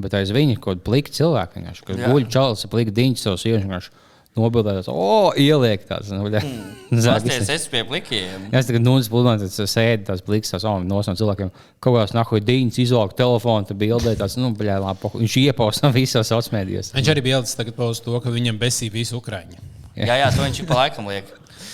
Bet 0.00 0.14
aiz 0.16 0.32
viņa 0.32 0.56
kaut 0.56 0.78
kāda 0.78 0.86
plika 0.86 1.12
cilvēka. 1.12 1.62
Jā. 1.62 1.74
guļ 2.08 2.26
čalis, 2.32 2.64
plika 2.72 2.94
diņš 2.96 3.26
savus 3.26 3.44
iežņus. 3.50 3.90
Nobildējis, 4.32 4.86
o, 4.88 5.32
ieliek 5.36 5.82
tās. 5.84 6.08
Nu, 6.08 6.22
bļa, 6.24 6.40
zāģis. 7.04 7.26
Pasties, 7.26 7.50
es 7.52 7.66
pie 7.68 7.82
plikiem. 7.84 8.46
Es 8.56 8.68
tagad 8.68 8.84
nūdzu 8.86 9.12
pludmalē, 9.12 9.42
tad 9.42 9.68
sēdi 9.68 10.06
tās 10.08 10.22
pliks, 10.24 10.54
tās 10.54 10.64
oh, 10.68 10.78
no 10.80 11.02
no 11.04 11.16
cilvēkiem. 11.18 11.50
Kaut 11.84 11.98
kādā 11.98 12.16
nahuj 12.16 12.40
diņas, 12.48 12.78
izvelk 12.80 13.12
telefonu, 13.18 13.68
tad 13.68 13.76
bildē 13.82 14.14
tās, 14.16 14.38
nu, 14.40 14.54
bļā, 14.56 14.78
labi. 14.80 15.10
Viņš 15.20 15.36
iepausa 15.42 15.92
visos 15.98 16.48
mēdījos. 16.54 16.94
Viņš 16.96 17.12
arī 17.12 17.24
ielicis 17.28 17.58
tagad 17.60 17.82
uz 17.90 18.00
to, 18.00 18.16
ka 18.24 18.32
viņam 18.32 18.60
besī 18.62 18.88
visu 18.94 19.20
Ukraiņu. 19.20 19.60
Jā, 20.00 20.16
jā, 20.16 20.30
to 20.32 20.46
viņš 20.46 20.62
pa 20.70 20.80
laikam 20.86 21.12
liek. 21.12 21.28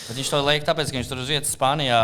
Bet 0.08 0.16
viņš 0.18 0.32
to 0.32 0.40
liek 0.42 0.66
tāpēc, 0.66 0.90
ka 0.90 0.98
viņš 0.98 1.12
tur 1.12 1.22
uz 1.22 1.30
vietas 1.30 1.54
Spānijā 1.54 2.00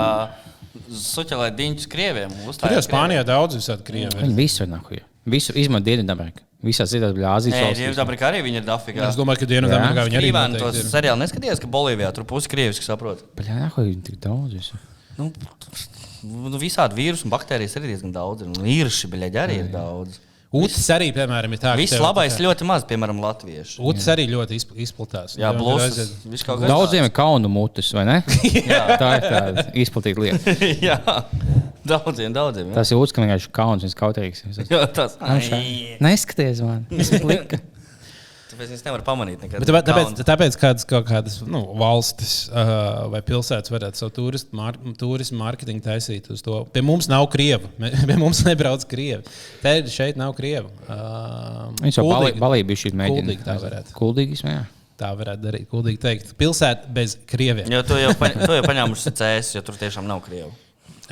suķelē 1.03 1.51
diņķus 1.59 1.91
krieviem. 1.91 2.39
Tur 2.61 2.77
jau 2.77 2.85
Spānijā 2.85 3.27
daudz 3.27 3.59
visādi 3.59 3.87
krievi. 3.91 4.13
ir. 4.13 4.23
Viņi 4.23 4.39
visur 4.39 4.71
nahuj. 4.71 5.03
Visur 5.25 5.57
izmanto 5.57 5.89
Dienvidamerika. 5.89 6.45
Visās 6.65 6.93
citās 6.93 7.13
Nē, 7.17 7.25
valstīs. 7.29 7.81
Dienvidamerikā 7.81 8.29
arī 8.31 8.41
viņi 8.45 8.61
ir 8.63 8.67
dafigā. 8.67 9.09
Es 9.09 9.19
domāju, 9.19 9.43
ka 9.43 9.49
Dienvidamerikā 9.51 10.07
viņi 10.09 10.21
arī 10.21 10.33
noteikti 10.33 10.63
tos 10.65 10.81
ir. 10.81 10.91
seriāli 10.93 11.21
neskaties, 11.21 11.61
ka 11.61 11.71
Bolīvijā 11.73 12.11
tur 12.17 12.27
pusi 12.29 12.49
krieviski 12.53 12.87
saprot. 12.87 13.25
Bļā, 13.37 13.57
nahuj, 13.67 13.91
tik 14.07 14.21
daudz. 14.25 14.57
Visu. 14.57 14.81
Nu, 15.19 15.29
nu, 16.25 16.61
visādi 16.61 16.97
vīrusu 16.99 17.29
un 17.29 17.35
baktērijas 17.35 17.77
arī 17.81 17.93
diezgan 17.93 18.15
daudz. 18.17 18.45
ir. 18.45 18.53
Un 18.53 18.71
īrši, 18.77 19.11
beļaģi, 19.13 19.41
arī 19.45 19.59
ir 19.61 19.69
daudz. 19.75 20.21
Ūtis 20.55 20.87
arī, 20.95 21.09
piemēram, 21.11 21.51
ir 21.57 21.59
tāds. 21.59 21.81
Viss 21.81 21.99
labais 21.99 22.37
ļoti 22.39 22.67
maz, 22.69 22.85
piemēram, 22.87 23.19
latviešu. 23.25 23.81
Ūtis 23.91 24.07
arī 24.13 24.29
ļoti 24.31 24.61
izpl- 24.61 24.79
izplatās. 24.85 25.35
Jā, 25.35 25.51
kādā 25.51 26.71
Daudziem 26.71 27.09
ir 27.09 27.15
kaunu 27.17 27.51
mutes, 27.51 27.91
vai 27.97 28.05
ne? 28.07 28.21
tā 29.03 29.11
ir 29.19 29.27
tāda 29.27 29.67
izplatīta 29.83 30.23
lieta. 30.23 30.55
Daudziem, 31.85 32.33
daudziem. 32.33 32.71
Jā, 32.73 32.75
Tas 32.81 32.91
ir 32.95 32.97
uzskats, 33.01 33.19
ka 33.19 33.25
vienkārši 33.27 33.51
kauns 33.53 33.85
un 33.85 33.95
kautrīgs. 33.99 34.43
jā 34.71 34.83
tas 34.97 35.19
Ai, 35.21 35.97
Neskaties 36.01 36.63
man! 36.65 36.87
Es 37.05 37.11
liku. 37.21 37.59
Tāpēc 38.55 38.71
es 38.77 38.85
nevaru 38.87 39.03
pamanīt 39.03 39.41
nekad. 39.43 39.59
Bet 39.65 39.67
tāpēc, 39.67 39.89
tāpēc, 39.89 40.21
tāpēc 40.29 40.57
kādas, 40.63 40.85
kādas 41.09 41.37
nu, 41.43 41.65
valstis 41.81 42.35
uh, 42.53 43.09
vai 43.11 43.19
pilsētas 43.27 43.73
varētu 43.75 43.99
savu 43.99 44.13
turismu 44.15 44.55
mar 44.61 44.77
turismu 45.01 45.41
mārketingu 45.41 45.83
taisīt 45.83 46.29
uz 46.31 46.45
to. 46.47 46.61
Pie 46.71 46.85
mums 46.87 47.09
nav 47.11 47.27
krievu. 47.33 47.67
Mē- 47.83 47.91
Pie 48.13 48.17
mums 48.21 48.45
nebrauc 48.47 48.87
krievi. 48.87 49.27
Te 49.65 49.73
šeit 49.91 50.21
nav 50.21 50.37
krievu. 50.39 50.71
Uh, 50.87 51.73
Viņš 51.83 51.99
jau 51.99 52.07
kuldīgi- 52.07 52.39
balī 52.45 52.63
bija 52.71 52.85
šī 52.85 52.95
mēģinājuma. 52.95 53.25
Kuldīgi 53.27 53.49
tā 53.51 53.59
varētu. 53.67 53.97
Kuldīgis, 53.99 54.45
jā. 54.47 54.63
Tā 55.03 55.11
varētu 55.19 55.43
darīt. 55.49 55.67
Kuldīgi 55.75 55.99
teikt. 56.07 56.31
Pilsēta 56.39 56.87
bez 56.95 57.17
krieviem. 57.27 57.67
Jo 57.75 57.83
to 57.83 57.99
jau, 57.99 58.15
paņ- 58.23 58.39
to 58.47 58.55
jau 58.61 58.63
paņēmuši 58.71 59.17
cēs, 59.19 59.51
jo 59.59 59.65
tur 59.67 59.75
tiešām 59.83 60.07
nav 60.07 60.23
krievu. 60.29 60.53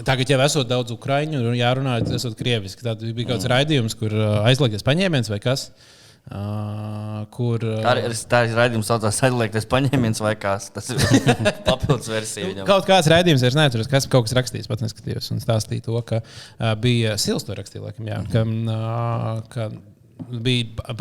Tagad 0.01 0.31
jau 0.33 0.39
esot 0.41 0.69
daudz 0.71 0.95
ukrāņu, 0.95 1.43
un 1.51 1.57
jārunā, 1.59 1.99
esot 2.17 2.37
krieviski. 2.39 2.85
Tad 2.87 3.03
bija 3.03 3.29
kaut 3.29 3.37
kāds 3.37 3.51
raidījums, 3.53 3.97
kur 3.99 4.15
aizliegties 4.49 4.87
paņēmiens 4.87 5.29
vai 5.33 5.43
kas. 5.43 5.69
Uh, 6.23 7.25
kur 7.35 7.65
uh, 7.67 7.83
ir, 7.99 8.13
tā 8.31 8.45
ir 8.47 8.53
raidījums, 8.55 8.87
kas 8.87 8.93
saucās 8.95 9.17
aizliegties 9.27 9.65
paņēmiens 9.69 10.21
vai 10.23 10.37
kas. 10.39 10.69
Tas 10.73 10.87
ir 10.95 11.01
papildus 11.69 12.13
versija 12.13 12.47
viņam. 12.47 12.69
Kaut 12.69 12.87
kāds 12.87 13.11
raidījums, 13.11 13.43
es 13.43 13.57
nezinu, 13.59 13.89
kas 13.91 14.07
kaut 14.09 14.29
kas 14.29 14.37
rakstījis, 14.39 14.69
pats 14.71 14.87
neskatījos, 14.87 15.33
un 15.35 15.43
stāstīja 15.43 15.89
to, 15.89 15.99
ka 16.07 16.23
uh, 16.23 16.69
bija 16.79 17.17
Sils 17.21 17.43
to 17.49 17.59
rakstīja, 17.59 17.89
laikam, 17.89 18.07
jā, 18.07 18.21
ka, 18.31 18.45
uh, 18.47 19.43
ka 19.51 19.67
bija 20.45 20.95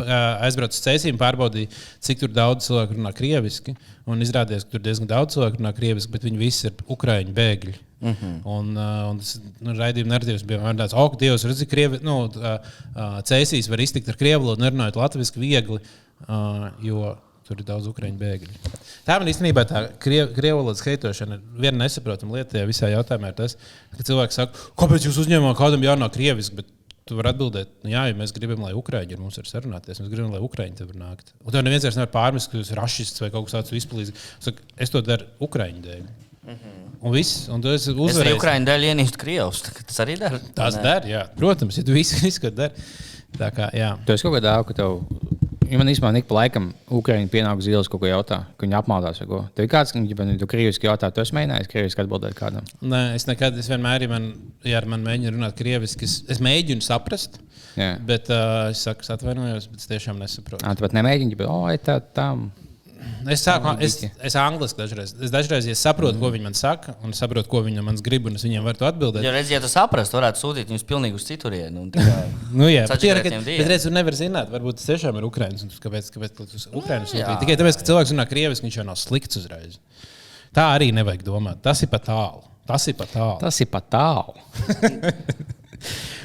aizbraucis 0.43 0.81
uz 0.81 0.85
cēsīm, 0.87 1.19
pārbaudīja, 1.21 1.71
cik 2.03 2.25
daudz 2.33 2.67
cilvēku 2.67 2.97
runā 2.97 3.13
krieviski, 3.15 3.75
un 4.09 4.23
izrādījās, 4.25 4.65
ka 4.65 4.75
tur 4.75 4.83
diezgan 4.85 5.09
daudz 5.11 5.37
cilvēku 5.37 5.61
runā 5.61 5.71
krieviski, 5.77 6.11
bet 6.13 6.27
viņi 6.27 6.41
visi 6.41 6.67
ir 6.69 6.85
ukraiņu 6.91 7.33
bēgļi. 7.37 7.77
Mm 8.01 8.15
-hmm. 8.17 8.37
Un, 8.49 8.69
uh, 8.77 9.09
un 9.11 9.19
tas 9.21 9.35
nu, 9.61 9.73
raidījuma 9.77 10.15
narratīvs 10.15 10.45
bija 10.45 10.59
apmēram 10.59 10.79
tāds, 10.79 10.95
ok, 10.97 11.19
Dievs, 11.21 11.45
redzi, 11.45 11.67
krievi, 11.69 11.99
nu, 12.01 12.23
uh, 12.25 13.19
cēsīs 13.29 13.69
var 13.69 13.79
iztikt 13.79 14.09
ar 14.09 14.17
krievu 14.17 14.47
valodu, 14.47 14.63
nerunājot 14.63 14.97
latviešu 14.97 15.39
viegli, 15.39 15.77
uh, 15.77 16.71
jo 16.81 17.13
tur 17.45 17.59
ir 17.59 17.67
daudz 17.67 17.87
ukrāņu 17.91 18.17
bēgļu. 18.17 18.73
Tā 19.05 19.19
man 19.19 19.29
īstenībā 19.29 19.63
tā 19.69 19.83
krievu 20.01 20.61
valodas 20.61 20.83
heitošana 20.85 21.37
ir 21.37 21.63
viena 21.65 21.83
nesaprotama 21.83 22.37
lieta 22.37 22.55
tajā 22.55 22.67
visā 22.69 22.89
jautājumā. 22.89 23.33
Ir 23.33 23.37
tas, 23.37 23.57
ka 23.97 24.05
cilvēki 24.07 24.37
saka, 24.37 24.69
kāpēc 24.81 25.07
jūs 25.07 25.19
uzņēmāt 25.25 25.57
kādam 25.59 25.83
jārunā 25.85 26.09
krieviski? 26.13 26.63
Tu 27.09 27.17
vari 27.17 27.31
atbildēt, 27.31 27.71
nu, 27.81 27.89
jā, 27.89 28.03
ja 28.11 28.15
mēs 28.17 28.33
gribam, 28.35 28.61
lai 28.61 28.75
Ukrāņi 28.77 29.15
ar 29.17 29.21
mums 29.23 29.39
ir 29.41 29.47
sarunāties. 29.49 29.99
Mēs 30.03 30.11
gribam, 30.11 30.35
lai 30.35 30.41
Ukrāņi 30.45 30.77
te 30.77 30.85
var 30.85 30.99
nākt. 31.01 31.33
Un 31.41 31.55
tev 31.55 31.63
neviens 31.65 31.87
vairs 31.87 31.97
nevar 31.97 32.11
pārmest, 32.13 32.51
ka 32.51 32.59
jūs 32.59 32.69
esat 32.69 32.77
rašists 32.77 33.23
vai 33.23 33.31
kaut 33.33 33.47
kas 33.47 33.57
tāds 33.57 33.73
izplīts. 33.79 34.27
Es 34.77 34.93
to 34.93 35.01
daru 35.05 35.25
Ukrāņu 35.41 35.81
dēļ. 35.87 36.03
Mm 36.41 36.53
-hmm. 36.53 36.81
Un 37.01 37.13
viss, 37.15 37.47
un 37.49 37.61
tu 37.61 37.69
esi 37.73 37.89
Es 37.89 37.95
arī 37.95 38.05
uzvarējis. 38.05 38.37
Ukrāņu 38.37 38.67
dēļ 38.69 38.83
ienīstu 38.91 39.17
Krievus. 39.17 39.61
Tas 39.65 39.99
arī 40.03 40.19
dara. 40.21 40.39
Tas 40.53 40.77
dara, 40.77 41.07
jā. 41.09 41.23
Protams, 41.37 41.77
ja 41.77 41.83
tu 41.83 41.93
visu, 41.97 42.19
visu 42.25 42.41
ko 42.41 42.49
dari. 42.53 42.73
Tā 43.37 43.49
kā, 43.55 43.71
jā. 43.73 43.95
Tu 44.05 44.13
esi 44.13 44.27
kaut 44.27 44.35
kādā 44.37 44.51
dāvā, 44.51 44.67
ka 44.67 44.73
tev. 44.77 45.01
Ja 45.69 45.79
man 45.79 45.87
īstenībā 45.91 46.19
ik 46.19 46.27
pa 46.27 46.35
laikam 46.39 46.71
Ukrāņi 46.91 47.29
pienāk 47.31 47.61
uz 47.61 47.67
ielas 47.69 47.87
kaut 47.91 48.01
ko 48.01 48.09
jautā, 48.09 48.41
ka 48.57 48.65
viņi 48.65 48.75
apmaldās 48.79 49.21
ko. 49.27 49.43
Tev 49.55 49.67
ir 49.67 49.71
kāds, 49.71 49.93
ka 49.93 50.01
viņi 50.01 50.39
tu 50.41 50.49
krieviski 50.49 50.89
jautā, 50.89 51.11
tu 51.13 51.23
esi 51.23 51.35
mēģinājis 51.37 51.69
krieviski 51.71 52.03
atbildēt 52.03 52.35
kādam. 52.35 52.67
Nē, 52.81 53.03
es 53.15 53.27
nekad, 53.29 53.55
es 53.61 53.69
vienmēr, 53.71 54.07
ja 54.07 54.11
man, 54.11 54.27
ja 54.67 54.81
ar 54.81 54.89
mani 54.91 55.07
mēģina 55.07 55.35
runāt 55.37 55.55
krieviski, 55.59 56.09
es, 56.09 56.17
es 56.31 56.41
mēģinu 56.43 56.83
saprast. 56.83 57.39
Jā. 57.79 57.93
Bet 58.03 58.27
uh, 58.33 58.71
es 58.73 58.81
saku, 58.83 59.05
es 59.05 59.13
atvainojos, 59.13 59.69
bet 59.71 59.83
es 59.83 59.87
tiešām 59.87 60.19
nesaprotu. 60.19 60.65
Ah, 60.67 60.75
tu 60.75 60.83
pat 60.83 60.97
nemēģini, 60.97 61.37
bet, 61.39 61.47
oh, 61.47 61.69
tā, 61.79 62.01
tam. 62.17 62.49
Es 63.31 63.43
sāku, 63.45 63.71
es, 63.85 63.97
es 64.25 64.35
angliski 64.39 64.81
dažreiz. 64.81 65.13
Es 65.21 65.31
dažreiz 65.33 65.67
ja 65.69 65.75
saprotu, 65.77 66.17
ko 66.21 66.31
viņi 66.33 66.47
man 66.47 66.55
saka, 66.57 66.95
un 67.05 67.13
saprotu, 67.17 67.49
ko 67.51 67.61
viņi 67.65 67.83
manis 67.85 68.03
grib, 68.05 68.27
un 68.29 68.37
es 68.39 68.45
viņiem 68.45 68.65
varu 68.65 68.81
to 68.81 68.87
atbildēt. 68.89 69.25
Jo, 69.25 69.33
redziet, 69.35 69.55
ja 69.57 69.61
tu 69.63 69.69
saprastu, 69.71 70.17
varētu 70.17 70.41
sūtīt 70.41 70.71
viņus 70.73 70.85
pilnīgi 70.89 71.17
uz 71.17 71.27
citurienu. 71.29 71.87
Nu, 72.51 72.67
jā, 72.67 72.83
bet, 72.89 73.05
ir, 73.07 73.21
bet 73.23 73.69
redz, 73.69 73.85
tu 73.87 73.93
nevari 73.93 74.17
zināt, 74.17 74.49
varbūt 74.51 74.81
tas 74.81 74.89
tiešām 74.89 75.15
ir 75.21 75.27
Ukrāņš. 75.29 75.77
Kāpēc? 75.81 76.09
kāpēc 76.11 76.41
Ukraiņu 76.41 77.07
jā. 77.07 77.13
sūtīji? 77.13 77.37
Tikai 77.45 77.55
tāpēc, 77.61 77.79
ka 77.79 77.87
cilvēks 77.87 78.11
runā 78.11 78.25
krieviski, 78.27 78.67
viņš 78.67 78.79
jau 78.81 78.85
nav 78.89 78.99
slikts 78.99 79.39
uzreiz. 79.39 79.79
Tā 80.51 80.67
arī 80.75 80.91
nevajag 80.95 81.23
domāt. 81.23 81.63
Tas 81.63 81.79
ir 81.85 81.91
pat 81.93 82.09
tālu. 82.09 82.43
Tas 82.67 82.89
ir 82.91 82.99
pat 82.99 83.15
tālu. 83.15 83.39
Tas 83.39 83.63
ir 83.63 83.71
pat 83.71 83.87
tālu. 83.95 84.35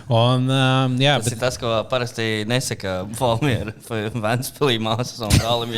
Un, 0.07 0.45
um, 0.47 0.93
jā, 1.03 1.17
Tas 1.19 1.27
bet, 1.27 1.35
ir 1.35 1.41
tas, 1.41 1.57
ko 1.59 1.71
parasti 1.91 2.27
nesaka 2.47 3.01
Falmiera 3.19 3.73
vai 3.89 4.05
Vēnspilī 4.27 4.77
māsas 4.83 5.19
un 5.27 5.33
dālim. 5.35 5.73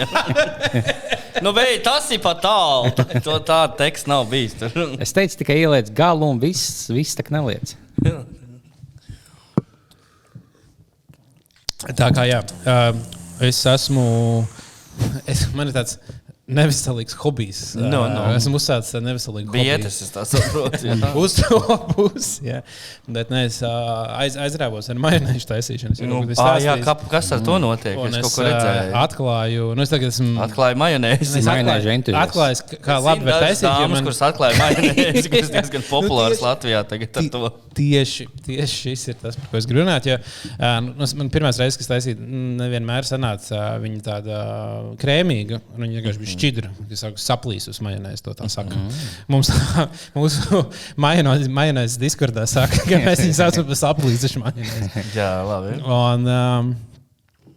nu, 1.44 1.54
vei, 1.56 1.78
tas 1.84 2.10
ir 2.12 2.20
pat 2.20 2.42
tālu. 2.44 2.92
To 3.24 3.38
tādu 3.40 3.78
tekstu 3.80 4.12
nav 4.12 4.28
bijis. 4.28 4.58
Tur. 4.60 4.76
Es 5.04 5.16
teicu, 5.16 5.40
tikai 5.40 5.62
ieliec 5.62 5.88
galu 5.96 6.28
un 6.28 6.42
viss, 6.42 6.90
viss 6.92 7.16
tā 7.16 7.24
neliec. 7.32 7.72
tā 11.96 12.12
kā 12.12 12.28
jā, 12.28 12.42
um, 12.68 13.02
es 13.48 13.64
esmu. 13.72 14.06
Es, 15.30 15.46
man 15.56 15.70
ir 15.70 15.76
tāds 15.78 15.96
neviselīgs 16.48 17.12
hobijs. 17.20 17.58
No, 17.76 18.06
no. 18.08 18.22
Esmu 18.32 18.56
uzsācis 18.56 18.94
ar 18.96 19.02
neviselīgu 19.04 19.50
hobiju. 19.52 19.64
Bietas, 19.68 19.98
es 20.04 20.12
tā 20.14 20.22
saprotu. 20.28 20.94
Uz 21.22 21.34
to 21.42 21.58
pusi. 21.92 22.46
jā. 22.48 22.62
Bet 23.08 23.28
nē, 23.32 23.42
es 23.50 23.58
aiz, 23.66 24.38
aizrāvos 24.40 24.88
ar 24.92 25.00
majonēžu 25.04 25.44
taisīšanu. 25.50 25.98
Nu, 26.08 26.22
kad 26.30 26.40
ā, 26.40 26.48
jā, 26.64 26.76
kā, 26.86 26.94
kas 27.12 27.28
ar 27.36 27.42
to 27.44 27.58
notiek? 27.60 27.98
Un 28.00 28.16
Es 28.16 28.20
es 28.22 28.24
kaut 28.24 28.38
ko 28.38 28.46
ā, 28.46 28.48
redzēju. 28.48 28.94
atklāju, 29.02 29.68
nu 29.76 29.84
es 29.84 29.92
tagad 29.92 30.12
esmu. 30.14 30.34
Atklāju 30.46 30.80
majonēzi. 30.84 31.28
Es 31.42 31.50
atklāju, 31.52 32.16
atklāju, 32.24 32.80
kā 32.88 32.98
labi 33.04 33.28
var 33.28 33.44
taisīt. 33.44 33.68
Dāmas, 33.68 33.94
man- 33.98 34.08
kuras 34.08 34.22
atklāja 34.30 34.58
majonēzi, 34.62 35.26
kas 35.36 35.52
diezgan 35.52 35.84
populārs 35.90 36.38
tieši- 36.38 36.46
Latvijā 36.48 36.84
tagad 36.88 37.20
ar 37.22 37.30
to. 37.36 37.52
Tieši, 37.78 38.24
tieši 38.42 38.78
šis 38.88 39.04
ir 39.12 39.18
tas, 39.20 39.36
par 39.38 39.52
ko 39.52 39.60
es 39.60 39.66
gribu 39.68 39.84
runāt. 39.84 40.08
Jo, 40.08 40.16
nu, 40.88 41.04
es- 41.06 41.12
man 41.14 41.28
pirmā 41.30 41.52
reize, 41.54 41.78
kas 41.78 41.86
taisīja, 41.92 42.16
mm, 42.18 42.56
nevienmēr 42.58 43.06
sanāca 43.06 43.60
viņa 43.84 44.00
tāda 44.08 44.40
krēmīga. 44.98 45.60
un 45.76 45.84
Viņa 45.86 46.00
vienkārši 46.00 46.22
bija 46.24 46.32
šķidra, 46.38 46.70
kas 46.88 47.04
saplīsus 47.22 47.82
tā 48.38 48.48
saka. 48.52 48.78
Mums 49.30 49.50
mūsu 50.16 50.62
majonēzes 51.04 51.50
majonēzes 51.52 51.98
diskurdā 52.00 52.46
saka, 52.50 52.84
ka 52.86 53.00
mēs 53.06 53.24
viņu 53.24 53.38
saucam 53.38 53.66
par 53.68 53.80
saplīsušu 53.82 54.44
majonēzi. 54.44 55.06
Jā, 55.16 55.32
labi. 55.48 55.78
Un, 55.82 56.28
um, 56.32 56.72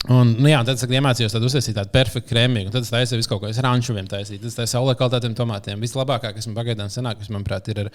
Un, 0.10 0.32
nu, 0.40 0.48
jā, 0.50 0.58
tad 0.66 0.80
es 0.80 0.86
iemācījos 0.98 1.36
tādu 1.36 1.46
uztaisīt 1.46 1.76
tādu 1.78 1.92
perfektu 1.94 2.32
krēmiju. 2.32 2.72
Tad 2.74 2.88
es 2.88 2.90
taisīju 2.90 3.20
visu 3.20 3.30
kaut 3.30 3.44
ko. 3.44 3.50
Es 3.52 3.60
rančuviem 3.62 4.08
taisīju. 4.10 4.42
Tas 4.42 4.56
ir 4.58 4.70
saulē 4.72 4.96
kvalitātiem 4.98 5.36
tomātiem. 5.38 5.82
Vislabākā, 5.84 6.32
kas 6.34 6.48
man 6.50 6.56
pagaidām 6.58 6.90
sanāk, 6.90 7.20
kas, 7.20 7.30
manuprāt, 7.30 7.70
ir 7.70 7.84
ar, 7.86 7.92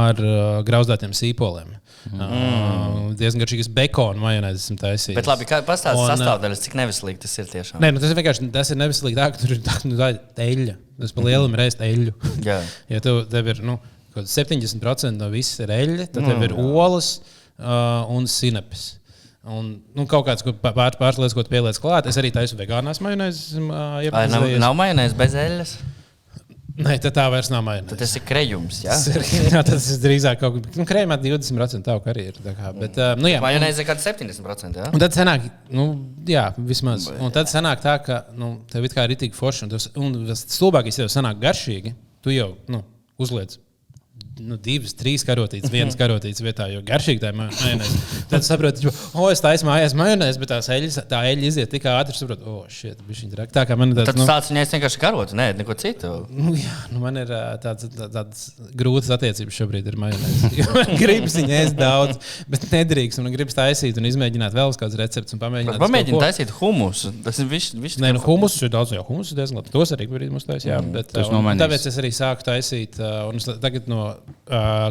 ar 0.00 0.22
grauzdātiem 0.64 1.12
sīpoliem. 1.16 1.74
Mm. 2.08 2.20
Uh, 2.24 3.10
diezgan 3.20 3.42
garšīgs 3.42 3.68
bekona 3.76 4.22
majonēzes 4.22 4.70
esmu 4.70 4.78
taisījis. 4.80 5.18
Bet 5.18 5.28
labi, 5.28 5.44
kā 5.50 5.58
pastāstīt 5.68 6.14
sastāvdaļas, 6.14 6.62
cik 6.64 6.76
neveselīgi 6.80 7.20
tas 7.26 7.36
ir 7.42 7.50
tiešām. 7.50 7.82
Nē, 7.84 7.90
nu, 7.92 8.00
tas 8.00 8.14
ir 8.14 8.20
vienkārši 8.22 8.48
tas 8.54 8.72
ir 8.72 8.80
neveselīgi. 8.80 9.18
Tā, 9.20 9.26
ka 9.34 9.42
tur 9.42 9.52
ir 9.58 9.60
tā, 9.66 9.76
nu, 9.84 9.98
tā 10.00 10.46
eļļa. 10.46 10.76
Tas 11.02 11.12
pa 11.16 11.26
lielam 11.26 11.58
ir 11.58 11.64
ēst 11.66 11.84
eļļu. 11.84 12.14
Jā. 12.46 12.62
Ja 12.94 13.02
tev, 13.04 13.20
tev 13.28 13.52
ir 13.52 13.60
nu, 13.68 13.76
kaut 14.14 14.22
kāds 14.22 14.38
70% 14.40 15.12
no 15.20 15.28
visas 15.34 15.60
ir 15.60 15.74
eļļa, 15.76 16.08
tad 16.14 16.24
tev 16.24 16.48
ir 16.48 16.56
olas 16.56 17.18
uh, 17.20 18.08
un 18.16 18.24
sinepes. 18.30 18.94
Un, 19.50 19.70
nu, 19.96 20.04
kaut 20.10 20.28
kāds 20.28 20.44
pār, 20.46 20.94
pāris 21.00 21.18
lietas, 21.18 21.34
ko 21.34 21.44
pieliec 21.48 21.78
klāt. 21.82 22.06
Es 22.10 22.18
arī 22.20 22.30
taisu 22.34 22.58
vegānās 22.58 23.00
majonēzes. 23.02 23.56
Vai 24.14 24.26
nav, 24.30 24.46
nav 24.62 24.76
majonēs 24.78 25.16
bez 25.18 25.34
eļļas? 25.38 25.72
Nē, 26.80 26.94
tad 27.02 27.12
tā 27.16 27.24
vairs 27.32 27.50
nav 27.52 27.64
majonēze. 27.66 27.96
Tas 28.00 28.12
ir 28.16 28.22
krējums. 28.24 28.78
Ja? 28.86 28.94
Tas 28.94 29.08
ir, 29.10 29.24
jā, 29.54 29.62
tas 29.66 29.88
ir 29.94 29.98
drīzāk 30.04 30.40
kaut 30.40 30.60
kas, 30.64 30.78
nu, 30.80 30.86
krēmā 30.88 31.18
20% 31.20 31.84
tā 31.86 31.96
arī 32.12 32.26
ir. 32.30 32.38
tā 32.40 32.54
Kā, 32.56 32.70
bet, 32.76 32.96
uh, 33.00 33.12
nu, 33.20 33.28
jā, 33.28 33.40
Majonēs 33.44 33.80
ir 33.82 33.88
kaut 33.88 34.00
kāds 34.00 34.06
70%. 34.08 34.80
Ja? 34.80 34.90
Un 34.94 35.02
tad 35.02 35.16
sanāk, 35.16 35.48
nu, 35.76 35.86
jā, 36.28 36.46
vismaz. 36.56 37.10
Un 37.18 37.34
tad 37.34 37.50
sanāk 37.52 37.82
tā, 37.84 37.96
ka 38.06 38.22
nu, 38.38 38.54
tev 38.70 38.86
ir 38.86 38.94
kā 38.96 39.04
rītīgi 39.10 39.36
forši, 39.36 39.66
un, 39.66 39.74
tas- 40.30 40.46
stulbākais 40.46 41.00
tev 41.02 41.10
sanāk 41.12 41.42
garšīgi. 41.42 41.92
Tu 42.24 42.36
jau 42.36 42.52
nu, 42.72 42.84
uzliec. 43.20 43.58
Nu, 44.40 44.56
divas, 44.60 44.94
trīs 44.96 45.24
karotītes, 45.26 45.70
vienas 45.72 45.96
karotītes 46.00 46.40
vietā, 46.44 46.66
jo 46.72 46.80
garšīgi 46.86 47.20
tā 47.22 47.32
ir 47.32 47.38
majonēze. 47.38 48.00
Tad 48.30 48.46
saproti, 48.46 48.86
ka, 48.88 48.92
oh, 49.18 49.28
es 49.32 49.42
taisu 49.44 49.66
mājās 49.68 49.94
majonēzi, 49.98 50.40
bet 50.40 50.52
tās 50.54 50.70
eļļas, 50.72 50.98
tā 51.10 51.20
eļļa 51.28 51.48
iziet 51.50 51.72
tik 51.74 51.88
ātri, 51.90 52.16
saproti, 52.16 52.46
oh, 52.48 52.62
šī 52.72 52.92
ir 52.94 53.02
viņa 53.10 53.32
traka. 53.34 53.54
Tā 53.58 53.64
kā 53.68 53.76
man 53.78 53.92
ir 53.92 54.00
tāds, 54.00 54.10
Tad 54.12 54.20
nu, 54.20 54.26
tāds 54.28 54.50
viņai 54.52 54.64
vienkārši 54.72 55.02
karot, 55.02 55.34
nē, 55.36 55.48
neko 55.60 55.76
citu. 55.80 56.12
Nu, 56.32 56.54
jā, 56.56 56.76
nu 56.94 57.02
man 57.02 57.20
ir 57.20 57.32
tāds, 57.62 57.88
tā- 57.96 58.08
tāds 58.14 58.46
grūts 58.80 59.10
attiecības 59.14 59.60
šobrīd 59.60 59.90
ar 59.92 59.98
majonēzi. 60.06 60.50
Jo 60.60 60.66
Man 60.74 60.96
gribas 60.98 61.36
viņu 61.38 61.54
ēst 61.56 61.76
daudz, 61.78 62.32
bet 62.50 62.66
nedrīkst. 62.72 63.20
Man 63.24 63.32
gribas 63.34 63.56
taisīt 63.56 63.98
un 64.00 64.08
izmēģināt 64.08 64.54
vēl 64.56 64.74
kādas 64.80 64.98
receptes 65.00 65.36
un 65.36 65.42
pamēģināt. 65.42 65.78
Ko. 65.80 66.20
taisīt 66.22 66.52
humusu. 66.58 67.12
Tas 67.24 67.40
ir 67.42 67.48
viss. 67.50 67.74
viss 67.76 68.00
Nē, 68.02 68.12
nu, 68.16 68.22
humus 68.24 68.56
ir 68.64 68.72
daudz, 68.72 68.94
jau 68.96 69.04
humus 69.08 69.32
ir 69.32 69.40
diezgan 69.40 69.60
labi. 69.60 69.72
Tos 69.74 69.94
arī 69.96 70.08
brīdī 70.10 70.30
mums 70.32 70.46
taisīja. 70.48 70.80
Mm, 70.82 70.94
bet, 70.98 71.14
un 71.20 71.60
tāpēc 71.60 71.86
es 71.90 71.98
arī 72.00 72.12
sāku 72.14 72.46
taisīt, 72.46 73.00
un 73.00 73.40
es 73.40 73.48
tagad 73.62 73.88
no 73.90 74.10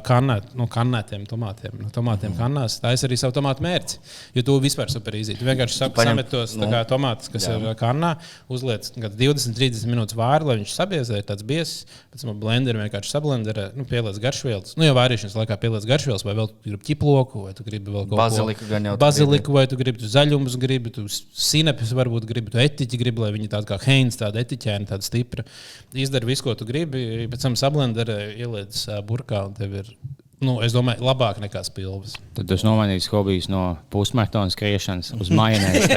kanēt, 0.06 0.54
no 0.58 0.68
kanētiem 0.72 1.26
tomātiem, 1.30 1.76
no 1.82 1.90
tomātiem 1.94 2.32
mm. 2.32 2.40
kanās, 2.40 2.78
taisīju 2.84 3.10
arī 3.10 3.18
savu 3.20 3.36
tomātu 3.36 3.64
mērci. 3.66 4.00
Jo 4.38 4.44
tu 4.48 4.56
vispār 4.64 4.92
super 4.92 5.18
izīt. 5.20 5.40
Tu 5.40 5.48
vienkārši 5.48 5.76
saku, 5.76 5.96
Paņem- 5.98 6.14
samet 6.14 6.30
tos 6.32 6.56
nu. 6.60 6.70
tā 6.72 6.82
tomātus, 6.88 7.32
kas 7.32 7.48
Jā. 7.48 7.58
ir 7.60 7.76
kanā, 7.80 8.16
uzliec 8.52 8.88
kāds 8.96 9.18
20, 9.20 9.58
30 9.58 9.90
minūtes 9.92 10.18
vāri, 10.18 10.48
lai 10.48 10.58
viņš 10.62 10.76
sabiezē, 10.76 11.22
tāds 11.28 11.46
biezs. 11.48 11.86
Pēc 12.14 12.24
tam 12.26 12.40
blenderī 12.42 12.82
vienkārši 12.86 13.14
sablenderē, 13.14 13.66
nu, 13.78 13.86
pieliec 13.90 14.18
garšvielas. 14.22 14.76
Nu, 14.80 14.88
jau 14.88 14.96
vārīšanas 14.98 15.36
laikā 15.38 15.60
pieliec 15.62 15.86
garšvielas, 15.90 16.26
vai 16.26 16.36
vēl 16.40 16.50
tu 16.50 16.58
gribi 16.66 16.88
ķiploku, 16.90 17.44
vai 17.48 17.54
tu 17.58 17.66
gribi 17.68 17.94
vēl 17.94 18.08
kaut 18.08 18.16
ko 18.16 18.22
Baziliku 18.22 18.70
gan 18.70 18.90
jau 18.90 18.96
tu 18.96 19.04
Baziliku, 19.04 19.54
vai 19.54 19.66
tu 19.70 19.78
gribi 19.80 20.02
tu 20.02 20.10
zaļumus, 20.10 20.58
gribi 20.62 20.94
tu 20.96 21.06
sinepes, 21.10 21.94
varbūt 21.98 22.26
gribi 22.30 22.54
tu 22.54 22.62
etiķi, 22.64 23.02
gribi, 23.04 23.24
lai 23.26 23.32
viņi 23.36 23.52
tādi 23.54 23.70
kā 23.70 23.78
Heinz, 23.84 24.18
tāda 24.20 24.42
etiķēna, 24.42 24.90
tāda 24.90 25.06
stipra. 25.06 25.46
Izdari 25.94 26.32
visu, 26.32 26.48
ko 26.48 26.56
tu 26.58 26.66
gribi, 26.70 27.28
pēc 27.30 27.46
tam 27.46 27.58
sablenderē, 27.60 28.18
ieliec 28.40 28.82
ā, 28.90 29.00
burkā 29.30 29.46
un 29.46 29.54
tev 29.54 29.76
ir. 29.78 29.94
Nu, 30.40 30.54
es 30.64 30.72
domāju, 30.72 31.04
labāk 31.04 31.42
nekā 31.44 31.60
spilvas. 31.68 32.14
Tad 32.38 32.48
tas 32.48 32.62
nomainīs 32.64 33.10
hobijus 33.12 33.50
no 33.52 33.74
pusmaratona 33.92 34.48
skriešanas 34.54 35.10
uz 35.20 35.32
majonēzi. 35.36 35.90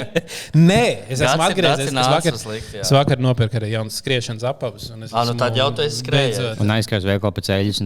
Nē, 0.70 0.82
es 1.10 1.18
esmu 1.26 1.42
atgriezies. 1.48 1.90
Es 1.90 2.10
vakar, 2.14 2.36
uz 2.38 2.44
slikti, 2.44 2.76
jā. 2.78 2.84
es 2.86 2.92
vakar 2.94 3.18
nopirku 3.18 3.58
arī 3.58 3.72
jaunu 3.72 3.90
skriešanas 3.90 4.46
apavus. 4.52 4.92
un 4.94 5.02
es 5.08 5.10
Ā, 5.10 5.24
nu 5.26 5.34
esmu 5.34 5.42
tad 5.42 5.58
jau 5.58 5.66
skrējies. 5.74 6.38
beidzot- 6.38 6.62
Un 6.62 6.70
aizskrēs 6.76 7.08
veikalu 7.10 7.34
pēc 7.40 7.50
eļļas. 7.56 7.78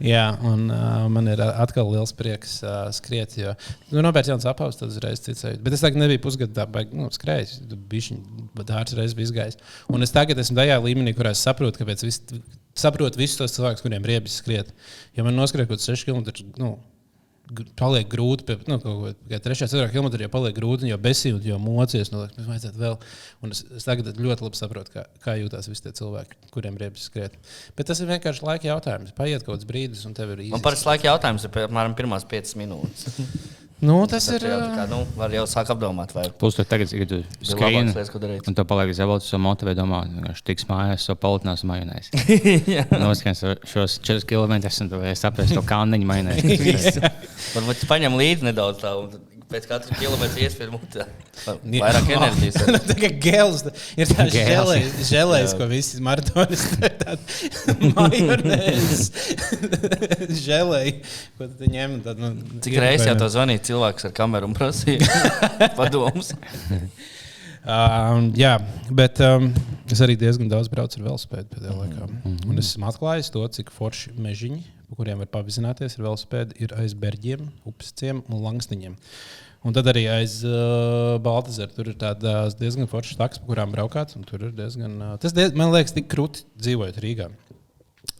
Jā, 0.00 0.24
un 0.48 0.68
uh, 0.72 1.04
man 1.12 1.26
ir 1.28 1.40
atkal 1.44 1.90
liels 1.92 2.14
prieks 2.16 2.58
uh, 2.64 2.86
skriet. 2.94 3.34
Jo, 3.36 3.52
nu, 3.90 4.00
nopērts 4.06 4.30
jauns 4.32 4.46
apavs, 4.48 4.78
tad 4.80 4.92
uzreiz 4.94 5.20
cits. 5.24 5.44
Bet 5.60 5.76
es 5.76 5.82
tagad 5.84 6.00
nebiju 6.00 6.22
pusgadu 6.24 6.54
tā, 6.56 6.64
baigi, 6.72 6.96
nu, 6.96 7.10
skrējis. 7.12 7.58
Bišķiņ 7.90 8.22
dārts 8.68 8.96
reiz 8.96 9.12
bija 9.18 9.28
izgājis. 9.28 9.60
Un 9.92 10.06
es 10.06 10.14
tagad 10.14 10.40
esmu 10.40 10.56
tajā 10.60 10.78
līmenī, 10.84 11.12
kurā 11.18 11.34
es 11.36 11.42
saprotu, 11.44 11.82
kāpēc 11.82 12.06
vis, 12.06 12.22
saprotu 12.78 13.20
visus 13.20 13.38
tos 13.40 13.56
cilvēkus, 13.56 13.82
kuriem 13.84 14.06
riebis 14.06 14.38
skriet. 14.42 14.70
Ja 15.16 15.26
man 15.26 15.36
noskrēja 15.38 15.68
kaut 15.70 15.78
kāds 15.80 15.90
6 15.90 16.08
km. 16.08 16.52
Nu, 16.60 16.76
Paliek 17.80 18.04
grūti, 18.12 18.44
pie 18.44 18.58
nu, 18.68 18.76
kaut 18.82 19.22
kāda 19.24 19.38
trešā, 19.40 19.70
ceturtā 19.70 19.88
kilometrā 19.88 20.26
jau 20.26 20.32
paliek 20.34 20.52
grūti, 20.52 20.90
jau 20.90 20.98
besīja, 21.00 21.38
jau 21.48 21.56
mocies. 21.62 22.10
Nu, 22.12 22.26
mēs 22.36 22.44
vajadzētu 22.44 22.82
vēl. 22.82 22.98
Un 23.40 23.54
es, 23.54 23.62
es 23.78 23.86
tagad 23.88 24.10
ļoti 24.20 24.44
labi 24.44 24.60
saprotu, 24.60 24.92
kā, 24.92 25.06
kā 25.24 25.38
jūtas 25.40 25.70
visi 25.72 25.86
tie 25.86 25.94
cilvēki, 25.96 26.36
kuriem 26.52 26.76
riebis 26.76 27.06
skriet. 27.08 27.38
Bet 27.78 27.88
tas 27.88 28.02
ir 28.04 28.10
vienkārši 28.10 28.44
laika 28.44 28.68
jautājums. 28.68 29.14
Paiet 29.16 29.46
kaut 29.46 29.54
kāds 29.56 29.70
brīdis, 29.70 30.04
un 30.04 30.12
tev 30.18 30.34
ir 30.34 30.42
Man 30.42 30.58
īsi. 30.58 30.64
parasti 30.66 30.90
laika 30.90 31.08
jautājums 31.08 31.48
ir 31.48 31.62
apmēram 31.64 31.96
pirmās 31.96 32.28
5 32.28 32.52
minūtes. 32.60 33.16
Nu, 33.80 33.94
tas 34.10 34.24
Tad 34.26 34.42
ir. 34.42 34.48
jau 34.50 34.58
kā, 34.74 34.84
nu, 34.90 34.96
var 35.14 35.30
jau 35.30 35.44
sāk 35.46 35.68
apdomāt, 35.70 36.10
vai 36.16 36.24
Plus, 36.40 36.56
tu 36.58 36.64
tagad, 36.66 36.90
kad 36.90 37.12
tu 37.12 37.20
skrieni, 37.46 37.92
lietas, 37.92 38.10
ko 38.10 38.18
darīt. 38.18 38.48
un 38.50 38.56
tu 38.58 38.64
paliek 38.66 38.90
zelots, 38.98 39.28
to 39.30 39.38
motivē, 39.38 39.76
domā, 39.78 40.00
ka 40.10 40.32
viņš 40.32 40.42
tiks 40.50 40.66
mājās, 40.66 41.04
so 41.06 41.14
paltinās 41.14 41.62
majonēzi. 41.68 42.10
Noskriens 42.98 43.44
šos 43.70 43.98
4 44.02 44.26
km, 44.26 44.58
un 44.58 44.90
tu 44.90 45.02
saprast 45.22 45.54
to 45.54 45.62
kanniņu 45.62 46.10
majonēzi. 46.10 47.04
Varbūt 47.54 47.86
paņem 47.90 48.18
līdzi 48.18 48.50
nedaudz 48.50 48.82
tā, 48.82 48.96
un 48.98 49.12
tad 49.14 49.37
pēc 49.48 49.66
katra 49.68 49.96
kilometra 49.98 50.42
iespēja 50.44 50.72
mutē. 50.72 51.06
Vairāk 51.46 52.10
enerģijas. 52.12 52.58
Tā 52.90 52.96
kā 52.98 53.10
gels, 53.22 53.64
ir 53.96 54.10
tāds 54.12 54.34
Gels. 54.34 55.02
žēlējs, 55.08 55.54
ko 55.58 55.68
visi 55.70 56.00
maratonis 56.04 56.64
majonēzes. 57.98 59.04
Žēlēji, 60.46 60.96
ko 61.38 61.50
tu 61.58 61.70
ņem. 61.72 61.98
Tad, 62.06 62.20
nu, 62.22 62.32
Cik 62.64 62.78
reizes 62.82 63.08
jau 63.08 63.16
to 63.22 63.30
zvanīja 63.32 63.64
cilvēks 63.70 64.08
ar 64.10 64.16
kameru 64.16 64.50
un 64.50 64.56
prasīja 64.58 65.70
padomus? 65.78 66.34
Um, 67.68 68.30
jā, 68.38 68.54
bet 68.96 69.20
um, 69.24 69.50
es 69.90 70.00
arī 70.04 70.14
diezgan 70.20 70.48
daudz 70.48 70.70
braucu 70.72 71.00
ar 71.00 71.08
velospēdu 71.10 71.50
pēdējā 71.52 71.76
laikā. 71.76 72.10
Un 72.48 72.60
es 72.60 72.72
esmu 72.72 72.88
atklājis 72.88 73.32
to, 73.34 73.42
cik 73.58 73.72
forši 73.74 74.14
mežiņi, 74.16 74.62
pa 74.88 74.96
kuriem 74.98 75.20
var 75.22 75.28
pavizināties 75.32 75.98
ar 75.98 76.06
velospēdu, 76.06 76.56
ir 76.64 76.72
aiz 76.80 76.94
berģiem, 76.98 77.44
upsciem 77.68 78.22
un 78.26 78.42
langsniņiem. 78.46 78.96
Un 79.66 79.74
tad 79.74 79.88
arī 79.90 80.04
aiz 80.10 80.38
uh, 80.46 81.18
Baltazara 81.22 81.72
tur 81.74 81.90
ir 81.90 81.98
tādas 81.98 82.54
diezgan 82.58 82.88
foršas 82.90 83.18
takas, 83.18 83.40
pa 83.42 83.50
kurām 83.50 83.74
braukāt. 83.74 84.14
ir 84.16 84.52
diezgan, 84.54 84.94
uh, 85.02 85.16
tas 85.18 85.34
diez, 85.34 85.52
man 85.52 85.72
liekas, 85.74 85.96
tik 85.96 86.06
krūti 86.08 86.46
dzīvojot 86.62 87.00
Rīgā. 87.02 87.28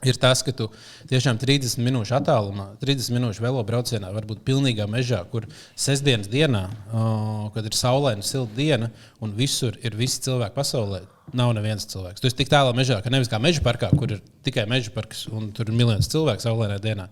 Ir 0.06 0.18
tas, 0.18 0.44
ka 0.46 0.52
tu 0.54 0.68
tiešām 1.10 1.38
30 1.42 1.80
minūšu 1.82 2.14
attālumā, 2.18 2.68
30 2.82 3.14
minūšu 3.16 3.42
velo 3.42 3.62
braucienā, 3.66 4.10
varbūt 4.14 4.44
pilnīgā 4.46 4.86
mežā, 4.90 5.24
kur 5.30 5.46
sestdienas 5.74 6.30
dienā, 6.30 6.66
uh, 6.90 7.48
kad 7.54 7.66
ir 7.66 7.74
saulaina, 7.74 8.22
silta 8.22 8.54
diena, 8.58 8.92
un 9.22 9.34
visur 9.38 9.78
ir 9.82 9.96
visi 9.98 10.20
cilvēki 10.26 10.54
pasaulē, 10.58 11.02
nav 11.36 11.52
neviens 11.56 11.84
cilvēks. 11.90 12.20
Tu 12.22 12.28
esi 12.30 12.36
tik 12.40 12.48
tālā 12.52 12.72
mežā, 12.76 13.00
ka 13.04 13.10
nevis 13.12 13.28
kā 13.28 13.40
meža 13.42 13.60
parkā, 13.64 13.90
kur 13.98 14.14
ir 14.16 14.22
tikai 14.46 14.64
meža 14.70 14.90
parks, 14.94 15.26
un 15.32 15.50
tur 15.56 15.68
ir 15.68 15.76
miljonus 15.76 16.08
cilvēku 16.12 16.44
saulainā 16.44 16.78
dienā. 16.82 17.08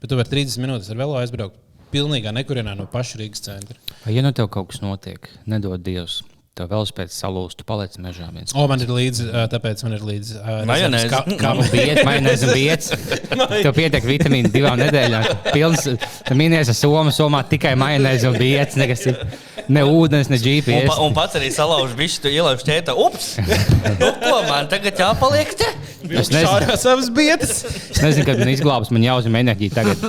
Bet 0.00 0.10
tu 0.10 0.16
vari 0.18 0.28
30 0.32 0.58
minūtes 0.64 0.90
ar 0.90 0.96
velo 1.00 1.18
aizbraukt 1.20 1.56
pilnīgā 1.92 2.30
nekurienā 2.34 2.76
no 2.78 2.86
paša 2.90 3.18
Rīgas 3.22 3.42
centra. 3.46 3.76
Vai, 4.04 4.14
ja 4.16 4.22
nu 4.26 4.30
tev 4.32 4.48
kaut 4.54 4.70
kas 4.70 4.80
notiek, 4.82 5.26
nedod 5.50 5.82
Dievs, 5.82 6.20
tev 6.54 6.68
vēl 6.70 6.84
spēc 6.86 7.10
salūst, 7.14 7.58
tu 7.58 7.64
paliec 7.66 7.94
mežā 8.02 8.28
viens. 8.34 8.52
O, 8.54 8.66
man 8.70 8.78
ir 8.82 8.90
līdzi, 8.94 9.26
tāpēc 9.50 9.82
man 9.86 9.96
ir 9.96 10.04
līdzi. 10.06 10.38
Majonēze. 10.70 11.08
ka- 11.10 11.24
ka- 11.40 11.54
Biet, 11.72 12.02
majonēzi 12.06 12.46
un 12.46 12.54
biets. 12.54 12.90
Tev 13.64 13.72
pietiek 13.76 14.06
vitamīnu 14.06 14.50
divām 14.54 14.78
nedēļām. 14.82 15.28
Pilns, 15.54 15.86
tu 16.26 16.36
minies 16.38 16.70
ar 16.70 16.78
somu, 16.78 17.10
somā 17.14 17.42
tikai 17.50 17.74
majonēzi 17.80 18.28
un 18.30 18.38
biets. 18.38 18.78
Nekas, 18.78 19.06
cits. 19.06 19.40
Ne 19.70 19.84
ūdens, 19.86 20.28
ne 20.32 20.38
Un, 20.38 20.42
GPS. 20.44 20.88
pa, 20.90 20.96
un 21.06 21.14
pats 21.16 21.38
arī 21.38 21.48
salauž 21.54 21.94
visu, 21.98 22.20
tu 22.24 22.30
ielauž 22.32 22.64
ķēta. 22.66 22.94
Ups! 22.98 23.36
Nu, 24.00 24.10
ko 24.22 24.40
man 24.48 24.68
tagad 24.70 24.98
jāpaliek 25.00 25.54
te? 25.58 25.68
Es 26.10 26.30
nezinu, 26.32 26.48
Šārā 26.48 26.74
savas 26.80 27.10
bietas. 27.14 27.60
es 27.68 28.00
nezinu 28.02 28.24
kad 28.26 28.38
man 28.40 28.48
izglābs, 28.50 28.88
man 28.94 29.04
jāuzņem 29.04 29.36
enerģija 29.42 29.74
tagad. 29.76 30.00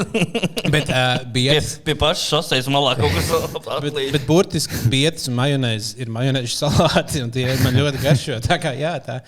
Bet 0.71 0.87
uh, 0.89 1.19
Pie, 1.25 1.33
bietas. 1.35 1.73
pie 1.85 1.95
pašas 1.99 2.23
šoseis 2.31 2.69
malā 2.71 2.93
kaut 2.97 3.11
kas 3.13 3.27
Bet, 3.51 3.67
atlīdz. 3.75 4.13
bet 4.15 4.25
burtiski 4.29 4.79
bietas 4.91 5.27
un 5.29 5.35
majonēze 5.37 5.99
ir 6.01 6.09
majonēžu 6.15 6.55
salāti. 6.55 7.21
un 7.25 7.33
Tie 7.35 7.43
man 7.61 7.75
ļoti 7.77 8.01
garšo. 8.01 8.39
Tā 8.47 8.57
kā 8.63 8.71
jā, 8.79 8.93
tā, 9.03 9.19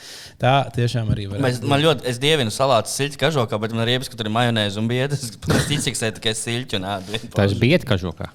tā 0.41 0.55
tiešām 0.79 1.11
arī 1.13 1.27
var 1.33 1.43
man 1.43 1.83
ļoti, 1.83 2.07
es 2.09 2.21
dievinu 2.23 2.53
salātu 2.53 2.89
siļķu 2.95 3.21
kažokā, 3.27 3.59
bet 3.61 3.75
man 3.75 3.83
ir 3.85 3.93
riebas, 3.93 4.09
ka 4.09 4.17
tur 4.19 4.31
ir 4.31 4.35
majonēze 4.39 4.79
un 4.81 4.89
biedrs. 4.89 5.27
Es 5.59 5.67
ticu, 5.69 5.93
ka 5.99 6.13
tikai 6.17 6.33
siļķu 6.39 6.79
un 6.79 6.89
ēdu. 6.95 7.21
Tā 7.35 7.49
ir 7.51 7.59
bieta 7.61 7.91
kažokā. 7.91 8.31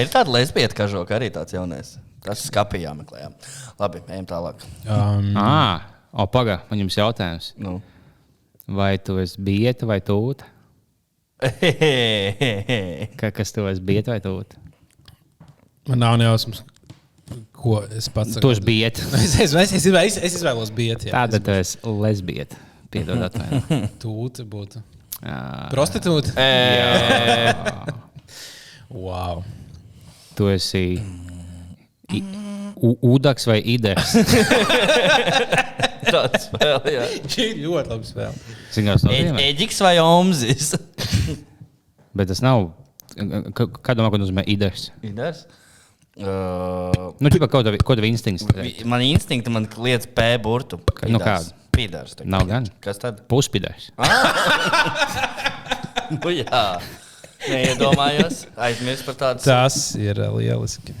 Ir 0.00 0.10
tāda 0.12 0.32
lesbieta 0.32 0.76
kažoka 0.76 1.16
arī 1.16 1.30
tāds 1.34 1.54
jaunais. 1.56 1.96
Tas 2.24 2.46
skapī 2.48 2.80
jāmeklē. 2.84 3.26
Jā. 3.26 3.30
Labi, 3.80 4.00
ejam 4.08 4.26
tālāk. 4.28 4.64
Um, 4.86 5.34
Ah, 5.40 5.84
o, 6.12 6.26
pagaidi, 6.30 6.62
man 6.70 6.80
jums 6.84 6.96
jautājums. 6.96 7.50
Nu. 7.60 7.78
Vai 8.64 8.94
tu 8.96 9.18
esi 9.20 9.40
bieta 9.44 9.88
vai 9.88 10.00
tūta? 10.04 10.48
Ka, 13.20 13.28
kas 13.34 13.52
tev 13.52 13.68
ir 13.68 13.80
biet 13.84 14.08
vai 14.08 14.20
tūt? 14.24 14.54
Man 15.90 16.00
nav 16.00 16.14
nejausmas, 16.16 16.62
ko 17.52 17.82
es 17.92 18.08
pats 18.12 18.38
Tu 18.40 18.52
esi 18.54 18.64
biet. 18.64 19.02
Es, 19.20 19.34
es, 19.36 19.52
es, 19.52 19.74
es, 19.76 19.86
es, 19.86 20.16
es 20.30 20.38
izvēlos 20.38 20.72
jā. 20.72 21.10
Tāda 21.10 21.42
tu 21.44 21.52
esi 21.52 21.78
lesbieta. 21.84 22.56
Piedod 22.94 23.20
atvainojumu. 23.26 23.90
Tūte 24.00 24.46
būtu. 24.48 24.80
Prostitūta. 25.72 26.34
E, 26.36 27.84
Wow. 28.94 29.42
Tu 30.36 30.48
esi 30.52 30.82
i- 32.14 32.22
Udaks 33.02 33.46
vai 33.48 33.58
Iders? 33.64 34.12
Tāds 36.04 36.48
vēl, 36.52 36.78
jā. 36.92 37.04
Šī 37.32 37.46
ir 37.54 37.60
ļoti 37.64 37.90
labi 37.94 38.08
spēle. 38.08 38.54
Zinās, 38.74 39.04
no 39.06 39.12
E-. 39.14 39.32
Eģiks 39.48 39.80
vai 39.82 39.94
Omzis? 40.02 40.74
Bet 42.14 42.28
tas 42.30 42.42
nav. 42.44 42.68
ka- 43.56 43.70
Kā 43.80 43.94
domā, 43.96 44.10
ko 44.12 44.20
nozīmē 44.20 44.44
Iders? 44.50 44.90
Idars. 45.06 45.46
Uh, 46.14 47.10
Nu, 47.18 47.30
tev, 47.32 47.42
ko 47.50 47.62
tev 47.96 48.04
instinkts? 48.06 48.44
pateikt? 48.46 48.84
man 48.86 49.02
instinkti 49.02 49.50
man 49.50 49.64
liec 49.82 50.04
P 50.14 50.28
burtu. 50.44 50.78
Nu, 51.08 51.18
Pīdārs. 51.18 51.48
Pīdārs. 51.74 52.14
Nav 52.24 52.46
gan. 52.50 52.66
Kas 52.84 53.00
tad? 53.02 53.24
Puspiders. 53.30 53.90
Nu, 56.14 56.28
jā. 56.36 56.62
Neiedomājos. 57.48 58.42
Aizmirst 58.60 59.06
par 59.08 59.14
tādu. 59.20 59.40
Tas 59.46 59.76
ir 59.96 60.18
uh, 60.20 60.34
lieliski. 60.36 60.92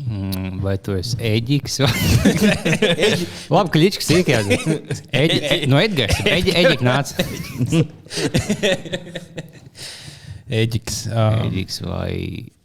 Mm, 0.00 0.56
Vai 0.64 0.74
tu 0.82 0.94
esi 0.98 1.14
Eģiks? 1.28 1.76
Labi, 3.54 3.70
ka 3.74 3.78
Ličs 3.82 4.10
ir 4.10 4.22
iekļauts. 4.24 5.02
Eģi, 5.20 5.68
no 5.70 5.78
Edgars. 5.82 6.18
Eģi, 6.24 6.54
Eģik 6.64 6.82
nāca. 6.86 7.26
Eģiks. 10.50 11.02
Um, 11.12 11.42
Eģiks 11.46 11.80
vai 11.86 12.12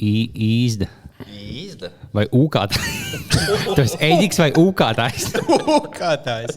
Ī- 0.02 0.30
Īzda. 0.50 0.88
Īzda. 1.32 1.92
Vai 2.16 2.26
ūkātājs? 2.36 3.16
tu 3.76 3.82
esi 3.82 4.02
Eģiks 4.06 4.42
vai 4.44 4.50
ūkātājs? 4.62 5.32
Kā 5.96 6.16
tā 6.26 6.42
ir? 6.46 6.54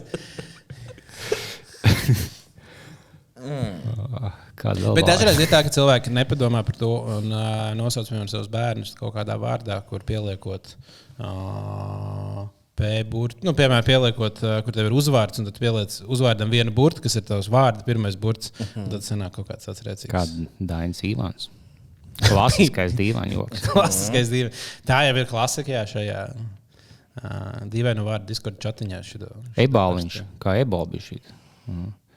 Kāda 4.59 4.83
vēl 4.83 4.95
Bet 4.97 5.07
dažreiz 5.07 5.39
ir 5.39 5.49
tā, 5.51 5.61
ka 5.63 5.71
cilvēki 5.73 6.11
nepadomā 6.13 6.61
par 6.67 6.77
to 6.79 6.91
un 7.17 7.31
uh, 7.31 7.69
nosauc 7.79 8.09
piemēram 8.09 8.29
savus 8.31 8.49
bērnus 8.51 8.95
kaut 8.99 9.15
kādā 9.15 9.37
vārdā, 9.39 9.79
kur 9.89 10.03
pieliekot. 10.07 10.73
Uh, 11.19 12.47
P 12.79 12.89
burbuļs, 13.11 13.43
nu, 13.43 13.51
piemēram, 13.55 13.83
pieliekot, 13.87 14.37
uh, 14.45 14.57
kur 14.63 14.75
tev 14.75 14.87
ir 14.87 14.93
uzvārds, 14.95 15.39
un 15.41 15.47
tad 15.49 15.57
pieliec 15.59 15.97
uzvārdam 16.07 16.51
vienu 16.51 16.71
burbuļu, 16.75 17.03
kas 17.03 17.17
ir 17.19 17.25
tavs 17.27 17.49
vārds, 17.51 17.83
pirmais 17.87 18.15
burbuļs. 18.19 18.53
Uh 18.55 18.67
-huh. 18.75 18.89
Tad 18.95 19.07
sanāk 19.07 19.35
kaut 19.35 19.49
kāds 19.51 19.67
tāds 19.67 19.83
rēcīgs. 19.87 20.11
Kāda 20.13 20.47
Dainis 20.59 21.03
Ivāns? 21.07 21.49
Klasiskais 22.25 22.95
dīvains 22.97 23.33
joks. 23.37 23.63
Klasiskais 23.73 24.31
divi. 24.31 24.49
Tā 24.87 25.03
jau 25.07 25.15
ir 25.21 25.27
klasika 25.29 25.71
jā, 25.77 25.83
šajā 25.93 26.23
uh, 26.33 26.41
dīvainu 27.71 28.03
vārdu 28.07 28.27
diskursu 28.33 28.59
chatiņā. 28.67 28.99
šito- 29.07 29.31
Ebāliņš, 29.63 30.19
kā 30.43 30.57
ebolbišķīt. 30.65 31.31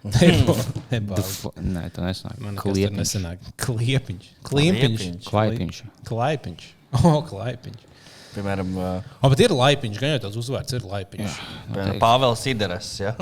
Ebāls. 0.02 1.36
Nē, 1.76 1.84
tā 1.94 2.02
nesanāk. 2.08 2.42
Kliepiņš. 2.58 2.98
nesanāk. 2.98 3.38
Kliepiņš. 3.62 4.28
Kliepiņš. 4.48 5.08
Klaipiņš. 5.30 5.82
Klaipiņš. 6.10 6.68
O, 7.08 7.22
klaipiņš. 7.24 7.84
Piemēram, 8.34 8.72
uh, 8.76 9.06
O, 9.24 9.28
bet 9.32 9.40
ir 9.44 9.52
laipiņš, 9.56 9.96
gan 10.00 10.10
jau 10.14 10.18
tāds 10.26 10.36
uzvārds 10.40 10.74
ir 10.76 10.84
laipiņš. 10.88 11.38
piemēram 11.70 11.98
Pāvils 12.02 12.42
Ideras. 12.50 12.88
Ja? 13.00 13.12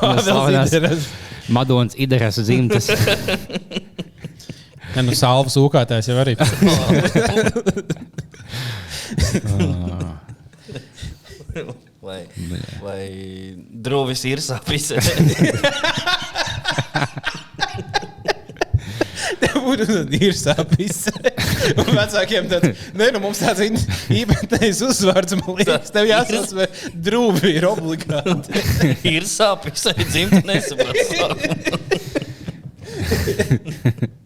Pāvils 0.00 0.72
Ideras. 0.72 1.06
Madonas 1.52 1.94
idejas 1.98 2.38
dzimtas. 2.46 2.86
Nē, 4.92 5.02
nu, 5.06 5.14
salvas 5.16 5.56
ūkātājs 5.60 6.10
jau 6.10 6.18
arī. 6.20 6.34
Vai, 12.02 12.24
vai 12.82 13.02
drūvis 13.84 14.24
ir 14.26 14.40
sapnis. 14.42 14.88
Būtu 19.62 19.84
ir 20.18 20.34
sāpes. 20.36 21.04
Un 21.78 21.90
vecākiem 21.94 22.48
tāds, 22.50 22.80
nē, 22.98 23.06
nu 23.14 23.20
mums 23.22 23.38
tāds 23.42 23.62
īpatnējs 24.10 24.80
uzvārds, 24.88 25.36
man 25.38 25.60
liekas, 25.60 25.92
tev 25.94 26.10
jāsaka, 26.10 26.56
vai 26.58 26.66
drūbi 27.06 27.54
ir 27.60 27.68
obligāti. 27.70 28.64
ir 29.12 29.28
sapnis, 29.30 29.86
arī 29.92 30.08
dzimta 30.10 30.42
nesaprast. 30.48 31.12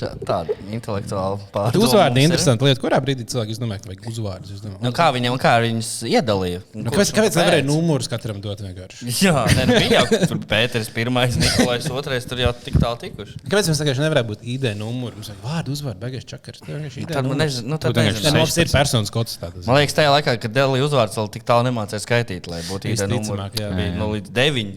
nu, 0.00 0.26
Tāda 0.28 0.54
intelektuāla 0.72 1.38
pārdomā. 1.54 1.84
Uzvārdi 1.86 2.22
ir. 2.22 2.28
interesanti 2.30 2.66
lieta. 2.66 2.80
Kurā 2.82 2.98
brīdī 3.04 3.26
cilvēki 3.28 3.56
domā, 3.62 3.76
ka 3.82 3.90
vajag 3.90 4.06
uzvārdus? 4.10 4.62
Nu, 4.82 4.92
kā 4.96 5.08
viņam, 5.14 5.36
kā 5.42 5.52
viņus 5.64 5.90
iedalīja? 6.10 6.62
Nu, 6.74 6.86
kāpēc 6.92 7.12
kāpēc 7.16 7.38
nevarēja 7.40 7.66
numurus 7.68 8.08
katram 8.12 8.40
dot 8.44 8.62
vienkārši? 8.64 9.10
Jā, 9.26 9.44
nē, 9.58 9.66
nu, 9.68 9.76
bija 9.78 10.00
jau 10.02 10.22
tur 10.32 10.40
Pēters, 10.50 10.90
pirmais, 10.94 11.36
Nikolais, 11.40 11.86
otrais, 11.92 12.26
tur 12.30 12.40
jau 12.42 12.50
tik 12.64 12.78
tālu 12.82 12.98
tikuši. 13.04 13.38
Kāpēc 13.46 13.70
mums 13.70 13.82
vienkārši 13.84 14.04
nevarēja 14.06 14.28
būt 14.32 14.46
ID 14.54 14.68
numurs? 14.80 15.16
Mums 15.20 15.32
vajag 15.32 15.44
vārdu, 15.46 15.76
uzvārdu, 15.76 16.00
beigās 16.02 16.26
čakars. 16.32 16.62
ID 16.64 17.08
Tad, 17.12 17.22
nu, 17.24 17.32
numurs. 17.32 17.40
nezinu, 17.44 17.68
nu, 17.74 17.80
tad 17.82 17.98
nezinu. 18.00 18.26
nu, 18.30 18.34
mums 18.42 18.56
ir 18.62 18.70
personas 18.72 19.12
kods 19.14 19.38
tāds. 19.42 19.66
Man 19.68 19.78
liekas, 19.80 19.96
tajā 19.98 20.12
laikā, 20.16 20.36
kad 20.42 20.54
Delija 20.56 20.86
uzvārds 20.88 21.18
vēl 21.20 21.30
tik 21.36 21.46
tālu 21.48 21.66
nemācīja 21.68 22.02
skaitīt, 22.04 22.48
lai 22.50 22.62
būtu 22.68 22.92
numura. 22.92 23.48
Visticamāk, 23.48 23.58
jā. 23.60 23.70
Bija 23.76 23.94
nu, 23.98 24.10
līdz 24.16 24.32
deviņi. 24.36 24.76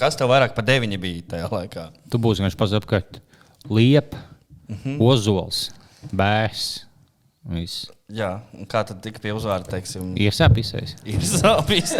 Kas 0.00 0.18
tev 0.18 0.30
vairāk 0.32 0.56
par 0.56 0.66
deviņi 0.68 0.98
bija 1.02 1.26
tajā 1.34 1.50
laikā? 1.52 1.88
Tu 2.12 2.20
būsi 2.22 2.42
vienkārši 2.44 2.60
pats 2.64 2.76
apkārt. 2.80 3.20
Liepa, 4.66 4.96
ozols, 5.06 5.68
bērs. 6.12 6.64
Viss. 7.46 7.84
Jā, 8.10 8.32
un 8.58 8.66
kā 8.70 8.80
tad 8.86 8.98
tika 9.04 9.20
pie 9.22 9.30
uzvārda, 9.34 9.70
teiksim, 9.76 10.12
Iesāpīsais. 10.18 10.96
ir 11.06 11.22
sāpes? 11.26 11.94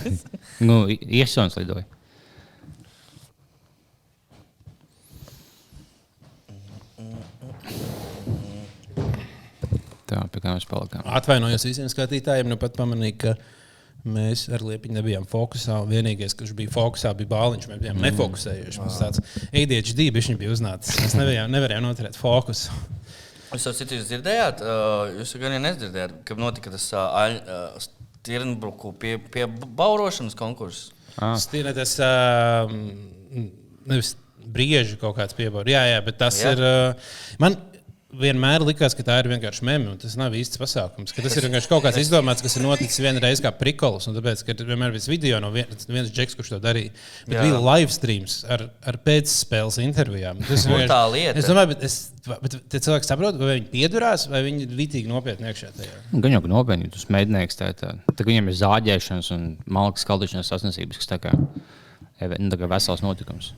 Nu, 0.66 0.84
iesons 0.90 1.56
lidoja. 1.58 1.82
Tā, 10.04 10.20
pie 10.30 10.42
kā 10.44 10.52
mēs 10.54 10.66
palikām. 10.68 11.04
Atvainojos 11.16 11.64
visiem 11.66 11.88
skatītājiem, 11.90 12.48
nu 12.50 12.58
pat 12.60 12.76
pamanīju, 12.76 13.16
ka 13.24 13.32
mēs 14.04 14.46
ar 14.52 14.64
Liepiņu 14.64 14.98
nebijām 14.98 15.26
fokusā. 15.28 15.80
Vienīgais, 15.88 16.36
kurš 16.38 16.54
bija 16.58 16.72
fokusā, 16.72 17.14
bija 17.18 17.30
Bāliņš. 17.32 17.68
Mēs 17.70 17.82
bijām 17.82 18.00
nefokusējuši. 18.04 18.82
Mums 18.82 19.00
tāds 19.00 19.22
ADHD 19.48 20.08
bija 20.14 20.28
viņš 20.28 20.54
uznācis. 20.54 21.00
Mēs 21.02 21.16
nevarējām, 21.18 21.52
nevarējām 21.54 21.86
noturēt 21.88 22.18
fokusu. 22.20 22.74
Jūs 23.54 23.68
jau 23.68 23.74
citu 23.78 24.00
dzirdējāt, 24.02 24.64
jūs 25.20 25.36
gan 25.38 25.54
jau 25.54 25.60
nedzirdējāt, 25.62 26.16
kad 26.26 26.40
notika 26.42 26.72
tas 26.74 26.88
Stirnbruku 28.24 28.94
pie, 28.96 29.18
pie 29.20 29.44
baurošanas 29.46 30.34
konkurss. 30.38 30.88
Ah. 31.20 31.36
Stīnēties, 31.38 31.98
uh, 32.02 32.72
nevis 33.84 34.14
brieži 34.54 34.96
kaut 35.00 35.18
kāds 35.18 35.36
piebaudījums. 35.36 35.76
Jā, 35.76 35.84
jā, 35.92 36.00
bet 36.06 36.18
tas 36.20 36.40
Jā. 36.40 36.54
ir. 36.54 36.64
Man 37.42 37.58
vienmēr 38.20 38.62
likās, 38.66 38.94
ka 38.96 39.02
tā 39.06 39.16
ir 39.22 39.28
vienkārši 39.32 39.64
meme, 39.66 39.90
un 39.92 39.98
tas 40.00 40.14
nav 40.20 40.32
īsts 40.36 40.58
pasākums. 40.60 41.12
ka 41.14 41.22
Tas 41.24 41.36
ir 41.36 41.46
vienkārši 41.48 41.68
kaut 41.70 41.82
kāds 41.84 41.98
izdomāts, 42.00 42.42
kas 42.44 42.56
ir 42.56 42.62
noticis 42.64 43.00
vienreiz 43.02 43.40
kā 43.44 43.50
prikols. 43.56 44.06
un 44.08 44.14
Tāpēc, 44.16 44.44
ka 44.46 44.54
vienmēr 44.64 44.92
bija 44.94 45.10
video 45.10 45.40
no 45.40 45.50
viens, 45.54 45.86
viens 45.90 46.10
džeks, 46.14 46.36
kurš 46.38 46.54
to 46.54 46.60
darīja. 46.60 46.92
Bet 47.26 47.36
Jā. 47.38 47.42
bija 47.46 47.60
live 47.60 47.90
streams 47.92 48.44
ar, 48.48 48.68
ar 48.86 48.98
pēcspēles 49.04 49.78
intervijām. 49.84 50.38
Tas 50.46 50.66
Un 50.66 50.72
vienkārši- 50.72 50.92
tā 50.94 51.00
lieta. 51.12 51.38
Es 51.38 51.44
domāju, 51.50 51.68
bet, 51.74 51.82
es, 51.84 51.98
bet 52.42 52.56
tie 52.70 52.80
cilvēki 52.80 53.04
saprot, 53.10 53.38
vai 53.38 53.58
viņi 53.60 53.68
piedurās, 53.72 54.28
vai 54.30 54.42
viņi 54.42 54.62
ir 54.68 54.76
vitīgi 54.78 55.08
nopietni 55.08 55.50
iekšā 55.50 55.72
tajā. 55.76 55.96
Gan 56.20 56.32
jau 56.32 56.42
nopietni, 56.46 56.90
tas 56.92 57.04
mēģinājums 57.06 57.58
tā, 57.58 57.72
tā. 57.74 57.94
tā 58.14 58.24
viņam 58.24 58.48
ir 58.48 58.54
zāģēšanas 58.62 59.30
un 59.34 59.56
malkas 59.66 60.04
skaldīšanas 60.06 60.50
sasniedzības, 60.54 60.96
kas 61.02 61.06
tā 61.14 61.18
kā, 61.18 61.32
eve- 62.20 62.38
nu, 62.38 62.50
tā 62.50 62.58
kā 62.60 62.68
vesels 62.70 63.00
notikums. 63.02 63.52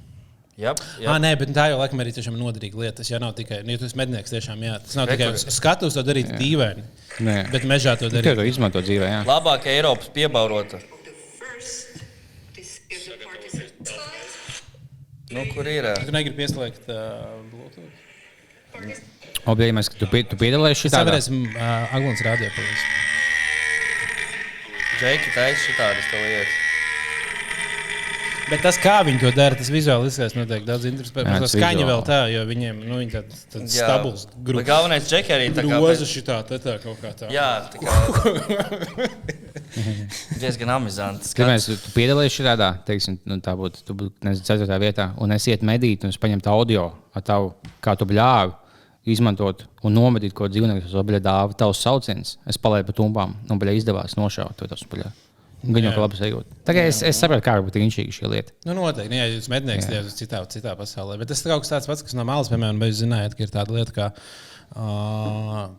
Jā, 0.57 0.73
Jā, 1.05 1.15
nē, 1.21 1.35
bet 1.37 1.51
tā 1.53 1.67
jau 1.69 1.77
laikam 1.83 2.01
arī 2.01 2.15
tiešām 2.17 2.37
noderīga 2.41 2.79
lieta. 2.81 2.95
Tas 3.03 3.11
jau 3.13 3.19
nav 3.21 3.35
tikai, 3.37 3.59
nu, 3.67 3.75
ja 3.75 3.81
esi 3.85 3.99
mednieks, 4.01 4.33
tiešām, 4.33 4.63
jā, 4.65 4.79
tas 4.81 4.97
nav 4.97 5.11
tikai 5.11 5.27
uz 5.35 5.45
skatuves 5.53 5.99
to 5.99 6.05
darīt 6.07 6.31
dīvaini. 6.41 6.85
Nē. 7.27 7.35
Bet 7.53 7.67
mežā 7.69 7.93
to 8.01 8.09
Tikai 8.09 8.23
darīt. 8.33 8.41
to 8.41 8.47
izmanto 8.49 8.81
dzīvē, 8.81 9.11
jā. 9.13 9.19
Labākā 9.29 9.69
Eiropas 9.75 10.09
piebaurota. 10.17 10.81
Nu, 15.35 15.43
kur 15.53 15.67
ir? 15.69 15.85
ā? 15.91 15.95
Tu 16.07 16.13
negribi 16.15 16.39
pieslēgt 16.41 16.87
uh, 16.89 17.43
Bluetooth. 17.51 19.03
Objektīvais, 19.47 19.89
ka 19.93 19.99
tu, 20.01 20.07
tu 20.33 20.39
piedalījies 20.41 20.85
Tas 20.87 20.93
šitā. 20.95 21.01
varēsim 21.09 21.41
uh, 21.51 21.97
Aglons 21.99 22.23
rādījā 22.25 22.49
palīdz. 22.55 22.87
Džeki 25.03 25.35
taisa 25.35 25.61
šitādas 25.67 26.09
tā 26.13 26.23
lietas. 26.23 26.55
Bet 28.47 28.63
tas, 28.63 28.77
kā 28.79 29.01
viņi 29.07 29.19
to 29.25 29.31
dara, 29.35 29.57
tas 29.59 29.71
vizuāli 29.75 30.07
izskatās 30.07 30.37
noteikti 30.37 30.69
daudz 30.69 30.87
interesantāk. 30.87 31.41
Tas 31.43 31.55
skaņa 31.57 31.87
vēl 31.89 32.05
tā, 32.07 32.21
jo 32.31 32.45
viņiem 32.47 32.79
nu, 32.85 33.01
viņi 33.01 33.15
tāds 33.17 33.41
tā 33.51 33.63
stabils, 33.67 34.29
Bet 34.31 34.45
grūts. 34.47 34.67
Galvenais 34.69 35.09
čeki 35.11 35.35
arī 35.35 35.49
tā 35.57 35.65
kā. 35.67 35.81
Groza 35.83 36.07
šitā, 36.07 36.37
tā, 36.47 36.61
tā 36.63 36.77
kaut 36.85 37.01
kā 37.03 37.11
tā. 37.19 37.31
Jā, 37.35 37.49
tā 37.73 37.83
kā. 37.83 39.09
diezgan 40.41 40.71
amizanti. 40.77 41.33
Pirmais, 41.37 41.67
tu 41.67 41.93
piedalījies 41.97 42.39
šādā, 42.39 42.71
teiksim, 42.87 43.19
nu, 43.29 43.41
tā 43.45 43.57
būtu, 43.59 43.83
tu 43.87 43.97
būtu, 43.99 44.15
nezinu, 44.27 44.47
ceturtā 44.47 44.79
vietā, 44.83 45.11
un 45.23 45.35
es 45.37 45.49
ietu 45.51 45.67
medīt, 45.69 46.07
un 46.07 46.15
es 46.15 46.21
paņemtu 46.23 46.53
audio 46.53 46.89
ar 47.17 47.27
tavu, 47.27 47.53
kā 47.85 47.97
tu 47.99 48.09
bļāvi, 48.09 48.55
izmantot 49.11 49.67
un 49.87 49.95
nomedīt 49.95 50.35
ko 50.37 50.49
dzīvnieku, 50.51 50.87
tas 50.87 51.07
bija 51.07 51.23
dāvā, 51.23 51.55
tavs 51.59 51.83
sauciens. 51.83 52.37
Es 52.47 52.59
palaidu 52.59 52.91
pa 52.91 52.97
tumbām, 53.03 53.37
un 53.51 53.63
bija 53.63 53.77
izdevās 53.79 54.19
nošaut 54.19 54.59
to 54.59 54.71
tas 54.71 54.83
bļā. 54.91 55.11
Jā. 55.65 55.93
kā 55.95 56.03
labi 56.03 56.19
sajūt. 56.19 56.51
Tagad 56.69 56.89
es, 56.91 57.01
es 57.07 57.19
saprotu, 57.19 57.43
kā 57.47 57.57
var 57.57 57.65
būt 57.67 57.79
inčīgi 57.81 58.15
šī 58.15 58.29
lieta. 58.31 58.53
Nu, 58.69 58.75
noteikti, 58.77 59.11
nu, 59.11 59.19
ja 59.19 59.31
jūs 59.31 59.49
mednieks 59.51 59.89
tie 59.89 60.03
uz 60.05 60.15
citā, 60.19 60.43
citā 60.53 60.77
pasaulē. 60.79 61.17
Bet 61.19 61.33
tas 61.33 61.43
ir 61.43 61.51
kaut 61.51 61.65
kas 61.65 61.73
tāds 61.73 61.89
pats, 61.91 62.05
kas 62.07 62.15
no 62.19 62.27
malas, 62.29 62.51
piemēram, 62.53 62.83
jūs 62.87 63.01
zinājāt, 63.01 63.35
ka 63.39 63.47
ir 63.47 63.55
tāda 63.55 63.75
lieta, 63.75 63.95
kā 63.97 64.11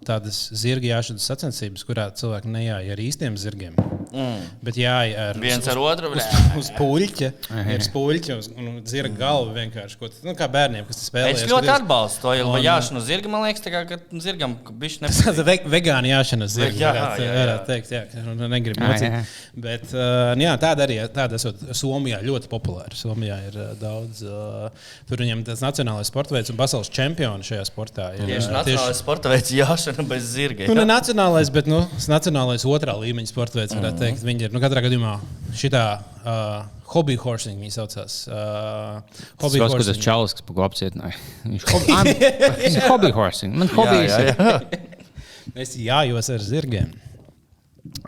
tādas 0.07 0.39
zirga 0.57 0.95
jāšanas 0.95 1.27
sacensības, 1.29 1.83
kurā 1.85 2.07
cilvēki 2.17 2.49
nejāja 2.49 2.95
ar 2.95 3.01
īstiem 3.03 3.37
zirgiem. 3.37 3.75
Mm. 4.07 4.45
Bet 4.63 4.77
jāja 4.79 5.27
ar 5.29 5.39
Viens 5.41 5.67
ar 5.67 5.79
otru. 5.81 6.09
Uz, 6.15 6.27
uz 6.57 6.69
puļķa, 6.77 7.29
ir 7.73 7.83
spuļķa, 7.85 8.37
uz 8.39 8.47
un 8.55 8.79
zirga 8.87 9.19
galva 9.19 9.51
vienkārši. 9.57 9.97
Ko, 9.99 10.09
nu, 10.25 10.33
kā 10.37 10.47
bērniem, 10.51 10.87
kas 10.87 11.01
spēlē. 11.09 11.33
Es 11.35 11.43
ļoti 11.49 11.69
atbalstu 11.73 12.23
to, 12.23 12.33
jo 12.39 12.47
Un, 12.47 12.57
jāšanu 12.63 13.01
zirga, 13.03 13.31
man 13.31 13.43
liekas, 13.45 13.65
kā 13.67 13.83
ka 13.89 13.99
zirgam 14.23 14.55
bišķi 14.71 15.03
Tāda 15.03 15.11
nepatīk. 15.11 15.67
ve 15.67 15.75
vegāna 15.75 16.11
jāšana 16.13 16.47
zirga. 16.51 16.79
Jā, 16.79 16.93
varētu, 16.95 17.21
jā, 17.21 17.27
jā. 17.27 17.41
varētu 17.41 17.69
teikt, 17.71 17.91
jā, 17.93 18.01
ka 18.13 18.23
nu, 18.25 18.49
negribu 18.51 18.85
mocīt. 18.85 19.35
Bet 19.67 19.93
uh, 19.93 20.31
jā, 20.39 20.55
tāda 20.63 20.87
arī 20.87 20.99
tāda 21.13 21.37
esot 21.37 21.67
Somijā 21.77 22.21
ļoti 22.25 22.51
populāra. 22.51 22.95
Somijā 22.97 23.37
ir 23.49 23.59
uh, 23.59 23.73
daudz, 23.81 24.23
uh, 24.23 24.89
tur 25.09 25.23
viņam 25.25 25.43
tas 25.47 25.63
nacionālais 25.65 26.09
sports 26.09 26.33
veids 26.33 26.53
un 26.53 26.59
pasaules 26.59 26.91
čempioni 26.93 27.45
šajā 27.47 27.67
sportā. 27.67 28.09
Ir, 28.17 28.31
Tieši 28.37 28.47
uh, 28.49 28.65
nacionālais 28.77 29.01
sporta 29.01 29.31
veids 29.31 29.51
jāšana 29.53 30.05
bez 30.07 30.25
zirga. 30.31 30.67
Nu, 30.69 30.75
ne 30.77 30.85
jā. 30.85 30.89
nacionālais, 30.89 31.51
bet 31.53 31.69
nu, 31.69 31.81
tas 31.95 32.07
nacionālais 32.11 32.65
otrā 32.69 32.95
līmeņa 33.01 33.31
sporta 33.31 33.59
veids, 33.59 33.75
varētu 33.77 34.01
teikt. 34.03 34.25
Viņi 34.27 34.47
ir 34.47 34.55
nu, 34.55 34.61
katrā 34.63 34.83
gadījumā 34.85 35.17
šitā 35.57 35.83
uh, 35.97 36.67
hobby 36.93 37.17
horsing, 37.19 37.59
viņi 37.61 37.75
saucās. 37.75 38.19
Uh, 38.29 38.99
Tas 39.09 39.41
hobby 39.43 39.61
ir 39.63 39.87
tas 39.89 40.01
čalis, 40.03 40.35
kas 40.37 40.45
ko 40.47 40.65
apcietināja. 40.67 41.17
Viņš 41.47 42.77
ir 42.77 42.85
hobby 42.87 43.11
horsing. 43.15 43.57
Man 43.57 43.71
hobby 43.73 44.05
jā, 44.05 44.21
ir. 44.21 44.35
jā. 44.35 44.59
Es 45.57 45.73
jājos 45.79 46.27
ar 46.29 46.43
zirgiem. 46.43 46.89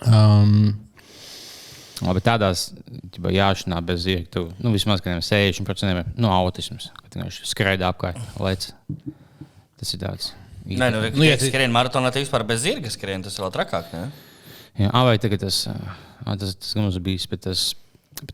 Um, 0.05 0.75
Labi, 2.03 2.21
tādās 2.23 2.69
jāšanā 3.15 3.79
bez 3.83 4.03
zirga, 4.05 4.27
tu 4.35 4.43
nu, 4.63 4.71
vismaz 4.75 5.01
kādiem 5.03 5.23
60% 5.23 5.89
ir 5.91 6.11
no 6.19 6.31
autisms. 6.35 6.91
Kad 6.99 7.17
viņš 7.19 7.41
skraida 7.49 7.89
apkārt, 7.89 8.19
lec. 8.43 8.69
Tas 9.79 9.95
ir 9.95 10.03
tāds. 10.03 10.29
Nē, 10.77 10.91
nu, 10.93 11.01
Nu, 11.17 11.23
ja 11.23 11.37
ti- 11.37 11.49
skrien 11.49 11.71
maratonā, 11.71 12.11
tad 12.11 12.21
vispār 12.21 12.45
bez 12.45 12.61
zirga 12.61 12.89
skrien, 12.93 13.23
tas 13.23 13.37
ir 13.37 13.43
vēl 13.45 13.51
trakāk. 13.53 13.85
Ne? 13.93 14.11
Jā, 14.79 14.91
vai 14.93 15.17
tagad 15.17 15.39
tas, 15.39 15.67
tas, 16.25 16.55
tas 16.55 16.75
mums 16.75 16.97
bijis, 16.99 17.25
bet 17.27 17.41
tas 17.41 17.73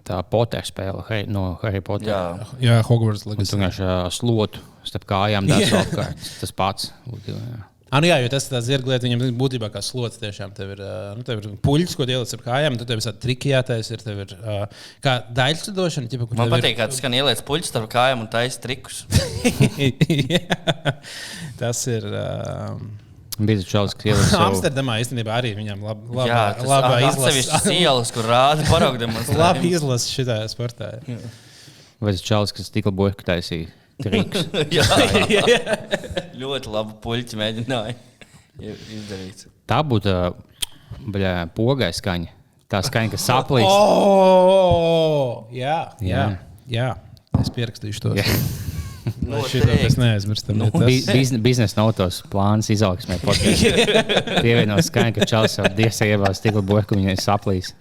tā 0.04 0.24
Potter 0.30 0.62
spēle 0.62 1.04
Harry- 1.08 1.28
no 1.28 1.60
Harry 1.64 1.82
Potter. 1.82 2.08
Jā, 2.10 2.48
jā, 2.60 2.82
Hogwarts 2.84 3.26
Un 3.26 3.34
Legacy. 3.36 3.52
tu 3.52 3.58
vienkārši 3.58 4.12
slotu 4.12 4.60
starp 4.84 5.06
kājām 5.06 5.48
Jā. 5.48 5.84
apkārt. 5.84 6.40
Tas 6.42 6.52
pats. 6.52 6.92
jā. 7.28 7.36
Ah, 7.96 8.02
nu 8.04 8.10
jā, 8.10 8.18
jo 8.20 8.28
tas 8.34 8.44
ir 8.44 8.52
tāds 8.52 8.66
zirga 8.68 8.92
lieta, 8.92 9.08
viņam 9.08 9.22
būtībā 9.40 9.70
kā 9.72 9.80
slots. 9.86 10.20
Tiešām 10.20 10.52
tev 10.58 10.74
ir, 10.74 10.82
nu, 11.16 11.24
tev 11.24 11.40
ir 11.40 11.54
puļķis, 11.64 11.94
ko 11.96 12.08
ieliec 12.10 12.34
ar 12.36 12.42
kājām, 12.44 12.76
tad 12.82 12.90
tev 12.90 13.00
ir 13.00 13.06
tāda 13.06 13.22
triki 13.24 13.54
jātaisa. 13.54 13.96
Ir, 13.96 14.04
tev 14.04 14.20
ir 14.26 14.34
kā 15.06 15.14
daļslidošana, 15.38 16.12
ķipa, 16.12 16.28
kur 16.28 16.42
man 16.42 16.52
patīk, 16.52 16.76
kā 16.82 16.90
tas 16.92 17.00
skan 17.00 17.16
ieliec 17.16 17.40
puļus 17.48 17.72
starp 17.72 17.88
kājām 17.94 18.26
un 18.26 18.30
taisa 18.34 18.60
trikus. 18.66 19.06
ir. 19.80 20.44
tas 21.62 21.88
ir. 21.88 22.12
Uh, 22.12 22.84
Bija 23.36 23.60
ielika 23.60 24.16
savu 24.32 24.46
Amsterdamā 24.46 25.00
īstenībā 25.04 25.34
arī 25.36 25.56
viņam 25.58 25.82
lab, 25.84 26.04
labā, 26.08 26.28
Jā, 26.30 26.44
labā 26.64 26.92
ir 27.02 27.08
atsevišķas 27.10 27.66
izlase. 27.66 27.80
ielas, 27.82 28.12
kur 28.16 28.30
rāda 28.32 28.68
paraugu 28.70 28.96
Labi 29.02 29.04
demonstrāciju. 29.04 29.72
izlase 29.76 30.14
šitā 30.14 30.38
sportā. 30.52 30.94
Vai 32.00 32.14
tas 32.16 32.24
čalis, 32.24 32.56
kas 32.56 32.72
tikko 32.72 32.94
burka 32.96 33.28
taisīja? 33.28 33.68
Triks. 34.04 34.48
Jā, 34.76 34.86
ļoti 36.36 36.72
labu 36.74 36.98
puļķi 37.06 37.38
mēģināja 37.40 37.96
izdarīt. 38.96 39.46
Tā 39.70 39.80
būtu 39.88 40.12
pogai 41.56 41.92
skaņa. 41.96 42.32
Tā 42.72 42.82
skaņa, 42.88 43.14
kas 43.16 43.28
saplīs. 43.30 43.72
Oh, 43.76 45.48
jā, 45.54 45.78
jā, 46.04 46.08
Jā. 46.08 46.24
jā. 46.70 46.86
Es 47.42 47.50
pierakstīšu 47.54 48.02
to. 48.04 48.12
Jā. 48.18 48.26
Mēs 49.26 49.96
neaizmirstam. 50.02 50.62
jo 50.64 50.70
Bi 50.82 50.96
tas- 51.04 51.14
bizne- 51.14 51.40
Biznesa 51.44 51.78
notos 51.78 52.22
plāns 52.32 52.70
izaugsmē. 52.74 53.20
Pievienot 53.22 54.82
skaņu, 54.88 55.14
ka 55.20 55.28
jau 55.60 55.68
diezgan 55.78 56.16
ievās 56.16 56.42
tikko 56.42 56.64
burka, 56.66 56.98
viņai 56.98 57.14
saplīs. 57.22 57.74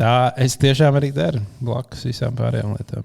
Tā 0.00 0.12
es 0.40 0.54
tiešām 0.60 0.96
arī 0.96 1.10
daru 1.12 1.42
blakus 1.60 2.06
visām 2.08 2.36
pārējām 2.38 2.72
lietām. 2.78 3.04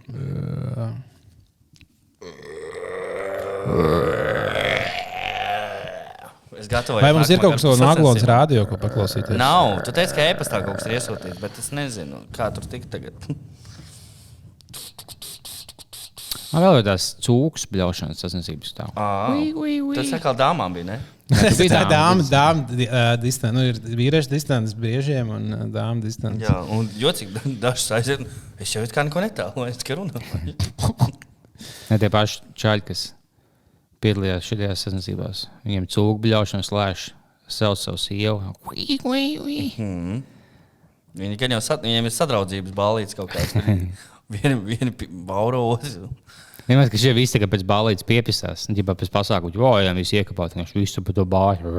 Es 6.55 6.69
gatavoju. 6.71 7.03
Vai 7.03 7.11
mums 7.13 7.29
ir 7.33 7.41
kaut 7.43 7.57
kas 7.57 7.65
no 7.67 7.89
Aglons 7.89 8.23
rāda? 8.23 8.29
rādio, 8.55 8.63
ko 8.69 8.77
paklausīties? 8.79 9.35
Nav. 9.39 9.81
Tu 9.85 9.91
teici, 9.95 10.15
ka 10.15 10.27
e-pastā 10.31 10.61
kaut 10.63 10.79
kas 10.79 10.87
ir 10.87 10.95
iesūtīts, 10.95 11.39
bet 11.41 11.59
es 11.59 11.67
nezinu, 11.75 12.21
kā 12.35 12.47
tur 12.55 12.67
tikt 12.71 12.87
tagad. 12.93 13.27
Man 16.53 16.63
vēl 16.63 16.79
ir 16.79 16.85
tās 16.87 17.09
cūkas 17.25 17.65
bļaušanas 17.73 18.21
sasniedzības 18.23 18.71
stāv. 18.71 18.93
Ā, 18.95 19.35
Tas 19.97 20.13
atkal 20.15 20.37
dāmām 20.39 20.77
bija, 20.77 20.87
ne? 20.93 20.99
Tas 21.25 21.57
bija 21.57 21.81
ir 21.81 21.87
dāma 21.89 22.21
dāmas, 22.29 22.29
dāmas 22.29 23.21
distance. 23.23 23.53
Nu, 23.55 23.63
ir 23.65 23.79
vīriešu 23.81 24.29
distance 24.29 24.77
briežiem 24.77 25.31
un 25.33 25.47
ā, 25.57 25.61
dāmas 25.73 26.05
distance. 26.05 26.43
Jā, 26.45 26.59
un 26.75 26.85
jocīgi 27.01 27.55
dažs 27.61 27.87
aiziet. 27.97 28.25
Es 28.61 28.75
jau 28.75 28.83
kā 28.93 29.05
neko 29.07 29.23
netālu, 29.25 29.65
es 29.69 29.81
tikai 29.81 30.01
runāju. 30.01 30.55
Ne 31.89 31.95
tie 32.01 32.09
paši 32.11 32.41
čaļi, 32.59 32.83
kas 32.83 33.01
piedalījās 34.03 34.47
šajās 34.49 34.81
sasniedzībās. 34.85 35.45
Viņiem 35.65 35.85
cūku 35.89 36.17
bļaušanas 36.25 36.69
lēš 36.75 37.05
sev 37.47 37.77
savu 37.79 38.01
sievu. 38.01 38.53
Ui, 38.69 38.97
ui, 39.07 39.23
ui. 39.39 39.59
Viņi 41.15 41.39
gan 41.39 41.55
jau 41.55 41.61
sad, 41.63 41.85
viņiem 41.85 42.09
ir 42.09 42.13
sadraudzības 42.13 42.75
balīts 42.75 43.17
kaut 43.17 43.31
kāds. 43.33 43.55
Vienu, 44.35 44.57
vienu 44.65 44.89
bauro 45.27 45.59
otru. 45.69 46.07
Vienmēr, 46.65 46.87
ka 46.89 46.97
šie 46.97 47.11
visi 47.13 47.35
tagad 47.35 47.51
pēc 47.51 47.61
balīdzes 47.69 48.07
piepisās, 48.09 48.63
un 48.65 48.77
ģipā 48.77 48.95
pēc 48.97 49.11
pasākumu, 49.13 49.53
jo, 49.53 49.69
jā, 49.85 49.91
visi 49.93 50.17
iekāpāt, 50.17 50.55
viņš 50.57 50.71
visu 50.73 51.03
pa 51.05 51.13
to 51.13 51.25
bāļu. 51.29 51.73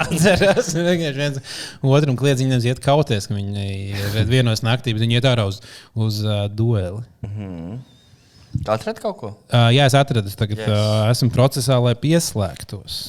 Atceros, 0.00 0.70
vienkārši 0.88 1.18
viens 1.18 1.58
otram 1.84 2.16
kliedz, 2.16 2.40
viņiem 2.40 2.64
iet 2.70 2.80
kauties, 2.84 3.28
ka 3.28 3.36
viņi 3.36 3.66
ir 3.92 4.30
vienos 4.32 4.64
naktī, 4.64 4.96
bet 4.96 5.04
viņi 5.04 5.20
iet 5.20 5.28
ārā 5.28 5.44
uz, 5.50 5.60
uz 5.92 6.22
uh, 6.24 6.46
dueli. 6.48 7.04
Atrast 8.64 9.02
kaut 9.04 9.20
ko? 9.20 9.34
Uh, 9.50 9.68
jā, 9.76 9.84
es 9.84 9.98
atradu, 9.98 10.32
tagad 10.40 10.62
yes. 10.62 10.72
uh, 10.72 11.04
esmu 11.12 11.28
procesā, 11.36 11.76
lai 11.84 11.92
pieslēgtos. 12.00 13.02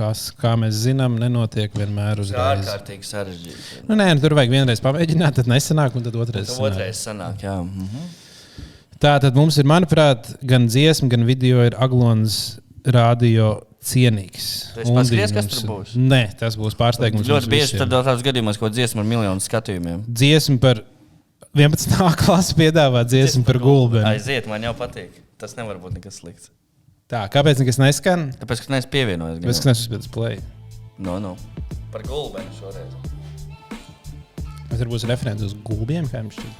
Kas, 0.00 0.30
kā 0.40 0.54
mēs 0.56 0.78
zinām, 0.86 1.18
nenotiek 1.20 1.74
vienmēr 1.76 2.14
Tā 2.14 2.16
ir 2.16 2.24
uzreiz. 2.24 2.64
ārkārtīgi 2.64 3.08
sarežģīti. 3.08 3.80
Nu, 3.88 3.98
nē, 4.00 4.06
nu, 4.16 4.22
tur 4.22 4.32
vajag 4.38 4.54
vienreiz 4.54 4.80
pamēģināt, 4.84 5.36
tad 5.42 5.50
nesanāk, 5.50 5.98
un 5.98 6.06
tad 6.06 6.16
otrreiz. 6.16 6.48
Tas 6.48 6.56
sanāk. 6.56 6.70
otrais 6.72 7.02
sanāk, 7.04 7.42
jā. 7.44 7.56
Mhm. 7.60 8.06
Tā 9.00 9.14
tad 9.20 9.36
mums 9.36 9.56
ir, 9.60 9.64
manuprāt, 9.68 10.30
gan 10.44 10.68
dziesma, 10.68 11.08
gan 11.12 11.26
video 11.28 11.62
ir 11.64 11.76
Aglons 11.80 12.60
radio 12.84 13.58
cienīgs. 13.80 14.46
Paskatījies, 14.76 14.92
Undīna 14.92 15.28
kas 15.36 15.50
tur 15.52 15.68
būs? 15.70 15.94
Nē, 15.96 16.22
tas 16.40 16.56
būs 16.60 16.76
pārsteigums. 16.76 17.28
Ļoti 17.28 17.52
bieži 17.52 17.80
tad 17.80 17.92
tādās 17.92 18.24
gadījumos, 18.24 18.60
ko 18.60 18.68
dziesmu 18.72 19.00
ar 19.00 19.08
miljonu 19.08 19.44
skatījumiem. 19.44 20.04
Dziesma 20.08 20.60
par 20.60 20.82
11. 21.56 21.96
klasi 22.24 22.56
piedāvā 22.60 23.04
dziesmu 23.08 23.44
par 23.48 23.60
gulbeni. 23.62 24.04
Aiziet, 24.14 24.48
man 24.50 24.68
jau 24.68 24.74
patīk. 24.76 25.16
Tas 25.40 25.56
nevar 25.56 25.80
būt 25.80 25.96
nekas 25.96 26.20
slikts. 26.20 26.52
Tā, 27.10 27.24
kāpēc 27.26 27.58
nekas 27.58 27.80
neskan? 27.82 28.28
Tāpēc, 28.38 28.60
ka 28.62 28.70
neesmu 28.70 28.90
pievienojies. 28.92 29.40
Tāpēc, 29.42 29.58
ka 29.58 29.66
neesmu 29.72 29.82
spēlējis 29.88 30.10
play. 30.14 30.36
No, 31.02 31.18
no. 31.18 31.32
Par 31.90 32.04
gulbeni 32.06 32.52
šoreiz. 32.54 32.92
Tur 34.70 34.88
būs 34.92 35.02
referents 35.10 35.42
uz 35.42 35.52
gulbiem, 35.66 36.06
kā 36.06 36.22
jums 36.22 36.38
šķiet? 36.38 36.54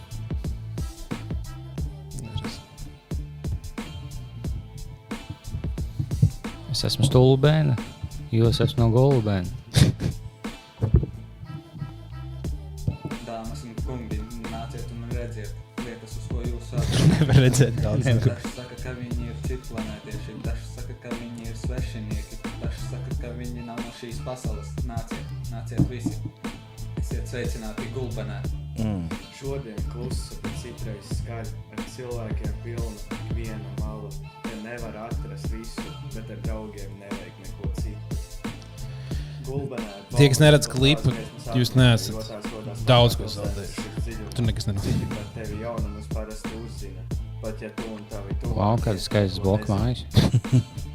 Es 6.75 6.83
esmu 6.89 7.05
stulbēna, 7.07 7.75
jūs 8.35 8.59
esat 8.59 8.79
no 8.81 8.91
gulbēna. 8.91 9.47
Dāmas 13.29 13.63
un 13.69 13.73
kungi, 13.85 14.19
nāciet 14.51 14.87
un 14.97 15.01
redziet 15.15 15.55
lietas, 15.87 16.13
uz 16.19 16.27
ko 16.27 16.39
jūs 16.43 16.67
esat. 16.75 17.01
Nevar 17.15 17.39
redzēt 17.47 17.75
daudz. 17.85 18.05
Saka, 18.57 18.75
ka 18.83 18.91
viņi 18.99 19.23
ir 19.31 19.37
citplanētieši, 19.47 20.00
šīs 24.01 24.21
pasaules. 24.25 24.71
Nāciet, 24.89 25.33
nāciet 25.53 25.83
visi. 25.91 26.15
Es 27.01 27.11
Esiet 27.11 27.29
sveicināti 27.29 27.89
gulbenē. 27.95 28.39
Šodien 29.37 29.77
klusa, 29.93 30.37
bet 30.45 30.57
citreiz 30.63 31.11
skaļi, 31.19 31.53
ar 31.75 31.83
cilvēkiem 31.95 32.55
pilna 32.65 33.19
ikviena 33.19 33.75
mala. 33.81 34.09
Te 34.47 34.57
nevar 34.65 34.97
atrast 35.05 35.51
visu, 35.53 35.85
bet 36.15 36.33
ar 36.33 36.41
draugiem 36.47 36.97
nevajag 37.01 37.41
neko 37.45 37.73
citu. 37.81 38.21
Gulbenē. 39.49 39.95
Tie, 40.17 40.29
kas 40.33 40.41
neredz 40.41 40.69
klipu, 40.71 41.13
jūs 41.57 41.75
neesat 41.77 42.33
daudz 42.89 43.19
ko 43.21 43.29
zaudējuši. 43.33 44.21
Tur 44.37 44.47
nekas 44.49 44.69
nenotiek. 44.71 44.97
Citi 44.97 45.11
par 45.13 45.33
tevi 45.37 45.65
jaunumus 45.65 46.13
parasti 46.13 46.53
uzzina. 46.61 47.09
Pat 47.41 47.61
ja 47.65 47.73
tu 47.77 47.89
un 47.97 48.05
tavi 48.13 48.37
tu. 48.41 48.53
Wow, 48.53 48.81
kādas 48.85 49.09
skaistas 49.09 49.41
bloku 49.45 49.73
mājas. 49.73 50.05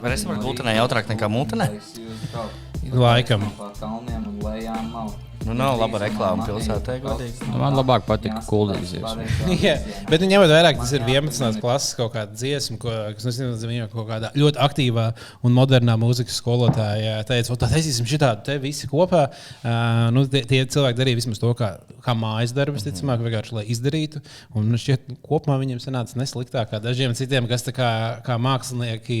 Varēsim 0.00 0.30
ar 0.32 0.38
glūtenē 0.40 0.72
jautrāk 0.78 1.10
nekā 1.12 1.28
mūtenē? 1.28 1.66
Laikam. 2.96 3.44
Nu, 5.46 5.54
nav 5.56 5.78
laba 5.80 6.02
reklāma 6.02 6.44
pilsētā, 6.44 6.98
godīgi. 7.00 7.46
Nu, 7.48 7.60
Man 7.62 7.76
labāk 7.78 8.04
patika 8.04 8.42
kuldīzies. 8.44 9.04
Jā, 9.64 9.76
bet 10.10 10.20
nu, 10.20 10.28
ņemot 10.28 10.50
vērā, 10.52 10.74
ka 10.74 10.82
tas 10.82 10.92
ir 10.96 11.06
11. 11.06 11.60
klases 11.62 11.96
kaut 11.96 12.12
kāda 12.14 12.36
dziesma, 12.36 12.76
ko, 12.82 12.92
kas 13.16 13.28
nezinu, 13.28 13.54
viņa 13.70 13.88
kaut 13.92 14.08
kādā 14.10 14.30
ļoti 14.36 14.60
aktīvā 14.66 15.06
un 15.46 15.56
modernā 15.56 15.96
mūzikas 16.00 16.36
skolotāja 16.42 17.22
teica, 17.28 17.56
tā 17.56 17.70
taisīsim 17.72 18.08
šitādu 18.10 18.44
te 18.50 18.58
visi 18.60 18.90
kopā. 18.90 19.26
Uh, 19.62 20.10
nu, 20.14 20.26
tie, 20.28 20.44
tie 20.50 20.60
cilvēki 20.76 21.00
darīja 21.00 21.20
vismaz 21.22 21.40
to, 21.40 21.54
kā, 21.56 21.72
kā 22.04 22.16
mājas 22.18 22.52
darbus, 22.56 22.84
ticamāk, 22.84 23.24
vienkārši 23.24 23.56
lai 23.56 23.64
izdarītu. 23.72 24.20
Un 24.52 24.68
man 24.68 24.80
šķiet, 24.80 25.08
kopumā 25.24 25.56
viņiem 25.62 25.80
sanāca 25.80 26.20
nesliktāk 26.20 26.74
kā 26.74 26.82
dažiem 26.84 27.16
citiem, 27.16 27.48
kas 27.50 27.64
tā 27.64 27.74
kā, 27.76 27.90
kā 28.26 28.36
mākslinieki 28.40 29.18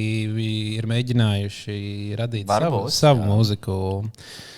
ir 0.76 0.90
mēģinājuši 0.90 1.80
radīt 2.20 2.46
savu, 2.46 2.54
Varbūt, 2.54 2.94
savu 2.96 3.26
mūziku. 3.32 3.80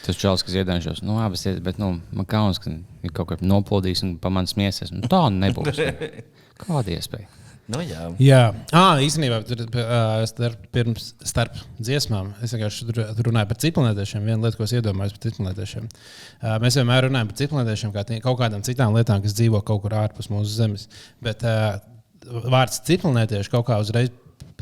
Tas 0.03 0.19
čels, 0.19 0.43
kas 0.43 0.57
iedāņšos, 0.59 1.05
nu, 1.07 1.21
abas 1.23 1.45
ir, 1.47 1.52
bet, 1.65 1.79
nu, 1.83 1.95
man 2.15 2.29
kauns, 2.29 2.61
ka 2.63 2.73
ir 2.73 3.15
kaut 3.15 3.33
kā 3.33 3.39
noplūdījis 3.43 4.05
un 4.07 4.17
pamans 4.23 4.57
miesas. 4.59 4.93
Nu, 4.95 5.05
tā 5.11 5.27
nebūs. 5.35 5.81
Kāda 6.63 6.95
iespēja? 6.95 7.29
Nu, 7.71 7.79
jā. 7.87 8.09
Jā, 8.21 8.41
ah, 8.75 8.99
īstenībā 9.01 9.39
tur 9.47 9.63
uh, 9.65 10.25
starp, 10.27 10.65
pirms, 10.75 11.13
starp 11.25 11.55
dziesmām 11.79 12.33
es 12.43 12.53
vienkārši 12.57 12.89
runāju 13.23 13.51
par 13.53 13.61
ciklonētiešiem. 13.63 14.27
Viena 14.27 14.43
lieta, 14.43 14.59
ko 14.59 14.67
es 14.67 14.75
iedomājos 14.75 15.15
par 15.15 15.23
ciklonētiešiem. 15.29 15.87
Uh, 15.87 16.57
mēs 16.65 16.77
vienmēr 16.81 17.07
runājam 17.07 17.31
par 17.31 17.39
ciklonētiešiem 17.39 17.95
kā 17.95 18.05
kaut 18.25 18.41
kādām 18.43 18.67
citām 18.67 18.97
lietām, 18.99 19.23
kas 19.23 19.39
dzīvo 19.39 19.63
kaut 19.69 19.85
kur 19.85 19.95
ārpus 20.01 20.29
mūsu 20.33 20.57
zemes. 20.57 20.89
Bet 21.23 21.47
uh, 21.47 21.79
vārds 22.27 22.83
ciklonētieši 22.89 23.55
kaut 23.55 23.69
kā 23.71 23.79
uzreiz 23.83 24.11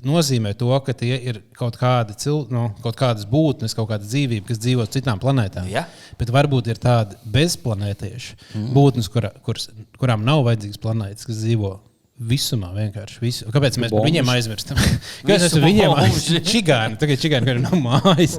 nozīmē 0.06 0.54
to, 0.58 0.70
ka 0.86 0.94
tie 0.96 1.16
ir 1.30 1.42
kaut, 1.56 1.76
kādi 1.80 2.16
cil, 2.20 2.44
no, 2.52 2.70
kaut 2.84 2.98
kādas 2.98 3.26
būtnes, 3.28 3.74
kaut 3.76 3.90
kāda 3.92 4.06
dzīvība, 4.06 4.46
kas 4.50 4.62
dzīvo 4.62 4.86
citām 4.92 5.20
planētām. 5.22 5.68
Ja. 5.70 5.86
Bet 6.20 6.32
varbūt 6.34 6.72
ir 6.72 6.80
tādi 6.80 7.18
bezplanētieši 7.36 8.34
mm. 8.38 8.72
būtnes, 8.76 9.10
kura, 9.12 9.32
kuras, 9.46 9.70
kurām 10.00 10.26
nav 10.26 10.44
vajadzīgas 10.48 10.82
planētas, 10.82 11.28
kas 11.28 11.40
dzīvo 11.42 11.76
visumā 12.20 12.68
vienkārši. 12.74 13.18
Visu. 13.22 13.46
Kāpēc 13.52 13.78
mēs 13.80 13.92
par 13.94 14.04
viņiem 14.04 14.28
aizmirstam? 14.28 14.80
Kāpēc 15.24 15.44
mēs 15.46 15.54
par 15.54 15.64
viņiem 15.64 15.94
aizmirstam? 16.02 16.42
Čigāni, 16.50 16.98
tagad 17.00 17.22
čigāni, 17.22 17.48
kuriem 17.48 17.64
nav 17.64 17.76
mājas. 17.80 18.36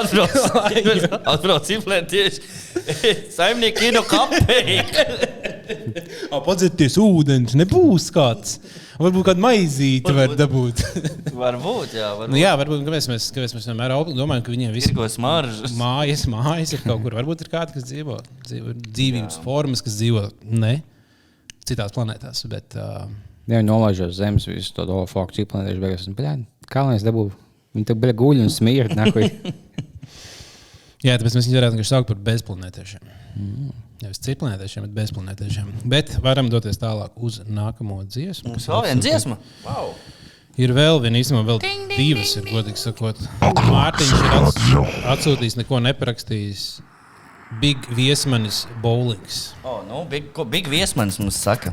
Atbrauc, 0.00 0.38
atbrauc 1.34 1.72
implantieši. 1.76 2.40
Saimnieki 3.34 3.90
ir 3.90 3.98
no 3.98 4.04
kapei. 4.08 4.80
Padzirties 6.32 6.96
ūdens, 7.00 7.56
nebūs 7.58 8.08
kāds. 8.14 8.58
Varbūt 9.00 9.26
kādu 9.26 9.42
maizīti 9.42 10.14
var 10.14 10.36
dabūt. 10.38 10.82
Varbūt, 11.44 11.96
jā. 11.98 12.12
Varbūt. 12.14 12.30
nu, 12.30 12.38
jā, 12.38 12.52
varbūt 12.60 12.84
kāpēc 12.86 13.08
mēs, 13.10 13.26
kāpēc 13.34 13.56
mēs 13.56 13.68
vienmēr 13.70 13.94
domājam, 14.14 14.44
ka 14.46 14.54
viņiem 14.54 14.74
viss 14.74 14.92
Tirgo 14.92 15.08
smaržas. 15.10 15.74
mājas, 15.78 16.24
mājas 16.30 16.76
ir 16.76 16.84
kaut 16.86 17.02
kur. 17.02 17.16
Varbūt 17.18 17.42
ir 17.42 17.50
kādi, 17.52 17.74
kas 17.74 17.88
dzīvo, 17.90 18.20
dzīvo 18.46 18.76
dzīvības 18.84 19.40
formas, 19.42 19.82
kas 19.82 19.98
dzīvo 19.98 20.28
ne 20.62 20.76
citās 21.66 21.94
planētās. 21.96 22.44
Bet, 22.52 22.78
uh, 22.78 23.08
Ja 23.44 23.58
viņi 23.60 23.68
nolaiž 23.68 24.06
uz 24.06 24.14
zemes 24.16 24.46
visu 24.48 24.72
to 24.72 24.86
dolu 24.88 25.08
foku, 25.08 25.34
cik 25.36 25.50
planētieši 25.50 25.82
beigās, 25.82 26.06
bļā, 26.16 26.30
kā 26.70 26.86
lai 26.86 26.94
es 26.96 27.04
dabūju? 27.04 27.34
Viņi 27.76 27.88
tur 27.90 27.98
bija 28.00 28.14
guļi 28.16 28.46
un 28.46 28.52
smīri. 28.52 28.94
jā, 31.04 31.16
tāpēc 31.18 31.34
mēs 31.34 31.42
viņus 31.42 31.58
varētu 31.58 31.74
vienkārši 31.74 31.90
saukt 31.90 32.08
par 32.12 32.22
bezplanētiešiem. 32.30 33.10
Mm. 33.34 33.74
Nevis 34.04 34.20
citplanētiešiem, 34.20 34.84
bet 34.84 34.94
bezplanētiešiem. 34.98 35.70
Bet 35.88 36.10
varam 36.24 36.50
doties 36.52 36.76
tālāk 36.80 37.14
uz 37.24 37.40
nākamo 37.48 38.02
dziesmu. 38.04 38.52
Mums 38.52 38.66
vēl 38.68 38.82
viena 38.84 38.98
ir- 39.00 39.04
dziesma. 39.06 39.38
Wow. 39.64 39.94
Ir 40.60 40.70
vēl 40.76 41.00
viena, 41.02 41.18
īstenībā, 41.18 41.44
vēl 41.48 41.62
divas, 41.96 42.36
ir 42.36 42.44
godīgi 42.50 42.78
sakot. 42.78 43.18
Mārtiņš 43.40 44.12
ir 44.18 44.34
ats, 44.38 44.66
atsūtījis, 45.14 45.56
neko 45.62 45.80
neparakstījis. 45.88 46.66
Big 47.60 47.78
Viesmanis 47.94 48.64
Bowlings. 48.82 49.54
Oh, 49.64 49.82
nu, 49.86 50.04
big, 50.10 50.32
ko 50.36 50.44
Big 50.44 50.68
Viesmanis 50.68 51.18
mums 51.22 51.38
saka. 51.38 51.72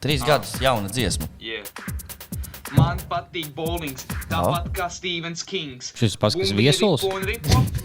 Trīs 0.00 0.24
gadus 0.24 0.54
jauna 0.62 0.88
dziesma. 0.88 1.28
Yeah. 1.42 1.66
Man 2.76 3.00
patīk 3.10 3.50
bowlings, 3.54 4.04
tāpat 4.30 4.70
kā 4.76 4.86
Stevens 4.92 5.42
Kings. 5.42 5.90
Šis 5.98 6.14
Bumbiņa 6.20 6.54
viesulis? 6.54 7.02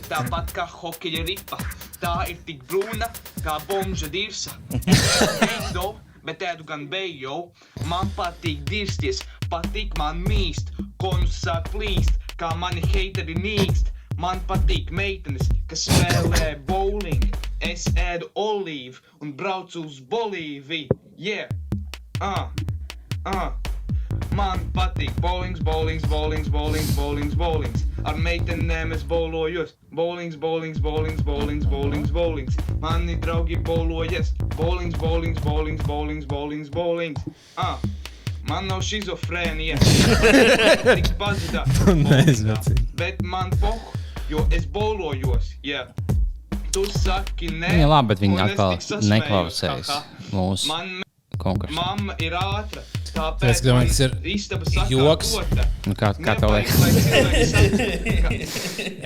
Tāpat 0.10 0.54
kā 0.54 0.68
hokeja 0.70 1.26
ripa. 1.26 1.58
Tā 2.06 2.28
ir 2.30 2.38
tik 2.45 2.60
brūna 2.70 3.08
kā 3.41 3.56
bomža 3.66 4.06
dirsa. 4.14 4.51
Beido, 4.70 5.95
bet 6.28 6.43
ēdu 6.45 6.68
gan 6.70 6.84
bejo. 6.91 7.47
Man 7.89 8.12
patīk 8.14 8.62
dirsties, 8.70 9.24
patīk 9.49 9.97
man 9.97 10.22
mīst. 10.28 10.70
Konus 11.01 11.39
sāk 11.41 11.72
plīst, 11.74 12.22
kā 12.38 12.51
mani 12.62 12.86
heiteri 12.93 13.34
nīkst. 13.41 13.89
Man 14.22 14.38
patīk 14.45 14.93
meitenes, 14.93 15.49
kas 15.66 15.88
spēlē 15.89 16.53
bowling. 16.70 17.26
Es 17.66 17.89
ēdu 17.97 18.30
olīvu 18.38 19.01
un 19.26 19.34
braucu 19.34 19.88
uz 19.89 19.97
Bolīviju. 20.14 21.01
Yeah! 21.18 21.49
Ah! 22.22 22.51
Ah! 23.26 23.64
Man 24.36 24.60
patīk 24.76 25.14
bowlings, 25.22 25.62
bowlings, 25.64 26.04
bowlings, 26.12 26.50
bowlings, 26.50 26.90
bowlings, 26.96 27.36
bowlings. 27.40 27.84
Ar 28.04 28.18
meitenēm 28.20 28.92
es 28.92 29.04
bowlojos. 29.08 29.78
Bowlings, 29.96 30.36
bowlings, 30.36 30.80
bowlings, 30.80 31.22
bowlings, 31.24 31.64
bowlings, 31.66 32.12
bowlings. 32.12 32.58
Mani 32.82 33.16
draugi 33.16 33.56
bowlojas. 33.64 34.34
Bowlings, 34.58 34.98
bowlings, 35.00 35.40
bowlings, 35.40 35.82
bowlings, 35.88 36.26
bowlings, 36.26 36.70
bowlings. 36.70 37.22
Ah, 37.56 37.80
man 38.50 38.68
nav 38.68 38.84
šizofrēnija. 38.84 39.80
Tik 40.84 41.14
cik. 42.68 42.84
Bet 43.00 43.24
man 43.24 43.56
poh, 43.64 43.80
jo 44.28 44.44
es 44.52 44.68
bowlojos. 44.68 45.54
Yeah. 45.64 45.96
Tu 46.76 46.84
saki 46.92 47.54
nē. 47.56 47.72
Viņa 47.72 47.88
labi, 47.88 48.12
bet 48.12 48.26
viņi 48.28 48.44
atkal 48.50 48.76
haha. 49.88 50.04
mūsu 50.36 50.68
Man 50.68 50.94
konkursu. 51.40 51.80
Mamma 51.80 52.20
ir 52.20 52.36
ātra. 52.36 52.84
Tāpēc 53.16 53.61
ka 53.61 53.66
domāju, 53.70 53.88
tas 53.89 53.99
ir 54.03 54.11
joks. 54.91 55.30
Nu, 55.88 55.93
kā, 55.97 56.09
kā 56.20 56.34
tev 56.39 56.49
liekas? 56.51 56.76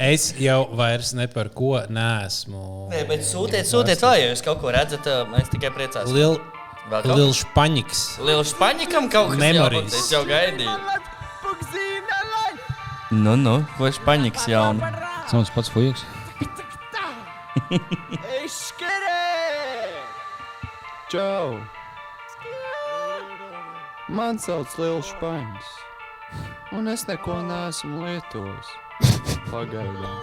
Es 0.10 0.24
jau 0.40 0.62
vairs 0.80 1.10
ne 1.18 1.26
par 1.32 1.48
ko 1.54 1.74
neesmu. 1.92 2.62
Nē, 2.94 3.00
bet 3.10 3.22
sūtiet, 3.28 3.66
sūtiet 3.68 4.00
vēl, 4.02 4.16
ja 4.22 4.26
jūs 4.32 4.42
kaut 4.46 4.60
ko 4.64 4.68
redzat, 4.74 5.04
uh, 5.12 5.16
mēs 5.30 5.48
tikai 5.52 5.70
priecāsimies. 5.76 6.40
Kaut- 6.90 7.16
Liels 7.20 7.42
paņiks. 7.54 8.00
Liels 8.26 8.54
paņikam 8.58 9.06
kaut 9.14 9.28
kas 9.36 9.42
Memories. 9.44 9.92
jaunu. 9.92 10.00
Es 10.00 10.08
jau 10.14 10.24
gaidīju. 10.26 10.78
Nu, 13.20 13.34
nu, 13.38 13.56
ko 13.78 13.84
es 13.90 13.98
paņiks 14.06 14.44
jaunu? 14.50 14.82
Sauc 15.30 15.50
pats 15.54 15.70
fujiks. 15.74 16.02
Čau! 21.10 21.58
Man 24.10 24.40
sauc 24.42 24.72
Liels 24.82 25.06
Špaņs, 25.12 25.68
un 26.74 26.90
es 26.90 27.04
neko 27.06 27.36
neesmu 27.46 28.00
lietojis. 28.08 28.72
Pagaidām. 29.52 30.16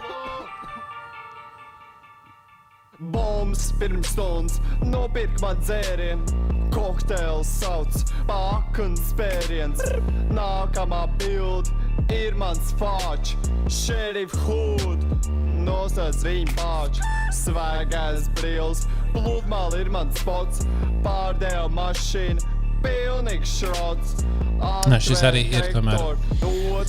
Bombs 3.14 3.68
pirms 3.78 4.10
stundas, 4.10 4.58
nopirkt 4.82 5.38
man 5.44 5.62
dzērienu. 5.62 6.42
Kokteils 6.74 7.52
sauc, 7.60 8.00
pakāpienas 8.26 9.04
spēriens. 9.12 9.84
Nākamā 10.34 11.04
bilde 11.22 11.70
ir 12.10 12.34
mans 12.42 12.74
fāčs, 12.82 13.36
šerif 13.70 14.34
hūd. 14.48 15.06
Nosauc 15.62 16.26
viņa 16.26 16.58
pāču, 16.58 17.06
svaigais 17.38 18.26
brīvs. 18.40 18.82
Pludmale 19.14 19.86
ir 19.86 19.94
mans 19.94 20.18
spots, 20.18 20.66
pārdeva 21.06 21.70
mašīnu. 21.78 22.55
Pilnīgs 22.86 23.58
šrots. 23.60 24.16
Nē, 24.88 24.98
šis 25.02 25.22
arī 25.26 25.42
ir 25.52 25.68
tomēr. 25.74 26.00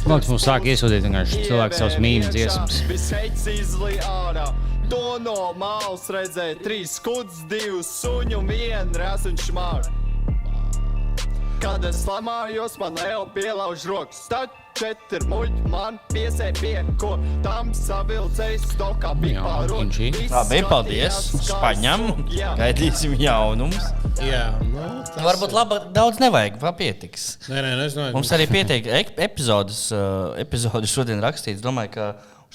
Mākslinieks 0.07 0.29
mums 0.31 0.45
sāk 0.47 0.67
iesūtīt 0.71 1.03
vienkārši 1.03 1.43
cilvēku 1.49 1.75
savus 1.75 1.97
mīmīmu 2.03 2.31
dziesmas. 2.31 2.75
To 4.87 5.17
no 5.19 5.51
malas 5.59 6.05
redzēja 6.13 6.61
trīs 6.63 6.93
skuds, 6.95 7.41
divus 7.51 7.89
suņu 7.99 8.37
un 8.39 8.47
vienu 8.47 9.01
rēsu 9.01 9.33
šmāru. 9.49 9.91
Kad 11.59 11.83
es 11.89 12.05
lamājos, 12.07 12.77
man 12.79 12.95
jau 13.01 13.25
pielauž 13.35 13.83
rokas. 13.89 14.21
Tad 14.31 14.53
četri 14.77 15.19
muļķi 15.29 15.69
man 15.71 15.97
piesēja 16.11 16.53
pie 16.59 16.73
ko 17.01 17.15
tam 17.45 17.71
savilcējis 17.75 18.67
stokā 18.75 19.13
inčī. 19.81 20.11
Labi, 20.31 20.61
paldies. 20.69 21.17
Spaņam. 21.47 22.05
Gaidīsim 22.59 23.15
jaunumus. 23.21 23.89
Jā, 24.21 24.47
nu, 24.65 24.85
tas 25.05 25.21
Varbūt 25.21 25.53
laba, 25.53 25.77
daudz 25.93 26.17
nevajag, 26.21 26.55
papietiks. 26.61 27.27
Nē, 27.51 27.59
nē, 27.61 27.73
nu, 27.77 27.83
es 27.85 27.97
domāju, 27.97 28.15
Mums 28.17 28.31
arī 28.33 28.47
pietiek 28.49 28.87
ek- 29.01 29.13
epizodes, 29.27 29.83
uh, 29.93 30.33
epizodes 30.41 30.89
šodien 30.93 31.21
rakstīts. 31.21 31.61
Domāju, 31.61 31.91
ka 31.93 32.07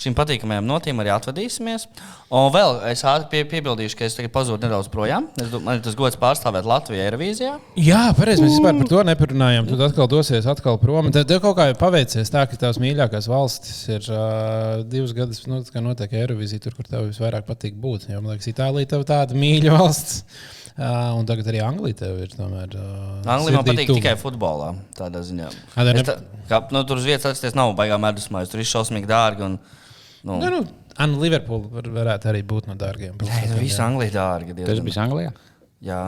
šīm 0.02 0.14
patīkamajām 0.16 0.64
notīm 0.66 0.98
arī 1.02 1.10
atvadīsimies. 1.12 1.84
Un 2.32 2.46
vēl 2.54 2.78
es 2.88 3.02
ātri 3.06 3.26
pie, 3.28 3.42
piebildīšu, 3.50 3.96
ka 3.98 4.06
es 4.08 4.14
tagad 4.16 4.32
pazudu 4.32 4.64
nedaudz 4.64 4.88
projām. 4.90 5.26
Es, 5.36 5.50
do- 5.52 5.60
man 5.60 5.76
ir 5.78 5.82
tas 5.84 5.94
gods 5.98 6.16
pārstāvēt 6.18 6.64
Latviju 6.66 7.02
Eirovīzijā. 7.04 7.52
Jā, 7.76 8.00
pareizi. 8.16 8.40
Mēs 8.42 8.54
vispār 8.56 8.78
par 8.80 8.88
to 8.88 9.02
neparunājām. 9.10 9.68
Tu 9.68 9.76
atkal 9.84 10.08
dosies 10.10 10.48
atkal 10.48 10.78
prom. 10.80 11.10
Tad 11.12 11.28
tev 11.28 11.42
kaut 11.44 11.58
kā 11.60 11.68
ir 11.70 11.76
paveicies 11.78 12.32
tā, 12.32 12.46
ka 12.48 12.56
tavs 12.56 12.80
mīļākās 12.82 13.28
valstis 13.30 13.82
ir 13.92 14.08
uh, 14.08 14.80
divas 14.88 15.12
gadus, 15.18 15.44
nu, 15.46 15.60
kā 15.68 15.84
notiek 15.84 16.16
Eirovīzija, 16.22 16.64
tur, 16.64 16.74
kur 16.80 16.88
tev 16.88 17.04
visvairāk 17.10 17.44
patīk 17.52 17.76
būt. 17.78 18.08
Jo, 18.10 18.22
man 18.24 18.32
liekas, 18.32 18.48
Itālija 18.50 18.94
tev 18.96 19.04
tāda 19.12 19.36
mīļa 19.36 19.76
valsts. 19.78 20.24
Uh, 20.72 21.12
un 21.20 21.26
tagad 21.28 21.44
arī 21.52 21.58
Anglija 21.60 21.98
tev 22.00 22.16
ir 22.24 22.30
tomēr. 22.32 22.72
Uh, 22.80 23.20
Anglijā 23.28 23.58
man 23.60 23.66
patīk 23.68 23.90
tuva. 23.92 23.98
tikai 24.00 24.14
futbolā. 24.16 24.70
Tādā 24.96 25.20
ziņā. 25.28 25.50
Ne- 25.84 26.04
tā, 26.08 26.14
kā, 26.48 26.62
nu, 26.72 26.80
tur 26.88 26.96
uz 26.96 27.04
vietas 27.04 27.28
atrasties 27.28 27.52
nav 27.60 27.74
baigā 27.76 28.00
medusmājas. 28.00 28.48
Tur 28.48 28.64
ir 28.64 28.70
šausmīgi 28.72 29.10
dārgi. 29.10 29.44
Un, 29.50 29.58
nu, 30.24 30.38
Nu, 30.42 30.50
nu, 30.50 30.60
Anna 31.02 31.18
Liverpoola 31.22 31.70
var, 31.72 31.88
varētu 32.00 32.28
arī 32.32 32.42
būt 32.46 32.68
no 32.70 32.76
dārgiem. 32.78 33.16
Nē, 33.22 33.40
viss 33.58 33.80
Anglijā 33.82 34.12
dārgi. 34.18 34.54
Tas 34.58 34.68
diezgan. 34.68 34.86
bija 34.90 35.02
Anglijā. 35.06 35.32
Jā. 35.82 36.02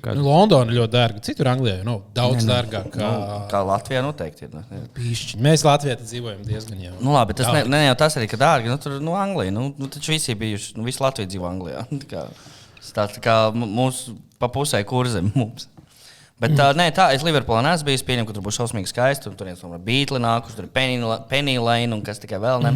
Nu, 0.00 0.22
Londona 0.24 0.72
ļoti 0.72 0.92
dārga. 0.94 1.20
Citur 1.24 1.48
Anglijā 1.50 1.74
jau 1.78 1.86
nav 1.86 1.98
daudz 2.16 2.38
Nē, 2.40 2.46
nu, 2.46 2.50
dārgāk. 2.54 2.86
Kā... 2.94 3.08
Nu, 3.08 3.40
kā 3.52 3.60
Latvijā 3.68 4.00
noteikti 4.04 4.46
ir. 4.46 4.54
nu, 4.56 4.62
Pīšķiņi. 4.96 5.42
Mēs 5.44 5.64
Latvijā 5.68 5.96
dzīvojam 6.00 6.40
diezgan 6.48 6.80
jau. 6.86 6.94
Nu, 7.04 7.12
labi, 7.12 7.36
tas 7.36 7.50
ne, 7.52 7.66
ne 7.68 7.82
jau 7.84 7.98
tas 8.00 8.16
arī, 8.16 8.28
ka 8.32 8.38
dārgi. 8.40 8.72
Nu, 8.72 8.78
tur 8.80 8.96
nu, 9.04 9.12
Anglija. 9.20 9.52
Nu, 9.52 9.66
nu, 9.76 9.90
taču 9.92 10.14
visi 10.14 10.32
ir 10.32 10.40
bijuši. 10.40 10.72
Nu, 10.80 10.86
visi 10.88 11.02
Latvijas 11.04 11.28
dzīvo 11.34 11.48
Anglijā. 11.50 11.84
Tā 12.00 12.08
kā, 12.14 12.24
tas 12.96 13.20
kā 13.20 13.36
mūsu 13.52 14.16
pa 14.40 14.48
pusē 14.48 14.80
kurzem 14.88 15.28
mums. 15.38 15.68
Bet 16.40 16.54
tā, 16.56 16.70
nē, 16.72 16.86
tā, 16.96 17.10
es 17.12 17.20
Liverpoolā 17.20 17.60
neesmu 17.66 17.90
bijis. 17.90 18.00
Pieņemu, 18.08 18.30
ka 18.30 18.38
tur 18.38 18.44
būs 18.46 18.56
šausmīgi 18.56 18.88
skaisti. 18.88 19.26
Tur 19.28 19.36
tur 19.36 19.50
ir 19.52 19.80
beigli 19.84 20.16
nākuši, 20.24 20.56
tur 20.56 20.64
ir 20.64 20.72
Penny- 20.72 21.18
Penny 21.28 21.58
Lane 21.60 21.92
un 21.92 22.00
kas 22.06 22.22
tikai 22.24 22.40
vēl 22.40 22.64
ne. 22.64 22.72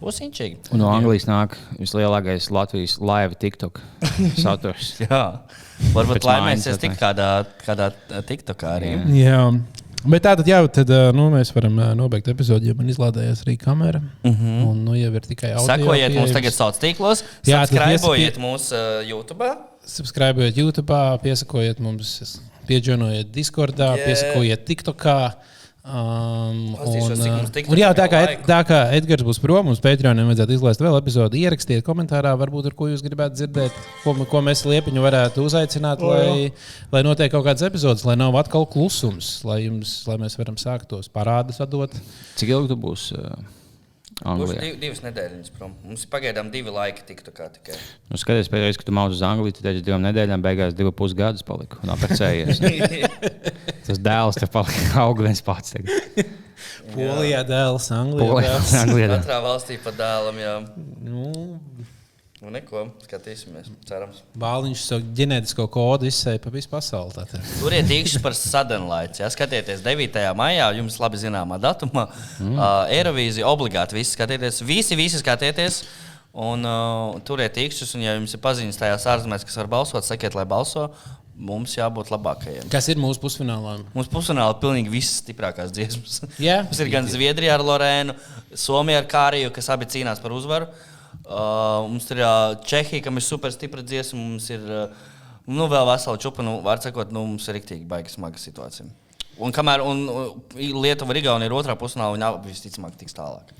Būs 0.00 0.18
inčīgi. 0.20 0.58
Un 0.74 0.82
no 0.82 0.90
Anglijas 0.92 1.24
nāk 1.28 1.54
vislielākais 1.80 2.50
Latvijas 2.52 2.98
laiva 3.00 3.34
TikTok 3.34 3.80
saturs. 4.44 4.94
Jā, 5.00 5.22
varbūt 5.96 6.26
laimēsies 6.28 6.76
tik 6.82 6.98
kādā, 7.00 7.30
kādā 7.64 7.90
TikTokā 8.28 8.74
arī. 8.76 8.92
Jā. 9.16 9.40
Bet 10.06 10.22
tā 10.22 10.36
tad, 10.38 10.46
jā, 10.46 10.60
tad 10.70 10.90
nu, 11.16 11.24
mēs 11.32 11.50
varam 11.56 11.80
nobeigt 11.98 12.28
epizodi, 12.30 12.68
jo 12.70 12.76
man 12.78 12.92
izlādējās 12.92 13.40
arī 13.46 13.56
kamera. 13.58 14.02
Uh 14.22 14.30
Mhm. 14.30 14.44
-huh. 14.46 14.68
Un 14.68 14.84
nu, 14.84 14.94
jau 14.94 15.14
ir 15.14 15.20
tikai 15.20 15.50
audio. 15.56 15.66
Sekojiet 15.74 16.14
mums 16.14 16.32
tagad 16.32 16.52
sociālos 16.52 16.78
tīklos, 16.84 17.24
Jā, 17.46 17.64
subscribējiet 17.66 18.38
mūsu 18.38 18.72
uh, 18.76 19.08
YouTube. 19.08 19.48
Subscribējiet 19.86 20.56
YouTube, 20.56 20.92
piesakojiet 21.22 21.80
mums, 21.80 22.40
pieģenojiet 22.68 23.32
Discordā, 23.32 23.94
Jā. 23.94 23.96
yeah. 23.96 24.06
piesakojiet 24.06 24.64
TikTokā. 24.66 25.32
Um, 25.86 26.72
cik 26.74 27.02
mums 27.04 27.20
ā, 27.22 27.34
TikTok 27.54 27.70
un 27.70 27.78
jā, 27.78 27.88
tā 27.94 28.08
kā, 28.10 28.20
laiku. 28.26 28.46
tā 28.48 28.56
kā 28.66 28.78
Edgars 28.96 29.22
būs 29.22 29.38
prom, 29.38 29.68
mums 29.68 29.78
Patreonam 29.84 30.26
vajadzētu 30.32 30.56
izlaist 30.56 30.82
vēl 30.82 30.96
epizodi. 30.98 31.44
Ierakstiet 31.46 31.84
komentārā, 31.86 32.32
varbūt 32.40 32.72
ar 32.72 32.74
ko 32.74 32.88
jūs 32.90 33.04
gribētu 33.06 33.38
dzirdēt, 33.38 33.76
ko, 34.02 34.16
ko 34.26 34.40
mēs 34.42 34.64
liepiņu 34.66 35.04
varētu 35.04 35.44
uzaicināt, 35.46 36.02
lai, 36.02 36.48
lai 36.90 37.04
notiek 37.06 37.30
kaut 37.30 37.46
kāds 37.46 37.62
epizodes, 37.68 38.02
lai 38.08 38.16
nav 38.18 38.34
atkal 38.42 38.66
klusums, 38.66 39.36
lai, 39.46 39.60
jums, 39.68 40.00
lai 40.10 40.18
mēs 40.24 40.34
varam 40.40 40.58
sākt 40.58 40.90
tos 40.90 41.06
parādus 41.06 41.62
atdot. 41.62 41.94
Cik 42.40 42.50
ilgi 42.50 42.74
tu 42.74 42.80
būsi 42.82 43.14
uh, 43.20 43.38
Būs 43.38 43.55
Anglijā? 44.24 44.62
div, 44.62 44.76
divas 44.80 45.02
nedēļas 45.04 45.50
prom. 45.58 45.74
Mums 45.84 46.06
ir 46.06 46.10
pagaidām 46.12 46.48
divi 46.52 46.72
laiki 46.72 47.04
TikTokā 47.04 47.50
tikai. 47.58 47.76
Nu, 48.08 48.16
skaties, 48.16 48.48
pēdējā 48.48 48.70
reizē, 48.70 48.80
kad 48.80 48.88
tu 48.88 48.94
mācījies 48.96 49.18
uz 49.20 49.24
Angliju, 49.28 49.56
tad 49.58 49.68
pēc 49.68 49.82
divām 49.84 50.06
nedēļām 50.06 50.44
beigās 50.46 50.76
divas 50.78 50.96
pusgadus 50.96 51.44
palika 51.44 51.82
un 51.84 51.92
apprecējies. 51.92 52.62
Tas 53.86 54.00
dēls 54.00 54.40
te 54.40 54.48
palika 54.48 55.04
viens 55.26 55.44
pats. 55.44 55.76
tagad. 55.76 56.32
Polijā 56.94 57.42
dēls, 57.44 57.90
Anglijā 57.92 58.30
Polijā, 58.30 58.54
dēls. 58.54 58.72
Anglijā. 58.80 59.10
Katrā 59.12 59.38
valstī 59.44 59.76
pa 59.84 59.92
dēlam, 60.00 60.40
jā. 60.40 60.54
Nu, 61.04 61.34
Nu, 62.46 62.52
neko, 62.54 62.84
skatīsimies, 63.02 63.72
cerams. 63.88 64.20
Bāliņš 64.38 64.82
savu 64.86 65.02
ģenētisko 65.18 65.64
kodu 65.74 66.06
izsēja 66.06 66.38
pa 66.44 66.52
visu 66.54 66.70
pasauli. 66.70 67.24
Turiet 67.58 67.90
īkšķi 67.90 68.20
par 68.22 68.36
sadenlaici. 68.38 69.24
Ja 69.24 69.30
skatieties 69.34 69.82
9. 69.82 70.20
maijā, 70.38 70.68
jums 70.78 71.00
labi 71.02 71.18
zināmā 71.18 71.58
datumā, 71.58 72.04
mm. 72.38 72.54
uh, 72.54 72.94
Eirovīzija 72.94 73.50
obligāti 73.50 73.98
visi 73.98 74.14
skatieties. 74.14 74.62
Visi, 74.62 74.94
visi 74.94 75.18
skatieties. 75.18 75.80
Un 76.38 76.62
uh, 76.62 77.18
turiet 77.26 77.58
īkšķus, 77.64 77.98
un 77.98 78.06
ja 78.06 78.14
jums 78.14 78.38
ir 78.38 78.44
paziņas 78.46 78.78
tajās 78.84 79.10
ārzemēs, 79.16 79.50
kas 79.50 79.58
var 79.64 79.74
balsot, 79.74 80.06
sakiet, 80.06 80.38
lai 80.38 80.46
balso. 80.46 80.92
Mums 81.34 81.74
jābūt 81.74 82.14
labākajiem. 82.14 82.70
Kas 82.70 82.86
ir 82.94 83.02
mūsu 83.02 83.26
pusfinālā? 83.26 83.80
Mums 83.90 84.14
pusfinālā 84.14 84.54
ir 84.54 84.62
pilnīgi 84.62 84.94
visas 84.94 85.18
stiprākās 85.24 85.74
dziesmas. 85.74 86.22
Jā. 86.38 86.62
Mums 86.68 86.78
ir 86.78 86.94
gan 86.94 87.10
Zviedrija 87.10 87.58
ar 87.58 87.66
Lorēnu, 87.66 88.14
Somija 88.54 89.02
ar 89.02 89.10
Kāriju, 89.10 89.50
kas 89.56 89.74
abi 89.74 89.90
cīnās 89.90 90.22
par 90.22 90.36
uzvaru. 90.36 90.70
Uh, 90.70 90.92
mums 91.88 92.10
ir 92.12 92.22
uh, 92.22 92.54
Čehija, 92.66 93.04
kam 93.06 93.18
ir 93.18 93.24
super 93.24 93.54
stipra 93.54 93.82
dziesma. 93.82 94.20
Mums 94.20 94.50
ir 94.52 94.62
uh, 94.66 95.08
nu, 95.46 95.66
vēl 95.70 95.88
vesela 95.88 96.20
čupa. 96.20 96.44
Nu, 96.46 96.58
var 96.64 96.82
sakot, 96.84 97.12
nu, 97.14 97.24
mums 97.32 97.48
ir 97.48 97.58
rīktīgi 97.58 97.88
baigi 97.88 98.14
smaga 98.14 98.40
situācija. 98.42 98.88
Un 99.42 99.52
kamēr 99.52 99.82
un, 99.84 100.06
un, 100.08 100.46
Lietuva 100.56 101.12
un 101.12 101.20
Igaunija 101.20 101.50
ir 101.50 101.56
otrā 101.56 101.76
pusfinālā, 101.76 102.14
viņi 102.16 102.48
visticamāk 102.48 102.96
tiks 103.00 103.16
tālāk. 103.16 103.52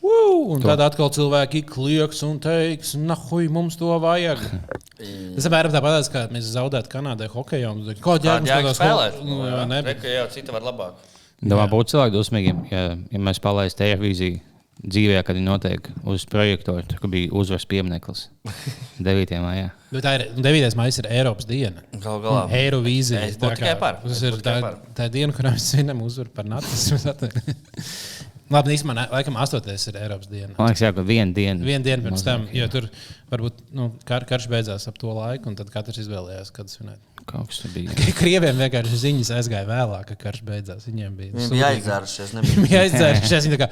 Uh, 0.00 0.54
un 0.54 0.62
tad 0.64 0.80
atkal 0.80 1.10
cilvēki 1.12 1.60
klieks 1.68 2.22
un 2.24 2.38
teiks, 2.40 2.94
nahuj, 2.96 3.50
mums 3.52 3.76
to 3.76 3.92
vajag. 4.00 4.40
Tas 5.36 5.46
apmēram 5.48 5.74
tāpat, 5.74 6.08
kā 6.12 6.24
mēs 6.32 6.48
zaudētu 6.54 6.88
Kanādai 6.92 7.28
hokeja. 7.32 7.74
Kāda 8.00 8.38
Kāda 8.40 8.48
jēga 8.48 8.72
spēlēt? 8.76 9.20
Nu, 9.24 9.42
jā, 9.44 9.62
ne, 9.68 9.82
Re, 9.84 9.94
ka 10.00 10.08
jā, 10.08 10.24
cita 10.32 10.56
var 10.56 10.64
labāk. 10.64 11.04
Domā, 11.40 11.68
būtu 11.72 11.94
cilvēki 11.94 12.16
dosmīgiem, 12.16 12.64
ja, 12.72 12.82
ja 12.96 13.20
mēs 13.28 13.40
palaistu 13.44 13.84
televīziju 13.84 14.40
dzīvē, 14.84 15.20
kad 15.26 15.36
viņi 15.36 15.46
notiek 15.48 15.88
uz 16.08 16.24
projektora, 16.30 16.84
tur 16.88 17.10
bija 17.12 17.32
uzvaras 17.36 17.66
piemineklis 17.68 18.26
9. 19.10 19.34
maijā. 19.44 19.70
Bet 19.90 20.06
tā 20.06 20.14
ir 20.18 20.26
9. 20.38 20.76
maija, 20.78 20.96
ir 21.02 21.10
Eiropas 21.20 21.48
diena. 21.48 21.82
Galu 21.98 22.22
galā. 22.24 22.42
Eirovīzija. 22.60 23.24
Es 23.28 23.36
būtu 23.36 23.50
Tā 23.50 23.52
kā 23.56 23.60
tikai 23.64 23.76
par. 23.82 24.00
Tas 24.06 24.22
ir 24.26 24.38
tā, 24.44 24.56
par. 24.64 24.80
tā 24.96 25.08
diena, 25.12 25.34
kurā 25.36 25.52
mēs 25.56 25.68
svinam 25.74 26.02
uzvaru 26.06 26.32
par 26.34 26.48
nacismu. 26.48 27.00
Labi, 28.50 28.72
īstenībā, 28.74 28.94
ne- 28.98 29.06
laikam, 29.12 29.36
8. 29.38 29.68
ir 29.92 29.96
Eiropas 30.00 30.26
diena. 30.30 30.54
Man 30.56 30.72
liekas, 30.72 30.80
jā, 30.82 30.88
ka 30.96 31.04
viena 31.06 31.30
diena. 31.36 31.62
Vienu 31.62 31.86
dienu 31.86 32.02
pirms 32.08 32.24
tam, 32.26 32.48
jo 32.50 32.66
tur 32.72 32.88
varbūt 33.30 33.60
nu, 33.78 33.92
kar, 34.08 34.24
karš 34.26 34.48
beidzās 34.50 34.88
ap 34.90 34.96
to 34.98 35.12
laiku, 35.14 35.46
un 35.52 35.58
tad 35.60 35.70
katrs 35.70 36.00
izvēlējās, 36.02 36.50
kad 36.56 36.72
svinēt. 36.72 36.98
Kaut 37.28 37.48
kas 37.50 37.60
tur 37.62 37.70
bija. 37.74 37.92
Krieviem 38.20 38.56
vienkārši 38.64 38.98
ziņas 39.04 39.30
aizgāja 39.36 39.66
vēlāk, 39.68 40.06
kad 40.12 40.18
karš 40.24 40.40
beidzās. 40.46 40.86
Viņiem 40.88 41.14
bija 41.18 41.32
Viņi 41.34 41.46
sūdīgi. 41.46 41.58
bija 41.60 41.68
aizdzērušies. 41.74 42.32
Viņi 42.34 42.40
nebija. 42.40 42.66
bija 42.68 42.82
aizdzērušies. 42.86 43.46
Viņi 43.48 43.56
tā 43.56 43.62
kā 43.66 43.70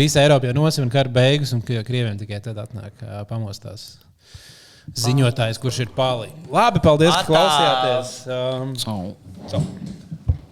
Visa 0.00 0.20
Eiropa 0.22 0.46
jau 0.46 0.54
nosvin 0.54 0.90
kara 0.92 1.10
beigas, 1.10 1.50
un 1.56 1.62
ka 1.66 1.80
Krieviem 1.86 2.18
tikai 2.20 2.38
tad 2.44 2.58
atnāk 2.62 3.00
pamostās 3.30 3.88
ziņotājs, 4.96 5.58
kurš 5.62 5.80
ir 5.84 5.90
pāri. 5.96 6.30
Labi, 6.50 6.80
paldies, 6.82 7.14
ka 7.14 7.22
Atā! 7.22 7.30
klausījāties. 7.30 8.12
Um, 8.26 8.74
Oh. 8.90 9.16
so. 9.50 9.60